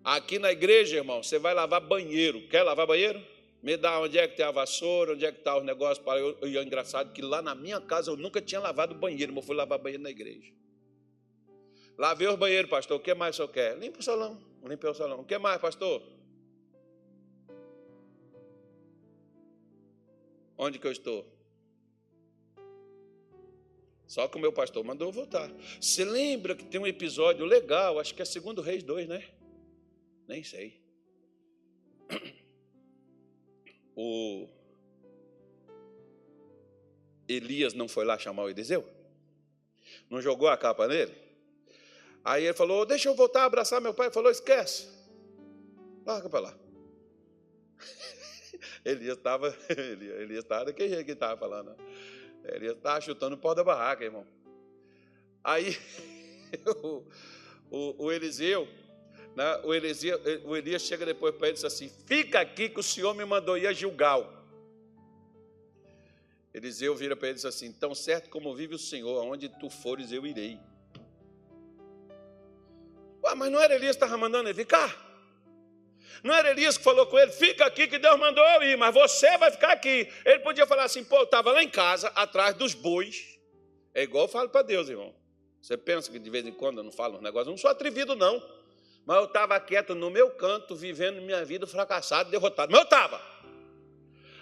Aqui 0.04 0.38
na 0.38 0.52
igreja, 0.52 0.98
irmão, 0.98 1.20
você 1.20 1.36
vai 1.36 1.52
lavar 1.52 1.80
banheiro. 1.80 2.46
Quer 2.46 2.62
lavar 2.62 2.86
banheiro? 2.86 3.20
Me 3.60 3.76
dá 3.76 3.98
onde 3.98 4.18
é 4.18 4.28
que 4.28 4.36
tem 4.36 4.46
a 4.46 4.52
vassoura, 4.52 5.14
onde 5.14 5.26
é 5.26 5.32
que 5.32 5.38
está 5.38 5.58
os 5.58 5.64
negócios. 5.64 5.98
Para 5.98 6.20
eu, 6.20 6.38
e 6.44 6.56
é 6.56 6.62
engraçado 6.62 7.12
que 7.12 7.22
lá 7.22 7.42
na 7.42 7.56
minha 7.56 7.80
casa 7.80 8.12
eu 8.12 8.16
nunca 8.16 8.40
tinha 8.40 8.60
lavado 8.60 8.94
banheiro, 8.94 9.32
mas 9.32 9.42
eu 9.42 9.46
fui 9.48 9.56
lavar 9.56 9.80
banheiro 9.80 10.04
na 10.04 10.10
igreja. 10.10 10.52
Lavei 11.98 12.28
os 12.28 12.36
banheiros, 12.36 12.70
pastor. 12.70 12.98
O 12.98 13.00
que 13.00 13.12
mais 13.14 13.34
o 13.34 13.36
senhor 13.38 13.48
quer? 13.48 13.76
Limpa 13.76 13.98
o 13.98 14.02
salão. 14.02 14.40
Limpei 14.64 14.88
o 14.88 14.94
salão. 14.94 15.22
O 15.22 15.24
que 15.24 15.36
mais, 15.38 15.60
pastor? 15.60 16.21
Onde 20.64 20.78
que 20.78 20.86
eu 20.86 20.92
estou? 20.92 21.26
Só 24.06 24.28
que 24.28 24.36
o 24.36 24.40
meu 24.40 24.52
pastor 24.52 24.84
mandou 24.84 25.08
eu 25.08 25.12
voltar. 25.12 25.50
Você 25.80 26.04
lembra 26.04 26.54
que 26.54 26.64
tem 26.64 26.80
um 26.80 26.86
episódio 26.86 27.44
legal, 27.44 27.98
acho 27.98 28.14
que 28.14 28.22
é 28.22 28.24
segundo 28.24 28.62
Reis 28.62 28.84
2, 28.84 29.08
né? 29.08 29.28
Nem 30.28 30.44
sei. 30.44 30.80
O 33.96 34.48
Elias 37.28 37.74
não 37.74 37.88
foi 37.88 38.04
lá 38.04 38.16
chamar 38.16 38.44
o 38.44 38.48
Eliseu? 38.48 38.88
Não 40.08 40.22
jogou 40.22 40.48
a 40.48 40.56
capa 40.56 40.86
nele? 40.86 41.12
Aí 42.24 42.44
ele 42.44 42.54
falou: 42.54 42.86
Deixa 42.86 43.08
eu 43.08 43.16
voltar 43.16 43.42
a 43.42 43.46
abraçar 43.46 43.80
meu 43.80 43.92
pai. 43.92 44.06
Ele 44.06 44.14
falou: 44.14 44.30
Esquece. 44.30 44.88
Larga 46.06 46.30
para 46.30 46.40
lá. 46.40 46.58
Elias 48.84 49.16
estava, 49.16 49.56
Elias 49.70 50.44
estava 50.44 50.66
daquele 50.66 50.88
jeito 50.88 51.04
que 51.04 51.12
estava 51.12 51.36
falando. 51.36 51.76
Elias 52.44 52.76
estava 52.76 53.00
chutando 53.00 53.36
o 53.36 53.38
pau 53.38 53.54
da 53.54 53.62
barraca, 53.62 54.04
irmão. 54.04 54.26
Aí 55.44 55.76
o, 56.82 57.04
o, 57.70 58.04
o 58.06 58.12
Eliseu, 58.12 58.68
né, 59.36 59.60
o, 59.64 59.72
Eliseu, 59.72 60.20
o 60.44 60.56
Elias 60.56 60.82
chega 60.82 61.06
depois 61.06 61.34
para 61.34 61.48
ele 61.48 61.54
e 61.54 61.58
diz 61.58 61.64
assim: 61.64 61.88
Fica 62.06 62.40
aqui 62.40 62.68
que 62.68 62.80
o 62.80 62.82
Senhor 62.82 63.14
me 63.14 63.24
mandou 63.24 63.56
ir 63.56 63.66
a 63.66 63.72
Gilgal. 63.72 64.40
Eliseu 66.52 66.94
vira 66.94 67.16
para 67.16 67.28
ele 67.28 67.34
e 67.34 67.36
diz 67.36 67.44
assim: 67.44 67.72
Tão 67.72 67.94
certo 67.94 68.28
como 68.30 68.54
vive 68.54 68.74
o 68.74 68.78
Senhor, 68.78 69.20
aonde 69.20 69.48
tu 69.48 69.70
fores 69.70 70.10
eu 70.10 70.26
irei. 70.26 70.58
Ué, 73.24 73.34
mas 73.36 73.52
não 73.52 73.60
era 73.60 73.76
Elias 73.76 73.96
que 73.96 74.04
estava 74.04 74.18
mandando 74.18 74.48
ele 74.48 74.58
ficar? 74.58 75.11
Não 76.22 76.34
era 76.34 76.50
Elias 76.50 76.78
que 76.78 76.84
falou 76.84 77.06
com 77.06 77.18
ele, 77.18 77.32
fica 77.32 77.64
aqui 77.64 77.86
que 77.86 77.98
Deus 77.98 78.18
mandou 78.18 78.44
eu 78.44 78.62
ir, 78.62 78.76
mas 78.76 78.94
você 78.94 79.36
vai 79.38 79.50
ficar 79.50 79.72
aqui. 79.72 80.08
Ele 80.24 80.38
podia 80.40 80.66
falar 80.66 80.84
assim, 80.84 81.04
pô, 81.04 81.18
eu 81.18 81.24
estava 81.24 81.52
lá 81.52 81.62
em 81.62 81.68
casa, 81.68 82.08
atrás 82.14 82.54
dos 82.54 82.74
bois. 82.74 83.38
É 83.94 84.02
igual 84.02 84.24
eu 84.24 84.28
falo 84.28 84.48
para 84.48 84.62
Deus, 84.62 84.88
irmão. 84.88 85.14
Você 85.60 85.76
pensa 85.76 86.10
que 86.10 86.18
de 86.18 86.30
vez 86.30 86.46
em 86.46 86.52
quando 86.52 86.78
eu 86.78 86.84
não 86.84 86.92
falo 86.92 87.18
um 87.18 87.22
negócio, 87.22 87.48
eu 87.48 87.52
não 87.52 87.58
sou 87.58 87.70
atrevido, 87.70 88.16
não. 88.16 88.42
Mas 89.06 89.16
eu 89.16 89.24
estava 89.24 89.58
quieto 89.60 89.94
no 89.94 90.10
meu 90.10 90.30
canto, 90.30 90.74
vivendo 90.74 91.20
minha 91.20 91.44
vida 91.44 91.66
fracassado, 91.66 92.30
derrotado. 92.30 92.70
Mas 92.70 92.80
eu 92.80 92.84
estava. 92.84 93.32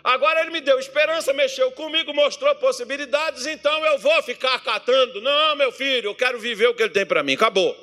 Agora 0.03 0.41
ele 0.41 0.51
me 0.51 0.61
deu 0.61 0.79
esperança, 0.79 1.33
mexeu 1.33 1.71
comigo, 1.73 2.15
mostrou 2.15 2.55
possibilidades, 2.57 3.47
então 3.47 3.85
eu 3.85 3.99
vou 3.99 4.23
ficar 4.23 4.59
catando. 4.61 5.21
Não, 5.21 5.57
meu 5.57 5.71
filho, 5.71 6.09
eu 6.09 6.15
quero 6.15 6.39
viver 6.39 6.69
o 6.69 6.75
que 6.75 6.83
ele 6.83 6.93
tem 6.93 7.05
para 7.05 7.23
mim. 7.23 7.35
Acabou. 7.35 7.77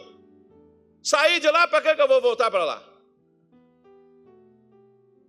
Saí 1.04 1.40
de 1.40 1.50
lá, 1.50 1.68
para 1.68 1.96
que 1.96 2.02
eu 2.02 2.08
vou 2.08 2.20
voltar 2.20 2.50
para 2.50 2.66
lá? 2.66 2.84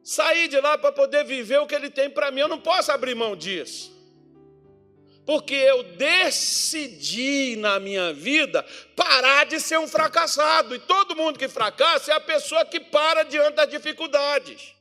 Sair 0.09 0.49
de 0.49 0.59
lá 0.59 0.79
para 0.79 0.91
poder 0.91 1.23
viver 1.23 1.59
o 1.59 1.67
que 1.67 1.75
ele 1.75 1.91
tem 1.91 2.09
para 2.09 2.31
mim. 2.31 2.41
Eu 2.41 2.49
não 2.49 2.59
posso 2.59 2.91
abrir 2.91 3.15
mão 3.15 3.37
disso. 3.37 3.95
Porque 5.27 5.55
eu 5.55 5.83
decidi 5.83 7.57
na 7.57 7.79
minha 7.79 8.15
vida 8.15 8.65
parar 8.97 9.45
de 9.45 9.61
ser 9.61 9.79
um 9.79 9.87
fracassado. 9.87 10.75
E 10.75 10.79
todo 10.79 11.15
mundo 11.15 11.39
que 11.39 11.47
fracassa 11.47 12.11
é 12.11 12.15
a 12.15 12.21
pessoa 12.21 12.65
que 12.65 12.81
para 12.81 13.23
diante 13.23 13.57
das 13.57 13.69
dificuldades. 13.69 14.75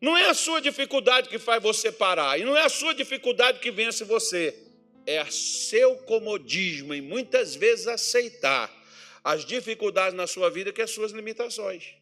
Não 0.00 0.16
é 0.16 0.30
a 0.30 0.34
sua 0.34 0.60
dificuldade 0.60 1.28
que 1.28 1.40
faz 1.40 1.60
você 1.60 1.90
parar, 1.90 2.38
e 2.38 2.44
não 2.44 2.56
é 2.56 2.62
a 2.62 2.68
sua 2.68 2.94
dificuldade 2.94 3.58
que 3.58 3.72
vence 3.72 4.04
você. 4.04 4.56
É 5.04 5.24
seu 5.28 5.96
comodismo 5.96 6.94
e 6.94 7.00
muitas 7.00 7.56
vezes 7.56 7.88
aceitar 7.88 8.72
as 9.24 9.44
dificuldades 9.44 10.14
na 10.14 10.28
sua 10.28 10.48
vida 10.48 10.72
que 10.72 10.80
é 10.80 10.84
as 10.84 10.92
suas 10.92 11.10
limitações. 11.10 11.97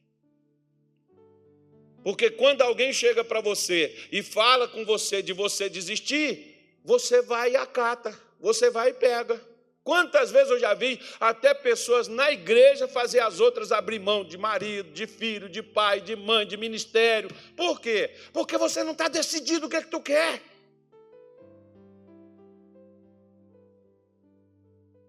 Porque 2.07 2.31
quando 2.31 2.62
alguém 2.62 2.92
chega 2.92 3.25
para 3.25 3.40
você 3.40 3.92
e 4.12 4.23
fala 4.23 4.69
com 4.69 4.85
você 4.85 5.21
de 5.21 5.33
você 5.33 5.69
desistir, 5.69 6.79
você 6.85 7.21
vai 7.21 7.51
e 7.51 7.57
acata, 7.57 8.16
você 8.38 8.71
vai 8.71 8.90
e 8.90 8.95
pega. 8.95 9.45
Quantas 9.83 10.31
vezes 10.31 10.53
eu 10.53 10.61
já 10.61 10.73
vi 10.73 11.01
até 11.19 11.53
pessoas 11.53 12.07
na 12.07 12.31
igreja 12.31 12.87
fazer 12.87 13.19
as 13.19 13.40
outras 13.40 13.73
abrir 13.73 13.99
mão 13.99 14.25
de 14.25 14.38
marido, 14.38 14.92
de 14.92 15.05
filho, 15.09 15.49
de 15.49 15.64
pai, 15.64 16.01
de 16.01 16.14
mãe, 16.14 16.47
de 16.47 16.57
ministério. 16.57 17.29
Por 17.57 17.81
quê? 17.81 18.14
Porque 18.33 18.57
você 18.57 18.85
não 18.85 18.92
está 18.92 19.09
decidido 19.09 19.66
o 19.66 19.69
que 19.69 19.75
é 19.75 19.83
que 19.83 19.90
tu 19.90 20.01
quer. 20.01 20.40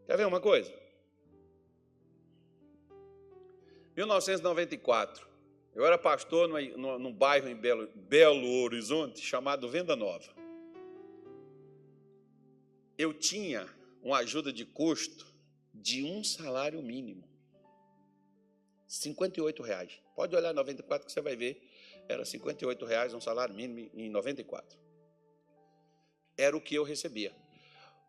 Quer 0.08 0.18
ver 0.18 0.26
uma 0.26 0.42
coisa? 0.42 0.74
1994. 3.96 5.27
Eu 5.78 5.86
era 5.86 5.96
pastor 5.96 6.50
num 6.76 7.14
bairro 7.14 7.48
em 7.48 7.56
Belo, 7.56 7.88
Belo 7.94 8.64
Horizonte 8.64 9.22
chamado 9.22 9.70
Venda 9.70 9.96
Nova. 9.96 10.26
Eu 12.98 13.14
tinha 13.14 13.64
uma 14.02 14.18
ajuda 14.18 14.52
de 14.52 14.66
custo 14.66 15.32
de 15.72 16.04
um 16.04 16.24
salário 16.24 16.82
mínimo. 16.82 17.30
58 18.88 19.62
reais. 19.62 20.02
Pode 20.16 20.36
olhar 20.36 20.52
94 20.52 21.06
que 21.06 21.14
você 21.14 21.22
vai 21.22 21.36
ver. 21.36 21.62
Era 22.10 22.26
58 22.26 22.84
reais 22.84 23.14
um 23.14 23.22
salário 23.22 23.54
mínimo 23.54 23.92
em 23.94 24.10
94. 24.10 24.80
Era 26.36 26.58
o 26.58 26.62
que 26.62 26.74
eu 26.74 26.84
recebia. 26.84 27.36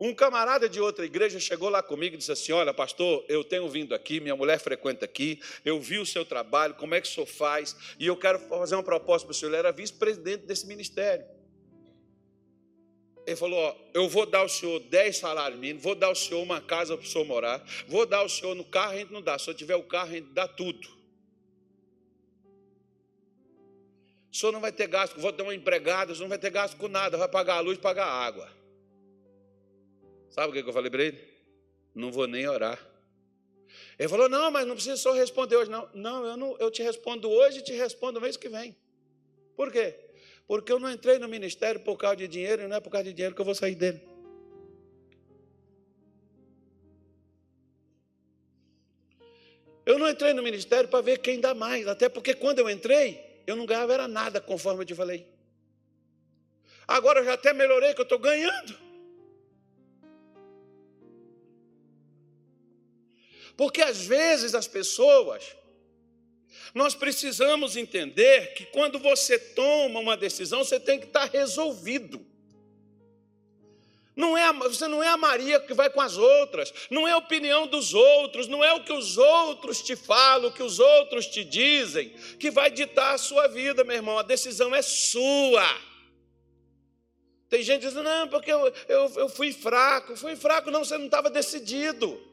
Um 0.00 0.14
camarada 0.14 0.68
de 0.68 0.80
outra 0.80 1.04
igreja 1.04 1.40
chegou 1.40 1.68
lá 1.68 1.82
comigo 1.82 2.14
e 2.14 2.18
disse 2.18 2.30
assim: 2.30 2.52
Olha, 2.52 2.72
pastor, 2.72 3.24
eu 3.28 3.42
tenho 3.42 3.68
vindo 3.68 3.94
aqui, 3.94 4.20
minha 4.20 4.36
mulher 4.36 4.60
frequenta 4.60 5.04
aqui, 5.04 5.40
eu 5.64 5.80
vi 5.80 5.98
o 5.98 6.06
seu 6.06 6.24
trabalho, 6.24 6.74
como 6.74 6.94
é 6.94 7.00
que 7.00 7.08
o 7.08 7.10
senhor 7.10 7.26
faz, 7.26 7.76
e 7.98 8.06
eu 8.06 8.16
quero 8.16 8.38
fazer 8.38 8.76
uma 8.76 8.82
proposta 8.82 9.26
para 9.26 9.32
o 9.32 9.34
senhor. 9.34 9.50
Ele 9.50 9.56
era 9.56 9.72
vice-presidente 9.72 10.46
desse 10.46 10.66
ministério. 10.66 11.26
Ele 13.26 13.34
falou: 13.34 13.58
ó, 13.58 13.76
Eu 13.92 14.08
vou 14.08 14.24
dar 14.24 14.38
ao 14.38 14.48
senhor 14.48 14.78
10 14.78 15.16
salários 15.16 15.58
mínimos, 15.58 15.82
vou 15.82 15.96
dar 15.96 16.06
ao 16.06 16.14
senhor 16.14 16.42
uma 16.42 16.60
casa 16.60 16.96
para 16.96 17.04
o 17.04 17.08
senhor 17.08 17.24
morar, 17.24 17.64
vou 17.88 18.06
dar 18.06 18.18
ao 18.18 18.28
senhor 18.28 18.54
no 18.54 18.64
carro, 18.64 18.92
a 18.92 18.96
gente 18.98 19.12
não 19.12 19.20
dá, 19.20 19.36
se 19.36 19.50
eu 19.50 19.54
tiver 19.54 19.74
o 19.74 19.82
carro, 19.82 20.10
a 20.10 20.14
gente 20.14 20.28
dá 20.28 20.46
tudo. 20.46 20.96
O 24.32 24.36
senhor 24.36 24.52
não 24.52 24.60
vai 24.60 24.70
ter 24.70 24.86
gasto, 24.86 25.18
vou 25.18 25.32
ter 25.32 25.42
uma 25.42 25.54
empregada, 25.54 26.12
o 26.12 26.14
senhor 26.14 26.26
não 26.26 26.30
vai 26.30 26.38
ter 26.38 26.50
gasto 26.50 26.76
com 26.76 26.86
nada, 26.86 27.16
vai 27.16 27.28
pagar 27.28 27.56
a 27.56 27.60
luz, 27.60 27.76
pagar 27.78 28.06
a 28.06 28.12
água. 28.12 28.57
Sabe 30.30 30.50
o 30.50 30.52
que 30.52 30.68
eu 30.68 30.72
falei 30.72 30.90
para 30.90 31.04
ele? 31.04 31.18
Não 31.94 32.12
vou 32.12 32.26
nem 32.26 32.46
orar. 32.46 32.78
Ele 33.98 34.08
falou: 34.08 34.28
Não, 34.28 34.50
mas 34.50 34.66
não 34.66 34.74
precisa 34.74 34.96
só 34.96 35.12
responder 35.12 35.56
hoje. 35.56 35.70
Não, 35.70 35.88
não 35.94 36.26
eu, 36.26 36.36
não, 36.36 36.56
eu 36.58 36.70
te 36.70 36.82
respondo 36.82 37.28
hoje 37.28 37.58
e 37.58 37.62
te 37.62 37.72
respondo 37.72 38.20
mês 38.20 38.36
que 38.36 38.48
vem. 38.48 38.76
Por 39.56 39.72
quê? 39.72 39.94
Porque 40.46 40.72
eu 40.72 40.78
não 40.78 40.90
entrei 40.90 41.18
no 41.18 41.28
ministério 41.28 41.80
por 41.80 41.96
causa 41.96 42.16
de 42.16 42.28
dinheiro 42.28 42.62
e 42.62 42.68
não 42.68 42.76
é 42.76 42.80
por 42.80 42.90
causa 42.90 43.04
de 43.04 43.12
dinheiro 43.12 43.34
que 43.34 43.40
eu 43.40 43.44
vou 43.44 43.54
sair 43.54 43.74
dele. 43.74 44.00
Eu 49.84 49.98
não 49.98 50.08
entrei 50.08 50.34
no 50.34 50.42
ministério 50.42 50.88
para 50.88 51.00
ver 51.00 51.18
quem 51.18 51.40
dá 51.40 51.54
mais, 51.54 51.86
até 51.86 52.08
porque 52.10 52.34
quando 52.34 52.58
eu 52.58 52.68
entrei, 52.68 53.42
eu 53.46 53.56
não 53.56 53.64
ganhava 53.64 53.94
era 53.94 54.06
nada, 54.06 54.38
conforme 54.38 54.82
eu 54.82 54.86
te 54.86 54.94
falei. 54.94 55.26
Agora 56.86 57.20
eu 57.20 57.24
já 57.24 57.32
até 57.32 57.52
melhorei 57.52 57.94
que 57.94 58.00
eu 58.00 58.04
estou 58.04 58.18
ganhando. 58.18 58.87
Porque 63.58 63.82
às 63.82 64.06
vezes 64.06 64.54
as 64.54 64.68
pessoas, 64.68 65.56
nós 66.72 66.94
precisamos 66.94 67.76
entender 67.76 68.54
que 68.54 68.64
quando 68.66 69.00
você 69.00 69.36
toma 69.36 69.98
uma 69.98 70.16
decisão, 70.16 70.62
você 70.62 70.78
tem 70.78 71.00
que 71.00 71.06
estar 71.06 71.24
resolvido. 71.24 72.24
Não 74.14 74.38
é, 74.38 74.52
você 74.52 74.86
não 74.86 75.02
é 75.02 75.08
a 75.08 75.16
Maria 75.16 75.58
que 75.58 75.74
vai 75.74 75.90
com 75.90 76.00
as 76.00 76.16
outras, 76.16 76.72
não 76.88 77.06
é 77.06 77.12
a 77.12 77.16
opinião 77.16 77.66
dos 77.66 77.94
outros, 77.94 78.46
não 78.46 78.62
é 78.62 78.72
o 78.74 78.84
que 78.84 78.92
os 78.92 79.18
outros 79.18 79.82
te 79.82 79.96
falam, 79.96 80.50
o 80.50 80.52
que 80.52 80.62
os 80.62 80.78
outros 80.78 81.26
te 81.26 81.42
dizem, 81.42 82.10
que 82.38 82.52
vai 82.52 82.70
ditar 82.70 83.14
a 83.14 83.18
sua 83.18 83.48
vida, 83.48 83.82
meu 83.82 83.96
irmão. 83.96 84.20
A 84.20 84.22
decisão 84.22 84.72
é 84.72 84.82
sua. 84.82 85.66
Tem 87.48 87.60
gente 87.60 87.80
dizendo, 87.80 88.04
não, 88.04 88.28
porque 88.28 88.52
eu, 88.52 88.72
eu, 88.88 89.12
eu 89.16 89.28
fui 89.28 89.52
fraco. 89.52 90.14
Fui 90.14 90.36
fraco, 90.36 90.70
não, 90.70 90.84
você 90.84 90.96
não 90.96 91.06
estava 91.06 91.28
decidido. 91.28 92.27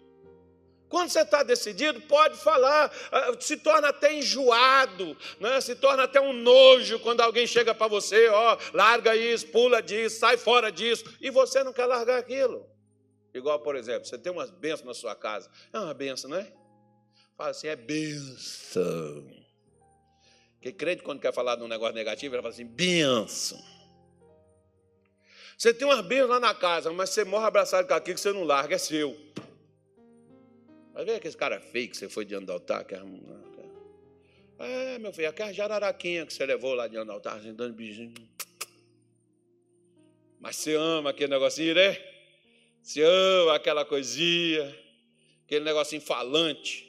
Quando 0.90 1.10
você 1.10 1.22
está 1.22 1.44
decidido, 1.44 2.00
pode 2.02 2.38
falar, 2.38 2.92
ah, 3.12 3.32
se 3.40 3.58
torna 3.58 3.90
até 3.90 4.14
enjoado, 4.14 5.18
né? 5.40 5.60
se 5.60 5.76
torna 5.76 6.04
até 6.04 6.22
um 6.22 6.32
nojo 6.32 7.00
quando 7.00 7.22
alguém 7.22 7.48
chega 7.48 7.74
para 7.74 7.88
você, 7.88 8.28
ó, 8.30 8.58
larga 8.74 9.16
isso, 9.16 9.48
pula 9.48 9.82
disso, 9.82 10.20
sai 10.20 10.38
fora 10.38 10.72
disso, 10.72 11.04
e 11.20 11.30
você 11.30 11.64
não 11.64 11.74
quer 11.74 11.86
largar 11.86 12.20
aquilo. 12.20 12.66
Igual, 13.34 13.60
por 13.60 13.76
exemplo, 13.76 14.06
você 14.06 14.18
tem 14.18 14.32
umas 14.32 14.50
bênçãos 14.50 14.86
na 14.86 14.94
sua 14.94 15.14
casa. 15.14 15.50
É 15.74 15.78
uma 15.78 15.94
benção, 15.94 16.30
não 16.30 16.38
é? 16.38 16.54
Fala 17.36 17.50
assim, 17.50 17.68
é 17.68 17.76
benção. 17.76 19.30
Porque 20.54 20.72
crente, 20.72 21.04
quando 21.04 21.20
quer 21.20 21.34
falar 21.34 21.58
de 21.58 21.64
um 21.64 21.68
negócio 21.68 21.94
negativo, 21.94 22.34
ele 22.34 22.42
fala 22.42 22.54
assim, 22.54 22.66
benção. 22.66 23.62
Você 25.58 25.74
tem 25.74 25.86
umas 25.86 26.00
bênçãos 26.00 26.30
lá 26.30 26.40
na 26.40 26.54
casa, 26.54 26.92
mas 26.94 27.10
você 27.10 27.26
morre 27.26 27.46
abraçado 27.46 27.88
com 27.88 27.94
aquilo 27.94 28.16
que 28.16 28.22
você 28.22 28.32
não 28.32 28.46
larga, 28.46 28.76
é 28.76 28.78
seu. 28.78 29.18
Vai 30.96 31.04
ver 31.04 31.16
aquele 31.16 31.34
cara 31.34 31.60
feio 31.60 31.90
que 31.90 31.98
você 31.98 32.08
foi 32.08 32.24
diante 32.24 32.46
do 32.46 32.54
altar? 32.54 32.86
Que 32.86 32.96
é, 32.96 33.02
é 34.96 34.98
meu 34.98 35.12
filho, 35.12 35.28
aquela 35.28 35.52
jararaquinha 35.52 36.26
que 36.26 36.34
você 36.34 36.46
levou 36.46 36.74
lá 36.74 36.88
diante 36.88 37.08
do 37.08 37.12
altar, 37.12 37.36
assim, 37.36 37.54
dando 37.54 37.74
beijinho. 37.74 38.14
Mas 40.40 40.56
você 40.56 40.74
ama 40.74 41.10
aquele 41.10 41.32
negocinho, 41.32 41.76
né? 41.76 42.02
Você 42.82 43.02
ama 43.04 43.56
aquela 43.56 43.84
coisinha, 43.84 44.74
aquele 45.46 45.66
negocinho 45.66 46.02
falante. 46.02 46.86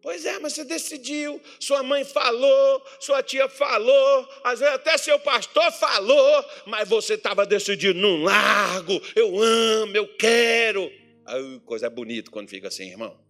Pois 0.00 0.24
é, 0.24 0.38
mas 0.38 0.52
você 0.52 0.64
decidiu, 0.64 1.42
sua 1.58 1.82
mãe 1.82 2.04
falou, 2.04 2.86
sua 3.00 3.24
tia 3.24 3.48
falou, 3.48 4.28
às 4.44 4.60
vezes 4.60 4.74
até 4.76 4.96
seu 4.96 5.18
pastor 5.18 5.72
falou, 5.72 6.44
mas 6.64 6.88
você 6.88 7.14
estava 7.14 7.44
decidido, 7.44 7.98
não 7.98 8.22
largo, 8.22 9.02
eu 9.16 9.42
amo, 9.42 9.96
eu 9.96 10.06
quero. 10.16 10.99
Ai, 11.32 11.60
coisa 11.64 11.88
bonita 11.88 12.28
quando 12.28 12.48
fica 12.48 12.66
assim, 12.66 12.90
irmão. 12.90 13.16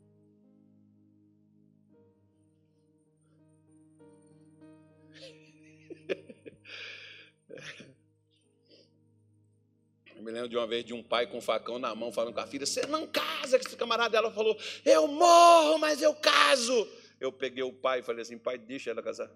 me 10.17 10.31
lembro 10.31 10.49
de 10.49 10.57
uma 10.57 10.67
vez 10.67 10.83
de 10.83 10.95
um 10.95 11.03
pai 11.03 11.27
com 11.27 11.37
um 11.37 11.43
facão 11.43 11.79
na 11.79 11.95
mão 11.95 12.11
falando 12.11 12.33
com 12.33 12.41
a 12.41 12.47
filha: 12.47 12.65
Você 12.65 12.87
não 12.87 13.07
casa 13.07 13.59
com 13.59 13.67
esse 13.67 13.77
camarada. 13.77 14.17
Ela 14.17 14.33
falou: 14.33 14.57
Eu 14.83 15.07
morro, 15.07 15.79
mas 15.79 16.01
eu 16.01 16.15
caso. 16.15 16.89
Eu 17.21 17.31
peguei 17.31 17.63
o 17.63 17.73
pai 17.73 18.01
e 18.01 18.03
falei 18.03 18.23
assim: 18.23 18.39
Pai, 18.39 18.57
deixa 18.57 18.91
ela 18.91 19.03
casar. 19.03 19.31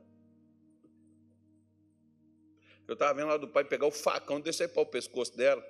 Eu 2.89 2.95
estava 2.95 3.13
vendo 3.13 3.29
lá 3.29 3.37
do 3.37 3.49
pai 3.49 3.65
pegar 3.65 3.87
o 3.87 3.91
facão 3.91 4.41
descer 4.41 4.71
para 4.71 4.83
o 4.83 4.87
pescoço 4.87 5.37
dela. 5.37 5.63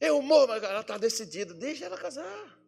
Eu 0.00 0.22
morro, 0.22 0.48
mas 0.48 0.62
ela 0.62 0.80
está 0.80 0.96
decidida, 0.96 1.52
deixa 1.52 1.84
ela 1.84 1.98
casar. 1.98 2.58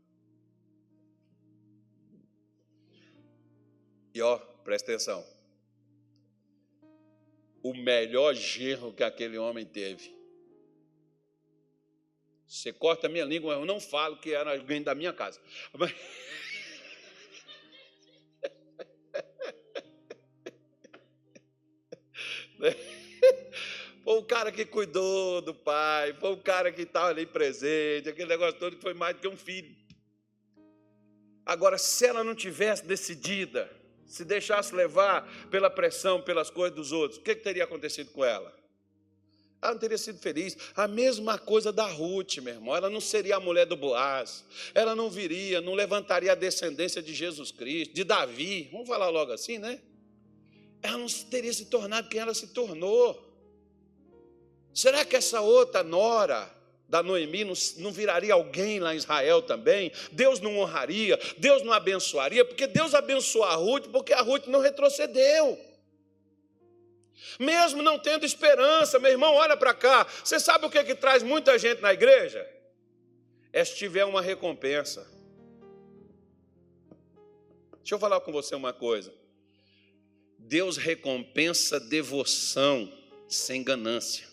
E 4.14 4.20
ó, 4.20 4.36
presta 4.36 4.92
atenção. 4.92 5.24
O 7.62 7.72
melhor 7.72 8.34
genro 8.34 8.92
que 8.92 9.02
aquele 9.02 9.38
homem 9.38 9.64
teve. 9.64 10.14
Você 12.46 12.70
corta 12.70 13.06
a 13.06 13.10
minha 13.10 13.24
língua, 13.24 13.54
eu 13.54 13.64
não 13.64 13.80
falo 13.80 14.18
que 14.18 14.34
era 14.34 14.52
alguém 14.52 14.82
da 14.82 14.94
minha 14.94 15.14
casa. 15.14 15.40
Mas... 15.72 15.90
Foi 24.04 24.18
o 24.18 24.24
cara 24.24 24.50
que 24.50 24.64
cuidou 24.64 25.40
do 25.40 25.54
pai, 25.54 26.12
foi 26.14 26.32
o 26.32 26.36
cara 26.36 26.72
que 26.72 26.82
estava 26.82 27.08
ali 27.08 27.24
presente, 27.24 28.08
aquele 28.08 28.28
negócio 28.28 28.58
todo 28.58 28.76
que 28.76 28.82
foi 28.82 28.94
mais 28.94 29.14
do 29.14 29.20
que 29.20 29.28
um 29.28 29.36
filho. 29.36 29.74
Agora, 31.46 31.78
se 31.78 32.06
ela 32.06 32.24
não 32.24 32.34
tivesse 32.34 32.84
decidida, 32.84 33.70
se 34.06 34.24
deixasse 34.24 34.74
levar 34.74 35.26
pela 35.50 35.70
pressão, 35.70 36.20
pelas 36.20 36.50
coisas 36.50 36.74
dos 36.74 36.92
outros, 36.92 37.18
o 37.18 37.22
que, 37.22 37.34
que 37.34 37.42
teria 37.42 37.64
acontecido 37.64 38.10
com 38.10 38.24
ela? 38.24 38.52
Ela 39.62 39.74
não 39.74 39.78
teria 39.78 39.96
sido 39.96 40.18
feliz. 40.18 40.56
A 40.74 40.88
mesma 40.88 41.38
coisa 41.38 41.72
da 41.72 41.86
Ruth, 41.86 42.38
meu 42.38 42.54
irmão. 42.54 42.74
Ela 42.74 42.90
não 42.90 43.00
seria 43.00 43.36
a 43.36 43.40
mulher 43.40 43.64
do 43.64 43.76
Boaz. 43.76 44.44
Ela 44.74 44.96
não 44.96 45.08
viria, 45.08 45.60
não 45.60 45.74
levantaria 45.74 46.32
a 46.32 46.34
descendência 46.34 47.00
de 47.00 47.14
Jesus 47.14 47.52
Cristo, 47.52 47.94
de 47.94 48.02
Davi. 48.02 48.68
Vamos 48.72 48.88
falar 48.88 49.08
logo 49.08 49.30
assim, 49.30 49.58
né? 49.58 49.80
Ela 50.82 50.98
não 50.98 51.06
teria 51.06 51.52
se 51.52 51.66
tornado 51.66 52.08
quem 52.08 52.20
ela 52.20 52.34
se 52.34 52.48
tornou. 52.48 53.31
Será 54.74 55.04
que 55.04 55.16
essa 55.16 55.40
outra 55.40 55.82
nora 55.82 56.50
da 56.88 57.02
Noemi 57.02 57.44
não, 57.44 57.54
não, 57.78 57.92
viraria 57.92 58.34
alguém 58.34 58.80
lá 58.80 58.94
em 58.94 58.96
Israel 58.96 59.42
também? 59.42 59.92
Deus 60.12 60.40
não 60.40 60.58
honraria, 60.58 61.18
Deus 61.38 61.62
não 61.62 61.72
abençoaria, 61.72 62.44
porque 62.44 62.66
Deus 62.66 62.94
abençoou 62.94 63.44
a 63.44 63.54
Ruth, 63.54 63.88
porque 63.88 64.12
a 64.12 64.20
Ruth 64.20 64.46
não 64.46 64.60
retrocedeu. 64.60 65.58
Mesmo 67.38 67.82
não 67.82 67.98
tendo 67.98 68.26
esperança, 68.26 68.98
meu 68.98 69.10
irmão, 69.10 69.34
olha 69.34 69.56
para 69.56 69.74
cá. 69.74 70.06
Você 70.24 70.40
sabe 70.40 70.66
o 70.66 70.70
que, 70.70 70.82
que 70.84 70.94
traz 70.94 71.22
muita 71.22 71.58
gente 71.58 71.80
na 71.80 71.92
igreja? 71.92 72.46
É 73.52 73.64
se 73.64 73.76
tiver 73.76 74.04
uma 74.04 74.22
recompensa. 74.22 75.06
Deixa 77.78 77.94
eu 77.94 77.98
falar 77.98 78.20
com 78.20 78.32
você 78.32 78.54
uma 78.54 78.72
coisa. 78.72 79.12
Deus 80.38 80.76
recompensa 80.76 81.78
devoção 81.78 82.90
sem 83.28 83.62
ganância. 83.62 84.31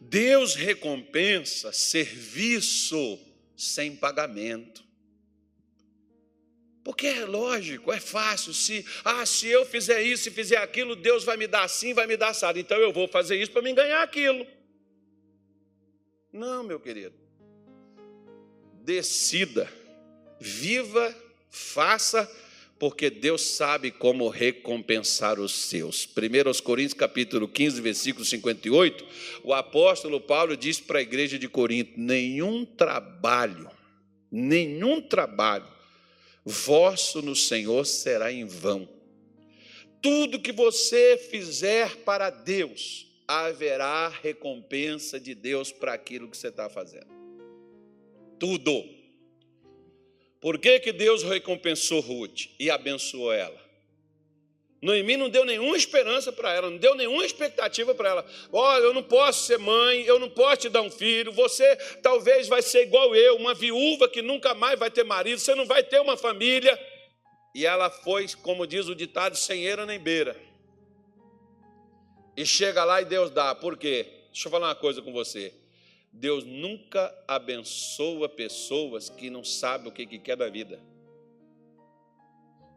Deus 0.00 0.54
recompensa 0.54 1.72
serviço 1.72 3.18
sem 3.56 3.94
pagamento. 3.96 4.86
Porque 6.84 7.06
é 7.06 7.24
lógico, 7.26 7.92
é 7.92 8.00
fácil. 8.00 8.54
Se, 8.54 8.84
ah, 9.04 9.26
se 9.26 9.46
eu 9.48 9.66
fizer 9.66 10.02
isso 10.02 10.28
e 10.28 10.32
fizer 10.32 10.56
aquilo, 10.56 10.96
Deus 10.96 11.22
vai 11.22 11.36
me 11.36 11.46
dar 11.46 11.64
assim, 11.64 11.92
vai 11.92 12.06
me 12.06 12.16
dar 12.16 12.28
assado. 12.28 12.58
Então 12.58 12.78
eu 12.78 12.92
vou 12.92 13.06
fazer 13.06 13.36
isso 13.36 13.52
para 13.52 13.60
me 13.60 13.74
ganhar 13.74 14.02
aquilo. 14.02 14.46
Não, 16.32 16.62
meu 16.62 16.80
querido. 16.80 17.14
Decida, 18.82 19.70
viva, 20.40 21.14
faça 21.50 22.30
porque 22.78 23.10
Deus 23.10 23.42
sabe 23.42 23.90
como 23.90 24.28
recompensar 24.28 25.40
os 25.40 25.52
seus. 25.52 26.06
1 26.06 26.62
Coríntios 26.62 26.94
capítulo 26.94 27.48
15, 27.48 27.80
versículo 27.80 28.24
58, 28.24 29.04
o 29.42 29.52
apóstolo 29.52 30.20
Paulo 30.20 30.56
diz 30.56 30.80
para 30.80 30.98
a 30.98 31.02
igreja 31.02 31.38
de 31.38 31.48
Corinto: 31.48 31.92
nenhum 31.96 32.64
trabalho, 32.64 33.70
nenhum 34.30 35.00
trabalho 35.00 35.78
vosso 36.44 37.20
no 37.20 37.36
Senhor 37.36 37.84
será 37.84 38.32
em 38.32 38.46
vão. 38.46 38.88
Tudo 40.00 40.40
que 40.40 40.52
você 40.52 41.18
fizer 41.30 41.96
para 41.96 42.30
Deus, 42.30 43.06
haverá 43.26 44.08
recompensa 44.08 45.20
de 45.20 45.34
Deus 45.34 45.70
para 45.70 45.92
aquilo 45.92 46.28
que 46.28 46.36
você 46.36 46.48
está 46.48 46.70
fazendo. 46.70 47.08
Tudo. 48.38 48.97
Por 50.40 50.58
que, 50.58 50.78
que 50.78 50.92
Deus 50.92 51.22
recompensou 51.22 52.00
Ruth 52.00 52.46
e 52.58 52.70
abençoou 52.70 53.32
ela? 53.32 53.68
Noemi 54.80 55.16
não 55.16 55.28
deu 55.28 55.44
nenhuma 55.44 55.76
esperança 55.76 56.30
para 56.30 56.52
ela, 56.52 56.70
não 56.70 56.76
deu 56.76 56.94
nenhuma 56.94 57.26
expectativa 57.26 57.94
para 57.94 58.10
ela. 58.10 58.26
Olha, 58.52 58.84
eu 58.84 58.94
não 58.94 59.02
posso 59.02 59.46
ser 59.46 59.58
mãe, 59.58 60.02
eu 60.02 60.20
não 60.20 60.30
posso 60.30 60.62
te 60.62 60.68
dar 60.68 60.82
um 60.82 60.90
filho. 60.90 61.32
Você 61.32 61.76
talvez 62.00 62.46
vai 62.46 62.62
ser 62.62 62.82
igual 62.82 63.14
eu, 63.16 63.36
uma 63.36 63.54
viúva 63.54 64.08
que 64.08 64.22
nunca 64.22 64.54
mais 64.54 64.78
vai 64.78 64.90
ter 64.90 65.02
marido, 65.02 65.40
você 65.40 65.54
não 65.56 65.66
vai 65.66 65.82
ter 65.82 66.00
uma 66.00 66.16
família. 66.16 66.78
E 67.54 67.66
ela 67.66 67.90
foi, 67.90 68.28
como 68.42 68.66
diz 68.66 68.86
o 68.86 68.94
ditado, 68.94 69.36
sem 69.36 69.64
eira 69.64 69.84
nem 69.84 69.98
beira. 69.98 70.36
E 72.36 72.46
chega 72.46 72.84
lá 72.84 73.02
e 73.02 73.04
Deus 73.04 73.30
dá. 73.30 73.52
Por 73.56 73.76
quê? 73.76 74.06
Deixa 74.32 74.46
eu 74.46 74.52
falar 74.52 74.68
uma 74.68 74.74
coisa 74.76 75.02
com 75.02 75.12
você. 75.12 75.52
Deus 76.18 76.42
nunca 76.42 77.16
abençoa 77.28 78.28
pessoas 78.28 79.08
que 79.08 79.30
não 79.30 79.44
sabem 79.44 79.86
o 79.86 79.92
que, 79.92 80.04
que 80.04 80.18
quer 80.18 80.36
da 80.36 80.48
vida. 80.48 80.80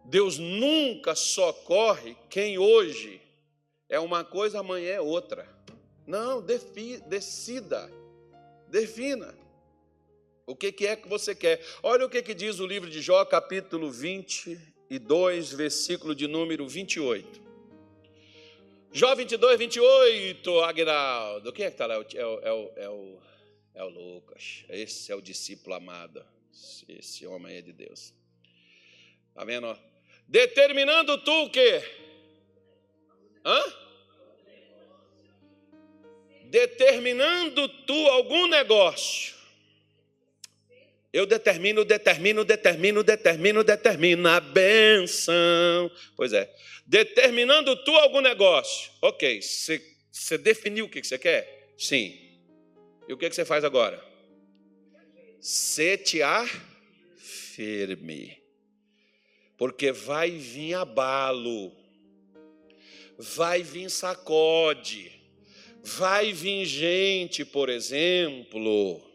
Deus 0.06 0.38
nunca 0.38 1.16
socorre 1.16 2.16
quem 2.30 2.60
hoje 2.60 3.20
é 3.90 4.00
uma 4.00 4.24
coisa, 4.24 4.60
amanhã 4.60 4.92
é 4.92 5.02
outra. 5.02 5.50
Não, 6.06 6.40
defi, 6.40 6.98
decida, 7.08 7.92
defina. 8.68 9.36
O 10.46 10.56
que, 10.56 10.72
que 10.72 10.86
é 10.86 10.96
que 10.96 11.10
você 11.10 11.34
quer? 11.34 11.66
Olha 11.82 12.06
o 12.06 12.10
que, 12.10 12.22
que 12.22 12.36
diz 12.36 12.60
o 12.60 12.68
livro 12.68 12.92
de 12.92 13.02
Jó, 13.02 13.26
capítulo 13.26 13.90
22, 13.90 15.52
versículo 15.54 16.14
de 16.14 16.28
número 16.28 16.68
28. 16.68 17.42
Jó 18.94 19.16
22, 19.16 19.58
28, 19.58 20.60
Agnaldo. 20.60 21.50
O 21.50 21.54
que 21.54 21.64
é 21.64 21.68
que 21.68 21.74
está 21.74 21.88
lá? 21.88 21.96
É 21.96 21.98
o, 21.98 22.06
é, 22.14 22.54
o, 22.54 22.72
é, 22.76 22.90
o, 22.90 23.31
é 23.74 23.84
o 23.84 23.90
Lucas. 23.90 24.66
Esse 24.70 25.12
é 25.12 25.16
o 25.16 25.22
discípulo 25.22 25.76
amado. 25.76 26.26
Esse 26.88 27.26
homem 27.26 27.58
é 27.58 27.62
de 27.62 27.74
Deus. 27.74 28.14
Está 29.30 29.46
vendo? 29.46 29.78
Determinando 30.28 31.18
tu 31.20 31.46
o 31.46 31.50
quê? 31.50 31.84
Hã? 33.46 33.64
Determinando 36.46 37.68
tu 37.86 38.08
algum 38.10 38.48
negócio. 38.48 39.36
Eu 41.14 41.26
determino, 41.26 41.84
determino, 41.84 42.46
determino, 42.46 43.04
determino, 43.04 43.64
determino 43.64 44.30
a 44.30 44.40
benção. 44.40 45.92
Pois 46.16 46.34
é 46.34 46.54
determinando 46.92 47.74
tu 47.86 47.92
algum 47.92 48.20
negócio. 48.20 48.92
Ok, 49.02 49.42
você 49.42 50.38
definiu 50.38 50.86
o 50.86 50.90
que 50.90 51.02
você 51.02 51.18
quer? 51.18 51.74
Sim. 51.78 52.20
E 53.12 53.14
o 53.14 53.18
que 53.18 53.30
você 53.30 53.44
faz 53.44 53.66
agora? 53.66 54.02
Setear 55.42 56.48
firme. 57.18 58.42
Porque 59.58 59.92
vai 59.92 60.32
vir 60.32 60.76
abalo, 60.76 61.74
vai 63.18 63.64
vir 63.64 63.90
sacode, 63.90 65.12
vai 65.84 66.32
vir 66.32 66.64
gente, 66.64 67.44
por 67.44 67.68
exemplo, 67.68 69.06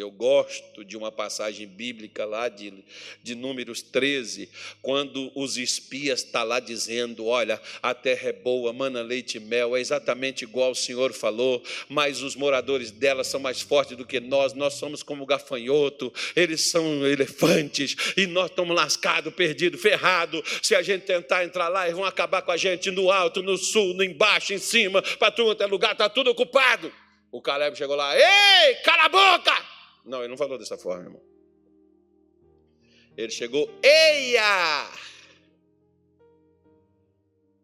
eu 0.00 0.12
gosto 0.12 0.84
de 0.84 0.96
uma 0.96 1.10
passagem 1.10 1.66
bíblica 1.66 2.24
lá 2.24 2.48
de, 2.48 2.72
de 3.20 3.34
Números 3.34 3.82
13, 3.82 4.48
quando 4.80 5.32
os 5.34 5.56
espias 5.56 6.20
estão 6.20 6.40
tá 6.40 6.42
lá 6.44 6.60
dizendo: 6.60 7.26
Olha, 7.26 7.60
a 7.82 7.92
terra 7.92 8.28
é 8.28 8.32
boa, 8.32 8.72
mana 8.72 9.02
leite 9.02 9.38
e 9.38 9.40
mel, 9.40 9.76
é 9.76 9.80
exatamente 9.80 10.44
igual 10.44 10.70
o 10.70 10.76
Senhor 10.76 11.12
falou, 11.12 11.62
mas 11.88 12.22
os 12.22 12.36
moradores 12.36 12.92
dela 12.92 13.24
são 13.24 13.40
mais 13.40 13.60
fortes 13.60 13.96
do 13.96 14.06
que 14.06 14.20
nós, 14.20 14.52
nós 14.54 14.74
somos 14.74 15.02
como 15.02 15.26
gafanhoto, 15.26 16.12
eles 16.36 16.70
são 16.70 17.04
elefantes 17.04 17.96
e 18.16 18.26
nós 18.26 18.50
estamos 18.50 18.76
lascados, 18.76 19.34
perdidos, 19.34 19.80
ferrados. 19.80 20.42
Se 20.62 20.76
a 20.76 20.82
gente 20.82 21.06
tentar 21.06 21.44
entrar 21.44 21.68
lá, 21.68 21.86
eles 21.86 21.96
vão 21.96 22.04
acabar 22.04 22.42
com 22.42 22.52
a 22.52 22.56
gente 22.56 22.90
no 22.92 23.10
alto, 23.10 23.42
no 23.42 23.56
sul, 23.56 23.94
no 23.94 24.04
embaixo, 24.04 24.52
em 24.52 24.58
cima, 24.58 25.02
para 25.02 25.32
tudo 25.32 25.46
quanto 25.46 25.62
é 25.62 25.66
lugar, 25.66 25.92
está 25.92 26.08
tudo 26.08 26.30
ocupado. 26.30 26.92
O 27.32 27.42
Caleb 27.42 27.76
chegou 27.76 27.96
lá: 27.96 28.16
Ei, 28.16 28.74
cala 28.76 29.04
a 29.04 29.08
boca! 29.08 29.77
Não, 30.08 30.20
ele 30.20 30.28
não 30.28 30.36
falou 30.36 30.58
dessa 30.58 30.78
forma, 30.78 31.04
irmão. 31.04 31.22
Ele 33.16 33.30
chegou, 33.30 33.68
eia! 33.82 34.90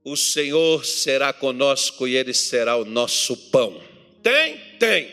O 0.05 0.17
Senhor 0.17 0.85
será 0.85 1.33
conosco 1.33 2.07
e 2.07 2.15
Ele 2.15 2.35
será 2.35 2.77
o 2.77 2.85
nosso 2.85 3.51
pão. 3.51 3.81
Tem? 4.23 4.59
Tem. 4.79 5.11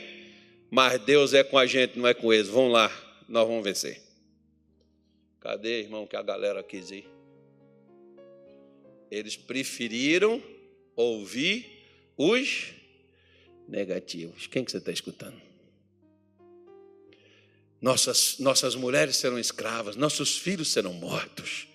Mas 0.69 0.99
Deus 1.03 1.33
é 1.33 1.43
com 1.43 1.57
a 1.57 1.65
gente, 1.65 1.97
não 1.97 2.07
é 2.07 2.13
com 2.13 2.33
eles. 2.33 2.49
Vamos 2.49 2.73
lá, 2.73 2.89
nós 3.29 3.47
vamos 3.47 3.63
vencer. 3.63 4.01
Cadê, 5.39 5.79
irmão, 5.81 6.05
que 6.05 6.15
a 6.15 6.21
galera 6.21 6.61
quis 6.61 6.91
ir? 6.91 7.07
Eles 9.09 9.37
preferiram 9.37 10.41
ouvir 10.95 11.65
os 12.17 12.73
negativos. 13.67 14.47
Quem 14.47 14.63
que 14.65 14.71
você 14.71 14.77
está 14.77 14.91
escutando? 14.91 15.50
Nossas, 17.81 18.37
nossas 18.37 18.75
mulheres 18.75 19.17
serão 19.17 19.39
escravas, 19.39 19.95
nossos 19.95 20.37
filhos 20.37 20.71
serão 20.71 20.93
mortos. 20.93 21.67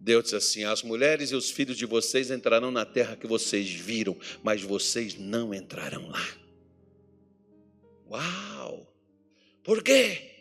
Deus 0.00 0.24
disse 0.24 0.36
assim: 0.36 0.64
as 0.64 0.82
mulheres 0.82 1.30
e 1.30 1.34
os 1.34 1.50
filhos 1.50 1.76
de 1.76 1.84
vocês 1.84 2.30
entrarão 2.30 2.70
na 2.70 2.84
terra 2.84 3.16
que 3.16 3.26
vocês 3.26 3.70
viram, 3.70 4.16
mas 4.42 4.62
vocês 4.62 5.14
não 5.14 5.52
entrarão 5.52 6.08
lá. 6.08 6.28
Uau! 8.10 8.92
Por 9.62 9.82
quê? 9.82 10.31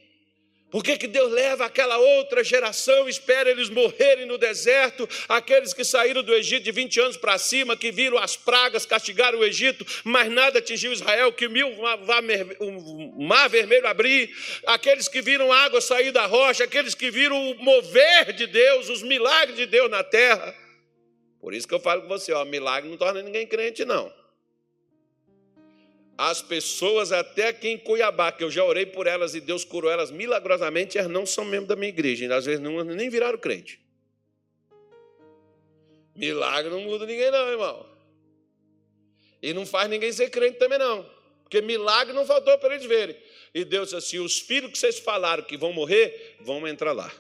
Por 0.72 0.82
que, 0.86 0.98
que 0.98 1.08
Deus 1.08 1.30
leva 1.30 1.66
aquela 1.66 1.98
outra 1.98 2.46
geração, 2.46 3.10
espera 3.10 3.52
eles 3.52 3.70
morrerem 3.70 4.26
no 4.26 4.38
deserto, 4.38 5.08
aqueles 5.28 5.74
que 5.74 5.84
saíram 5.84 6.24
do 6.24 6.34
Egito 6.34 6.64
de 6.64 6.72
20 6.72 7.02
anos 7.02 7.18
para 7.18 7.38
cima, 7.38 7.76
que 7.76 7.92
viram 7.92 8.18
as 8.18 8.38
pragas, 8.38 8.86
castigaram 8.86 9.40
o 9.40 9.44
Egito, 9.44 9.86
mas 10.06 10.32
nada 10.32 10.60
atingiu 10.60 10.94
Israel, 10.94 11.34
que 11.34 11.50
viu 11.50 11.68
o 11.68 13.22
mar 13.22 13.50
vermelho 13.50 13.86
abrir, 13.86 14.34
aqueles 14.66 15.10
que 15.10 15.22
viram 15.22 15.52
água 15.52 15.82
sair 15.82 16.14
da 16.14 16.26
rocha, 16.26 16.64
aqueles 16.64 16.96
que 16.96 17.12
viram 17.12 17.52
o 17.52 17.56
mover 17.56 18.32
de 18.32 18.48
Deus, 18.48 18.88
os 18.88 19.04
milagres 19.04 19.58
de 19.58 19.66
Deus 19.66 19.92
na 19.92 20.06
terra. 20.06 20.56
Por 21.42 21.54
isso 21.54 21.68
que 21.68 21.74
eu 21.74 21.82
falo 21.82 22.04
com 22.04 22.08
você, 22.08 22.32
ó, 22.32 22.46
milagre 22.46 22.90
não 22.90 22.96
torna 22.96 23.22
ninguém 23.22 23.46
crente, 23.46 23.84
não. 23.84 24.21
As 26.24 26.40
pessoas, 26.40 27.12
até 27.12 27.48
aqui 27.48 27.68
em 27.68 27.80
Cuiabá, 27.80 28.32
que 28.32 28.44
eu 28.44 28.52
já 28.52 28.64
orei 28.64 28.86
por 28.86 29.08
elas 29.08 29.34
e 29.34 29.42
Deus 29.42 29.64
curou 29.64 29.90
elas 29.90 30.12
milagrosamente, 30.12 30.96
elas 30.96 31.10
não 31.10 31.26
são 31.26 31.44
membros 31.44 31.70
da 31.70 31.76
minha 31.76 31.90
igreja, 31.90 32.32
às 32.36 32.46
vezes 32.46 32.62
não, 32.62 32.84
nem 32.84 33.10
viraram 33.10 33.40
crente. 33.40 33.82
Milagre 36.16 36.70
não 36.70 36.82
muda 36.82 37.08
ninguém, 37.08 37.32
não, 37.32 37.50
irmão. 37.50 37.90
E 39.42 39.52
não 39.52 39.66
faz 39.66 39.90
ninguém 39.90 40.12
ser 40.12 40.30
crente 40.30 40.60
também, 40.60 40.78
não. 40.78 41.10
Porque 41.42 41.60
milagre 41.60 42.14
não 42.14 42.24
faltou 42.24 42.56
para 42.60 42.76
eles 42.76 42.86
verem. 42.86 43.18
E 43.52 43.66
Deus 43.66 43.90
disse 43.90 43.96
assim: 43.96 44.20
os 44.20 44.38
filhos 44.38 44.70
que 44.70 44.78
vocês 44.78 45.00
falaram 45.00 45.42
que 45.42 45.58
vão 45.58 45.74
morrer, 45.74 46.38
vão 46.42 46.68
entrar 46.68 46.92
lá. 46.92 47.12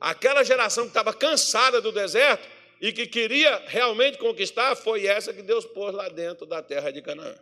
Aquela 0.00 0.44
geração 0.44 0.84
que 0.84 0.90
estava 0.90 1.12
cansada 1.12 1.80
do 1.80 1.90
deserto 1.90 2.48
e 2.80 2.92
que 2.92 3.08
queria 3.08 3.64
realmente 3.66 4.16
conquistar, 4.16 4.76
foi 4.76 5.08
essa 5.08 5.34
que 5.34 5.42
Deus 5.42 5.64
pôs 5.64 5.92
lá 5.92 6.08
dentro 6.08 6.46
da 6.46 6.62
terra 6.62 6.92
de 6.92 7.02
Canaã. 7.02 7.36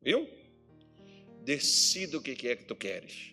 Viu? 0.00 0.28
Decida 1.42 2.18
o 2.18 2.22
que 2.22 2.48
é 2.48 2.56
que 2.56 2.64
tu 2.64 2.76
queres. 2.76 3.32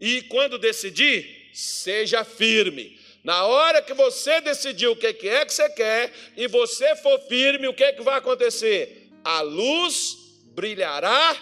E 0.00 0.22
quando 0.22 0.58
decidir, 0.58 1.50
seja 1.52 2.24
firme. 2.24 2.98
Na 3.22 3.46
hora 3.46 3.80
que 3.80 3.94
você 3.94 4.40
decidir 4.40 4.88
o 4.88 4.96
que 4.96 5.06
é 5.06 5.12
que 5.14 5.52
você 5.52 5.68
quer 5.70 6.12
e 6.36 6.46
você 6.46 6.94
for 6.96 7.18
firme, 7.22 7.68
o 7.68 7.74
que 7.74 7.84
é 7.84 7.92
que 7.92 8.02
vai 8.02 8.18
acontecer? 8.18 9.10
A 9.24 9.40
luz 9.40 10.42
brilhará 10.54 11.34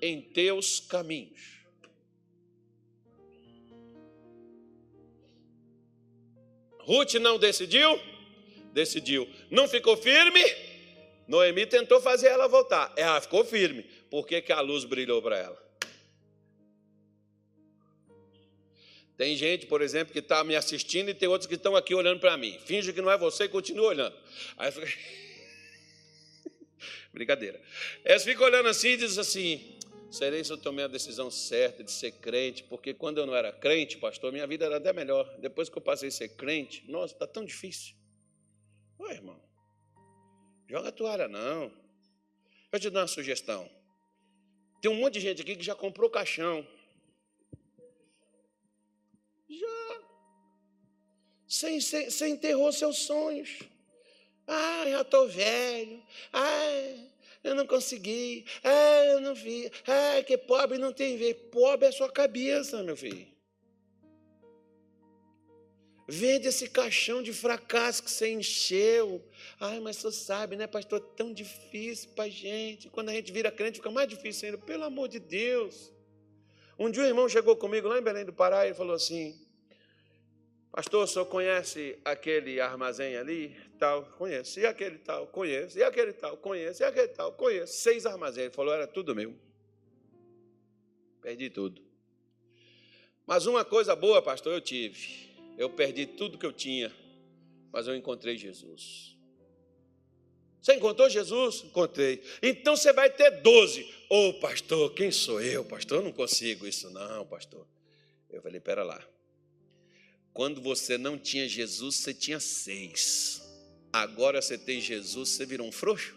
em 0.00 0.22
teus 0.22 0.80
caminhos. 0.80 1.56
Ruth 6.78 7.14
não 7.14 7.38
decidiu? 7.38 8.00
Decidiu. 8.72 9.28
Não 9.50 9.66
ficou 9.66 9.96
firme? 9.96 10.42
Noemi 11.26 11.66
tentou 11.66 12.00
fazer 12.00 12.28
ela 12.28 12.46
voltar. 12.46 12.92
Ela 12.96 13.20
ficou 13.20 13.44
firme 13.44 13.84
por 14.10 14.26
que, 14.26 14.42
que 14.42 14.52
a 14.52 14.60
luz 14.60 14.84
brilhou 14.84 15.22
para 15.22 15.38
ela? 15.38 15.66
Tem 19.16 19.34
gente, 19.34 19.66
por 19.66 19.80
exemplo, 19.80 20.12
que 20.12 20.18
está 20.18 20.44
me 20.44 20.54
assistindo 20.54 21.08
e 21.08 21.14
tem 21.14 21.28
outros 21.28 21.48
que 21.48 21.54
estão 21.54 21.74
aqui 21.74 21.94
olhando 21.94 22.20
para 22.20 22.36
mim. 22.36 22.58
Finge 22.66 22.92
que 22.92 23.00
não 23.00 23.10
é 23.10 23.16
você 23.16 23.44
e 23.44 23.48
continua 23.48 23.88
olhando. 23.88 24.14
Aí 24.58 24.70
fica... 24.70 24.86
Brincadeira. 27.12 27.60
Eles 28.04 28.24
ficam 28.24 28.44
olhando 28.44 28.68
assim 28.68 28.88
e 28.88 28.96
dizem 28.98 29.20
assim: 29.20 29.78
serei 30.10 30.44
se 30.44 30.52
eu 30.52 30.58
tomei 30.58 30.84
a 30.84 30.88
decisão 30.88 31.30
certa 31.30 31.82
de 31.82 31.90
ser 31.90 32.12
crente, 32.12 32.62
porque 32.64 32.92
quando 32.92 33.18
eu 33.18 33.26
não 33.26 33.34
era 33.34 33.50
crente, 33.52 33.96
pastor, 33.96 34.30
minha 34.32 34.46
vida 34.46 34.66
era 34.66 34.76
até 34.76 34.92
melhor. 34.92 35.34
Depois 35.38 35.70
que 35.70 35.78
eu 35.78 35.82
passei 35.82 36.08
a 36.08 36.12
ser 36.12 36.36
crente, 36.36 36.84
nossa, 36.86 37.14
está 37.14 37.26
tão 37.26 37.42
difícil. 37.42 37.96
Ué, 39.00 39.14
irmão, 39.14 39.42
joga 40.68 40.90
a 40.90 40.92
toalha 40.92 41.26
não. 41.26 41.72
Eu 42.70 42.78
te 42.78 42.90
dou 42.90 43.00
uma 43.00 43.08
sugestão. 43.08 43.66
Tem 44.80 44.90
um 44.90 44.96
monte 44.96 45.14
de 45.14 45.20
gente 45.20 45.42
aqui 45.42 45.56
que 45.56 45.64
já 45.64 45.74
comprou 45.74 46.08
caixão. 46.10 46.66
Já. 49.48 50.00
Você, 51.48 52.28
enterrou 52.28 52.72
seus 52.72 52.98
sonhos. 52.98 53.60
Ah, 54.46 54.84
já 54.88 55.02
estou 55.02 55.28
velho. 55.28 56.02
Ah, 56.32 57.06
eu 57.42 57.54
não 57.54 57.66
consegui. 57.66 58.44
Ah, 58.62 59.04
eu 59.06 59.20
não 59.20 59.34
vi. 59.34 59.70
Ah, 59.86 60.22
que 60.22 60.36
pobre 60.38 60.78
não 60.78 60.92
tem 60.92 61.16
ver. 61.16 61.34
Pobre 61.50 61.88
é 61.88 61.92
sua 61.92 62.10
cabeça, 62.10 62.82
meu 62.82 62.96
filho. 62.96 63.35
Vende 66.08 66.46
esse 66.46 66.68
caixão 66.68 67.20
de 67.20 67.32
fracasso 67.32 68.02
que 68.02 68.10
você 68.10 68.28
encheu. 68.28 69.24
Ai, 69.58 69.80
mas 69.80 69.96
você 69.96 70.12
sabe, 70.12 70.54
né, 70.54 70.66
pastor? 70.68 71.00
Tão 71.00 71.32
difícil 71.32 72.10
para 72.10 72.28
gente. 72.28 72.88
Quando 72.88 73.08
a 73.08 73.12
gente 73.12 73.32
vira 73.32 73.50
crente, 73.50 73.78
fica 73.78 73.90
mais 73.90 74.08
difícil 74.08 74.46
ainda. 74.46 74.58
Pelo 74.58 74.84
amor 74.84 75.08
de 75.08 75.18
Deus. 75.18 75.92
Um 76.78 76.90
dia 76.90 77.02
um 77.02 77.06
irmão 77.06 77.28
chegou 77.28 77.56
comigo 77.56 77.88
lá 77.88 77.98
em 77.98 78.02
Belém 78.02 78.24
do 78.24 78.32
Pará 78.32 78.68
e 78.68 78.74
falou 78.74 78.94
assim: 78.94 79.36
Pastor, 80.70 81.04
o 81.04 81.06
senhor 81.08 81.26
conhece 81.26 81.98
aquele 82.04 82.60
armazém 82.60 83.16
ali? 83.16 83.56
Tal, 83.76 84.04
conheço. 84.18 84.60
E 84.60 84.66
aquele 84.66 84.98
tal, 84.98 85.26
conheço. 85.26 85.76
E 85.76 85.82
aquele 85.82 86.12
tal, 86.12 86.36
conheço. 86.36 86.82
E 86.82 86.84
aquele 86.84 87.08
tal, 87.08 87.32
conheço. 87.32 87.72
Seis 87.72 88.06
armazéns. 88.06 88.46
Ele 88.46 88.54
falou: 88.54 88.72
era 88.72 88.86
tudo 88.86 89.12
meu. 89.12 89.34
Perdi 91.20 91.50
tudo. 91.50 91.82
Mas 93.26 93.46
uma 93.46 93.64
coisa 93.64 93.96
boa, 93.96 94.22
pastor, 94.22 94.52
eu 94.52 94.60
tive. 94.60 95.35
Eu 95.56 95.70
perdi 95.70 96.06
tudo 96.06 96.38
que 96.38 96.46
eu 96.46 96.52
tinha, 96.52 96.92
mas 97.72 97.86
eu 97.86 97.96
encontrei 97.96 98.36
Jesus. 98.36 99.16
Você 100.60 100.74
encontrou 100.74 101.08
Jesus? 101.08 101.62
Encontrei. 101.64 102.22
Então 102.42 102.76
você 102.76 102.92
vai 102.92 103.08
ter 103.08 103.30
doze. 103.40 103.88
Ô 104.10 104.30
oh, 104.30 104.34
pastor, 104.34 104.92
quem 104.94 105.12
sou 105.12 105.40
eu? 105.40 105.64
Pastor, 105.64 105.98
eu 105.98 106.04
não 106.04 106.12
consigo 106.12 106.66
isso, 106.66 106.90
não, 106.90 107.24
pastor. 107.24 107.66
Eu 108.28 108.42
falei, 108.42 108.60
pera 108.60 108.82
lá. 108.82 109.00
Quando 110.32 110.60
você 110.60 110.98
não 110.98 111.16
tinha 111.16 111.48
Jesus, 111.48 111.96
você 111.96 112.12
tinha 112.12 112.40
seis. 112.40 113.40
Agora 113.92 114.42
você 114.42 114.58
tem 114.58 114.80
Jesus, 114.80 115.30
você 115.30 115.46
virou 115.46 115.68
um 115.68 115.72
frouxo? 115.72 116.16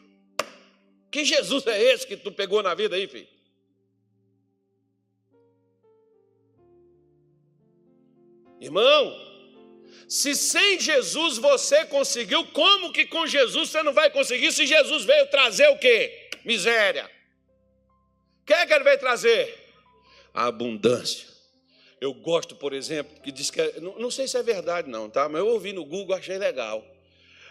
Que 1.12 1.24
Jesus 1.24 1.66
é 1.68 1.82
esse 1.82 2.06
que 2.06 2.18
tu 2.18 2.32
pegou 2.32 2.62
na 2.62 2.74
vida 2.74 2.96
aí, 2.96 3.08
filho? 3.08 3.28
Irmão, 8.60 9.29
se 10.10 10.34
sem 10.34 10.80
Jesus 10.80 11.38
você 11.38 11.86
conseguiu, 11.86 12.44
como 12.48 12.92
que 12.92 13.06
com 13.06 13.28
Jesus 13.28 13.70
você 13.70 13.84
não 13.84 13.94
vai 13.94 14.10
conseguir 14.10 14.52
se 14.52 14.66
Jesus 14.66 15.06
veio 15.06 15.28
trazer 15.28 15.68
o 15.70 15.78
quê? 15.78 16.30
Miséria. 16.44 17.06
O 18.42 18.46
que 18.48 18.54
é 18.54 18.66
que 18.66 18.74
ele 18.74 18.84
veio 18.84 18.98
trazer? 18.98 19.56
A 20.34 20.48
abundância. 20.48 21.28
Eu 22.02 22.12
gosto, 22.12 22.56
por 22.56 22.74
exemplo, 22.74 23.22
que 23.22 23.32
diz 23.32 23.52
que. 23.52 23.62
É, 23.62 23.80
não, 23.80 24.00
não 24.00 24.10
sei 24.10 24.28
se 24.28 24.36
é 24.36 24.42
verdade, 24.42 24.90
não, 24.90 25.10
tá? 25.10 25.30
Mas 25.30 25.42
eu 25.42 25.48
ouvi 25.48 25.74
no 25.74 25.86
Google, 25.86 26.16
achei 26.16 26.40
legal. 26.40 26.84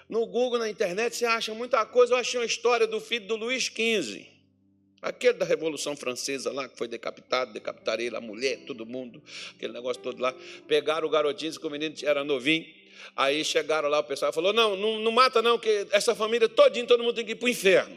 No 0.09 0.27
Google, 0.27 0.59
na 0.59 0.69
internet, 0.69 1.15
você 1.15 1.27
acha 1.27 1.55
muita 1.55 1.87
coisa. 1.87 2.15
Eu 2.15 2.19
achei 2.19 2.41
uma 2.41 2.47
história 2.47 2.89
do 2.89 3.01
filho 3.01 3.29
do 3.29 3.37
Luís 3.37 3.65
XV. 3.65 4.27
Aquele 5.01 5.35
da 5.35 5.45
Revolução 5.45 5.95
Francesa 5.95 6.53
lá, 6.53 6.69
que 6.69 6.77
foi 6.77 6.89
decapitado, 6.89 7.53
decapitaram 7.53 8.03
ele, 8.03 8.17
a 8.17 8.21
mulher, 8.21 8.59
todo 8.67 8.85
mundo, 8.85 9.23
aquele 9.55 9.73
negócio 9.73 10.03
todo 10.03 10.21
lá. 10.21 10.35
Pegaram 10.67 11.07
o 11.07 11.11
garotinho, 11.11 11.53
que 11.59 11.67
o 11.67 11.71
menino 11.71 11.95
era 12.03 12.25
novinho. 12.25 12.67
Aí 13.15 13.45
chegaram 13.45 13.89
lá, 13.89 14.01
o 14.01 14.05
pessoal 14.05 14.33
falou: 14.33 14.53
não, 14.53 14.77
não, 14.77 14.99
não 14.99 15.13
mata, 15.13 15.41
não, 15.41 15.59
que 15.59 15.87
essa 15.93 16.15
família 16.15 16.49
todinha, 16.49 16.85
todo 16.87 17.03
mundo 17.03 17.15
tem 17.15 17.25
que 17.25 17.33
ir 17.33 17.37
para 17.37 17.47
o 17.47 17.49
inferno. 17.49 17.97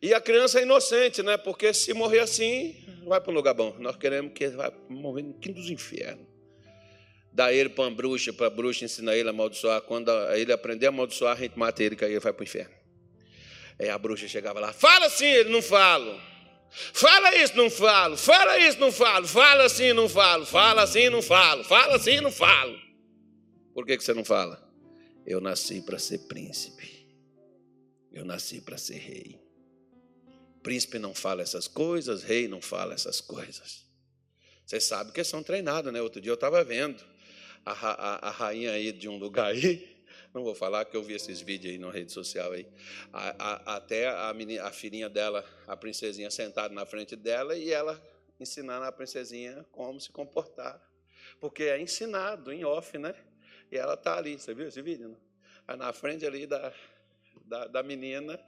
E 0.00 0.14
a 0.14 0.20
criança 0.20 0.60
é 0.60 0.62
inocente, 0.62 1.22
né? 1.24 1.36
Porque 1.36 1.74
se 1.74 1.92
morrer 1.92 2.20
assim, 2.20 2.76
vai 3.04 3.20
para 3.20 3.32
um 3.32 3.34
lugar 3.34 3.54
bom. 3.54 3.74
Nós 3.80 3.96
queremos 3.96 4.32
que 4.32 4.44
ele 4.44 4.56
vá 4.56 4.72
morrer 4.88 5.22
no 5.22 5.34
quinto 5.34 5.60
dos 5.60 5.70
infernos. 5.70 6.24
Dá 7.32 7.52
ele 7.52 7.68
para 7.68 7.84
uma 7.84 7.90
bruxa, 7.90 8.32
para 8.32 8.46
a 8.46 8.50
bruxa 8.50 8.84
ensinar 8.84 9.16
ele 9.16 9.28
a 9.28 9.30
amaldiçoar. 9.30 9.80
Quando 9.82 10.10
ele 10.32 10.52
aprender 10.52 10.86
a 10.86 10.88
amaldiçoar, 10.90 11.36
a 11.36 11.40
gente 11.40 11.58
mata 11.58 11.82
ele, 11.82 11.96
que 11.96 12.04
aí 12.04 12.12
ele 12.12 12.20
vai 12.20 12.32
para 12.32 12.40
o 12.40 12.44
inferno. 12.44 12.77
Aí 13.80 13.88
a 13.88 13.98
bruxa 13.98 14.26
chegava 14.26 14.58
lá, 14.60 14.72
fala 14.72 15.06
assim, 15.06 15.44
não 15.44 15.62
falo. 15.62 16.20
Fala 16.70 17.34
isso, 17.36 17.56
não 17.56 17.70
falo. 17.70 18.16
Fala 18.16 18.58
isso, 18.58 18.78
não 18.78 18.92
falo. 18.92 19.26
Fala 19.26 19.64
assim, 19.64 19.92
não 19.92 20.08
falo. 20.08 20.44
Fala 20.46 20.82
assim, 20.82 21.08
não 21.08 21.22
falo. 21.22 21.64
Fala 21.64 21.96
assim, 21.96 22.20
não 22.20 22.30
falo. 22.30 22.78
Por 23.74 23.86
que, 23.86 23.96
que 23.96 24.04
você 24.04 24.12
não 24.12 24.24
fala? 24.24 24.62
Eu 25.24 25.40
nasci 25.40 25.80
para 25.80 25.98
ser 25.98 26.18
príncipe. 26.26 27.06
Eu 28.12 28.24
nasci 28.24 28.60
para 28.60 28.76
ser 28.76 28.98
rei. 28.98 29.40
príncipe 30.62 30.98
não 30.98 31.14
fala 31.14 31.42
essas 31.42 31.68
coisas, 31.68 32.22
rei 32.22 32.48
não 32.48 32.60
fala 32.60 32.94
essas 32.94 33.20
coisas. 33.20 33.86
Vocês 34.66 34.84
sabem 34.84 35.12
que 35.12 35.22
são 35.24 35.42
treinados, 35.42 35.92
né? 35.92 36.02
Outro 36.02 36.20
dia 36.20 36.30
eu 36.30 36.34
estava 36.34 36.62
vendo 36.64 37.02
a, 37.64 37.72
a, 37.72 38.28
a, 38.28 38.30
rainha 38.30 38.72
aí 38.72 38.92
de 38.92 39.08
um 39.08 39.16
lugar 39.16 39.46
aí, 39.46 39.97
não 40.34 40.44
vou 40.44 40.54
falar 40.54 40.84
que 40.84 40.96
eu 40.96 41.02
vi 41.02 41.14
esses 41.14 41.40
vídeos 41.40 41.72
aí 41.72 41.78
na 41.78 41.90
rede 41.90 42.12
social 42.12 42.52
aí, 42.52 42.66
a, 43.12 43.76
até 43.76 44.08
a, 44.08 44.32
menina, 44.34 44.64
a 44.64 44.70
filhinha 44.70 45.08
dela, 45.08 45.44
a 45.66 45.76
princesinha 45.76 46.30
sentada 46.30 46.72
na 46.74 46.84
frente 46.84 47.16
dela 47.16 47.56
e 47.56 47.72
ela 47.72 48.00
ensinando 48.38 48.84
a 48.84 48.92
princesinha 48.92 49.64
como 49.72 50.00
se 50.00 50.10
comportar, 50.10 50.80
porque 51.40 51.64
é 51.64 51.80
ensinado 51.80 52.52
em 52.52 52.64
off, 52.64 52.96
né? 52.98 53.14
E 53.70 53.76
ela 53.76 53.94
está 53.94 54.16
ali, 54.16 54.38
você 54.38 54.54
viu 54.54 54.68
esse 54.68 54.80
vídeo? 54.80 55.16
Não? 55.66 55.76
Na 55.76 55.92
frente 55.92 56.24
ali 56.24 56.46
da, 56.46 56.72
da, 57.44 57.66
da 57.66 57.82
menina, 57.82 58.38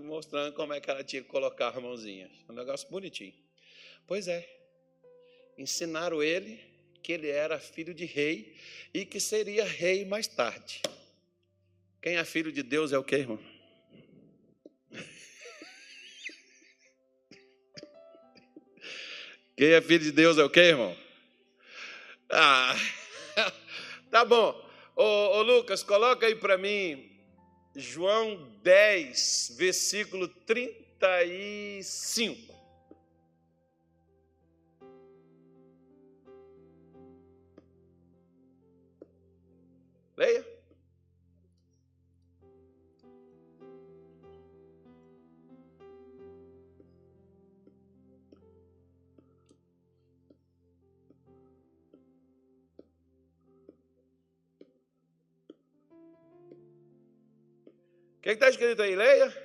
mostrando 0.00 0.52
como 0.54 0.72
é 0.72 0.80
que 0.80 0.90
ela 0.90 1.04
tinha 1.04 1.22
que 1.22 1.28
colocar 1.28 1.68
as 1.68 1.76
mãozinhas. 1.76 2.30
Um 2.48 2.52
negócio 2.52 2.88
bonitinho. 2.90 3.34
Pois 4.06 4.26
é, 4.26 4.48
ensinaram 5.56 6.22
ele 6.22 6.60
que 7.02 7.12
ele 7.12 7.28
era 7.28 7.60
filho 7.60 7.94
de 7.94 8.04
rei 8.04 8.56
e 8.92 9.04
que 9.04 9.20
seria 9.20 9.64
rei 9.64 10.04
mais 10.04 10.26
tarde. 10.26 10.82
Quem 12.04 12.18
é 12.18 12.24
filho 12.26 12.52
de 12.52 12.62
Deus 12.62 12.92
é 12.92 12.98
o 12.98 13.02
que, 13.02 13.16
irmão? 13.16 13.40
Quem 19.56 19.68
é 19.68 19.80
filho 19.80 20.04
de 20.04 20.12
Deus 20.12 20.36
é 20.36 20.44
o 20.44 20.50
que, 20.50 20.60
irmão? 20.60 20.94
Ah, 22.28 22.76
tá 24.12 24.22
bom. 24.22 24.54
Ô, 24.94 25.02
ô 25.02 25.40
Lucas, 25.40 25.82
coloca 25.82 26.26
aí 26.26 26.34
para 26.34 26.58
mim 26.58 27.10
João 27.74 28.52
10, 28.62 29.54
versículo 29.56 30.28
35. 30.28 32.54
Que 58.24 58.30
está 58.30 58.48
escrito 58.48 58.80
aí? 58.80 58.96
Leia. 58.96 59.44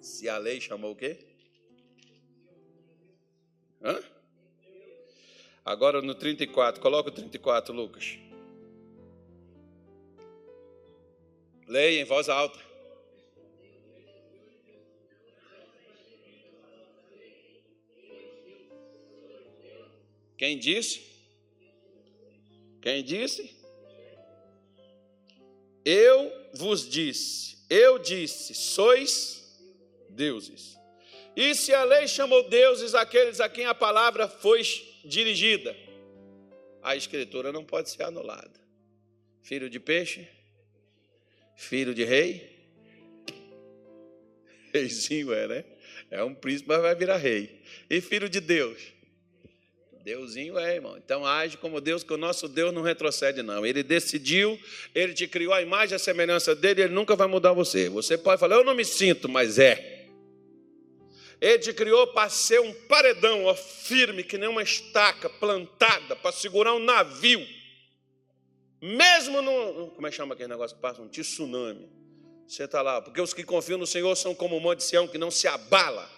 Se 0.00 0.28
a 0.28 0.36
lei 0.38 0.60
chamou 0.60 0.92
o 0.92 0.96
quê? 0.96 1.18
Hã? 3.80 4.02
Agora 5.64 6.02
no 6.02 6.14
34, 6.14 6.80
coloca 6.82 7.10
o 7.10 7.12
34, 7.12 7.72
Lucas. 7.72 8.18
Leia 11.68 12.00
em 12.00 12.04
voz 12.04 12.28
alta. 12.28 12.58
Quem 20.36 20.58
disse? 20.58 21.02
Quem 22.82 23.02
disse? 23.02 23.54
Eu 25.84 26.32
vos 26.54 26.88
disse, 26.88 27.58
eu 27.70 27.98
disse, 27.98 28.54
sois 28.54 29.60
deuses. 30.10 30.76
E 31.36 31.54
se 31.54 31.72
a 31.72 31.84
lei 31.84 32.08
chamou 32.08 32.48
deuses 32.48 32.94
aqueles 32.94 33.40
a 33.40 33.48
quem 33.48 33.66
a 33.66 33.74
palavra 33.74 34.26
foi 34.28 34.62
dirigida, 35.04 35.76
a 36.82 36.96
escritura 36.96 37.52
não 37.52 37.64
pode 37.64 37.90
ser 37.90 38.02
anulada. 38.02 38.60
Filho 39.42 39.70
de 39.70 39.78
peixe, 39.78 40.26
filho 41.54 41.94
de 41.94 42.04
rei, 42.04 42.56
reizinho 44.72 45.32
é, 45.32 45.46
né? 45.46 45.64
É 46.10 46.22
um 46.24 46.34
príncipe, 46.34 46.68
mas 46.68 46.80
vai 46.80 46.94
virar 46.94 47.16
rei. 47.16 47.62
E 47.88 48.00
filho 48.00 48.28
de 48.28 48.40
Deus, 48.40 48.95
Deusinho 50.06 50.56
é, 50.56 50.76
irmão. 50.76 50.96
Então 50.96 51.26
age 51.26 51.56
como 51.56 51.80
Deus, 51.80 52.04
que 52.04 52.12
o 52.12 52.16
nosso 52.16 52.46
Deus 52.46 52.72
não 52.72 52.80
retrocede, 52.80 53.42
não. 53.42 53.66
Ele 53.66 53.82
decidiu, 53.82 54.56
ele 54.94 55.12
te 55.12 55.26
criou 55.26 55.52
a 55.52 55.60
imagem 55.60 55.94
e 55.94 55.96
a 55.96 55.98
semelhança 55.98 56.54
dele, 56.54 56.82
ele 56.82 56.94
nunca 56.94 57.16
vai 57.16 57.26
mudar 57.26 57.52
você. 57.52 57.88
Você 57.88 58.16
pode 58.16 58.38
falar, 58.38 58.54
eu 58.54 58.62
não 58.62 58.72
me 58.72 58.84
sinto, 58.84 59.28
mas 59.28 59.58
é. 59.58 60.06
Ele 61.40 61.58
te 61.58 61.72
criou 61.72 62.06
para 62.06 62.30
ser 62.30 62.60
um 62.60 62.72
paredão, 62.86 63.46
ó, 63.46 63.54
firme, 63.56 64.22
que 64.22 64.38
nem 64.38 64.48
uma 64.48 64.62
estaca 64.62 65.28
plantada 65.28 66.14
para 66.14 66.30
segurar 66.30 66.72
um 66.72 66.78
navio. 66.78 67.44
Mesmo 68.80 69.42
no. 69.42 69.90
Como 69.90 70.06
é 70.06 70.10
que 70.10 70.16
chama 70.16 70.34
aquele 70.34 70.50
negócio 70.50 70.76
que 70.76 70.82
passa? 70.82 71.02
Um 71.02 71.08
tsunami. 71.08 71.90
Você 72.46 72.62
está 72.62 72.80
lá, 72.80 73.02
porque 73.02 73.20
os 73.20 73.34
que 73.34 73.42
confiam 73.42 73.76
no 73.76 73.88
Senhor 73.88 74.14
são 74.14 74.36
como 74.36 74.56
o 74.56 74.60
monte 74.60 74.78
de 74.78 74.84
Sião, 74.84 75.08
que 75.08 75.18
não 75.18 75.32
se 75.32 75.48
abala. 75.48 76.15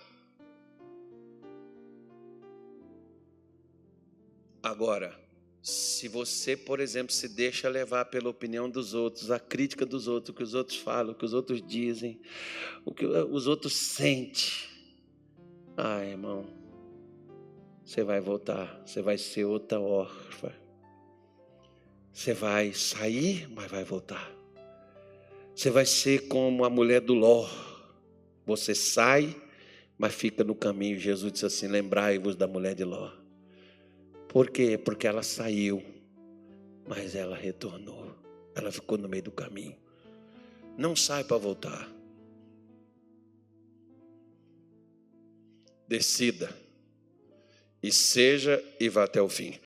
Agora, 4.68 5.18
se 5.62 6.08
você, 6.08 6.54
por 6.54 6.78
exemplo, 6.78 7.10
se 7.10 7.26
deixa 7.26 7.70
levar 7.70 8.04
pela 8.04 8.28
opinião 8.28 8.68
dos 8.68 8.92
outros, 8.92 9.30
a 9.30 9.40
crítica 9.40 9.86
dos 9.86 10.06
outros, 10.06 10.28
o 10.28 10.36
que 10.36 10.42
os 10.42 10.52
outros 10.52 10.76
falam, 10.76 11.12
o 11.12 11.14
que 11.14 11.24
os 11.24 11.32
outros 11.32 11.66
dizem, 11.66 12.20
o 12.84 12.92
que 12.92 13.06
os 13.06 13.46
outros 13.46 13.72
sentem, 13.72 14.44
ah, 15.74 16.04
irmão, 16.04 16.44
você 17.82 18.04
vai 18.04 18.20
voltar, 18.20 18.82
você 18.84 19.00
vai 19.00 19.16
ser 19.16 19.46
outra 19.46 19.80
órfã. 19.80 20.52
Você 22.12 22.34
vai 22.34 22.74
sair, 22.74 23.48
mas 23.48 23.70
vai 23.70 23.84
voltar. 23.84 24.30
Você 25.54 25.70
vai 25.70 25.86
ser 25.86 26.28
como 26.28 26.62
a 26.62 26.68
mulher 26.68 27.00
do 27.00 27.14
Ló. 27.14 27.48
Você 28.44 28.74
sai, 28.74 29.34
mas 29.96 30.14
fica 30.14 30.44
no 30.44 30.54
caminho. 30.54 30.98
Jesus 30.98 31.32
disse 31.32 31.46
assim: 31.46 31.68
Lembrai-vos 31.68 32.36
da 32.36 32.46
mulher 32.46 32.74
de 32.74 32.84
Ló. 32.84 33.27
Por 34.28 34.50
quê? 34.50 34.76
Porque 34.76 35.06
ela 35.06 35.22
saiu, 35.22 35.82
mas 36.86 37.14
ela 37.14 37.36
retornou. 37.36 38.14
Ela 38.54 38.70
ficou 38.70 38.98
no 38.98 39.08
meio 39.08 39.22
do 39.22 39.32
caminho. 39.32 39.76
Não 40.76 40.94
sai 40.94 41.24
para 41.24 41.38
voltar. 41.38 41.90
Decida. 45.86 46.54
E 47.82 47.90
seja 47.90 48.62
e 48.78 48.88
vá 48.88 49.04
até 49.04 49.22
o 49.22 49.28
fim. 49.28 49.54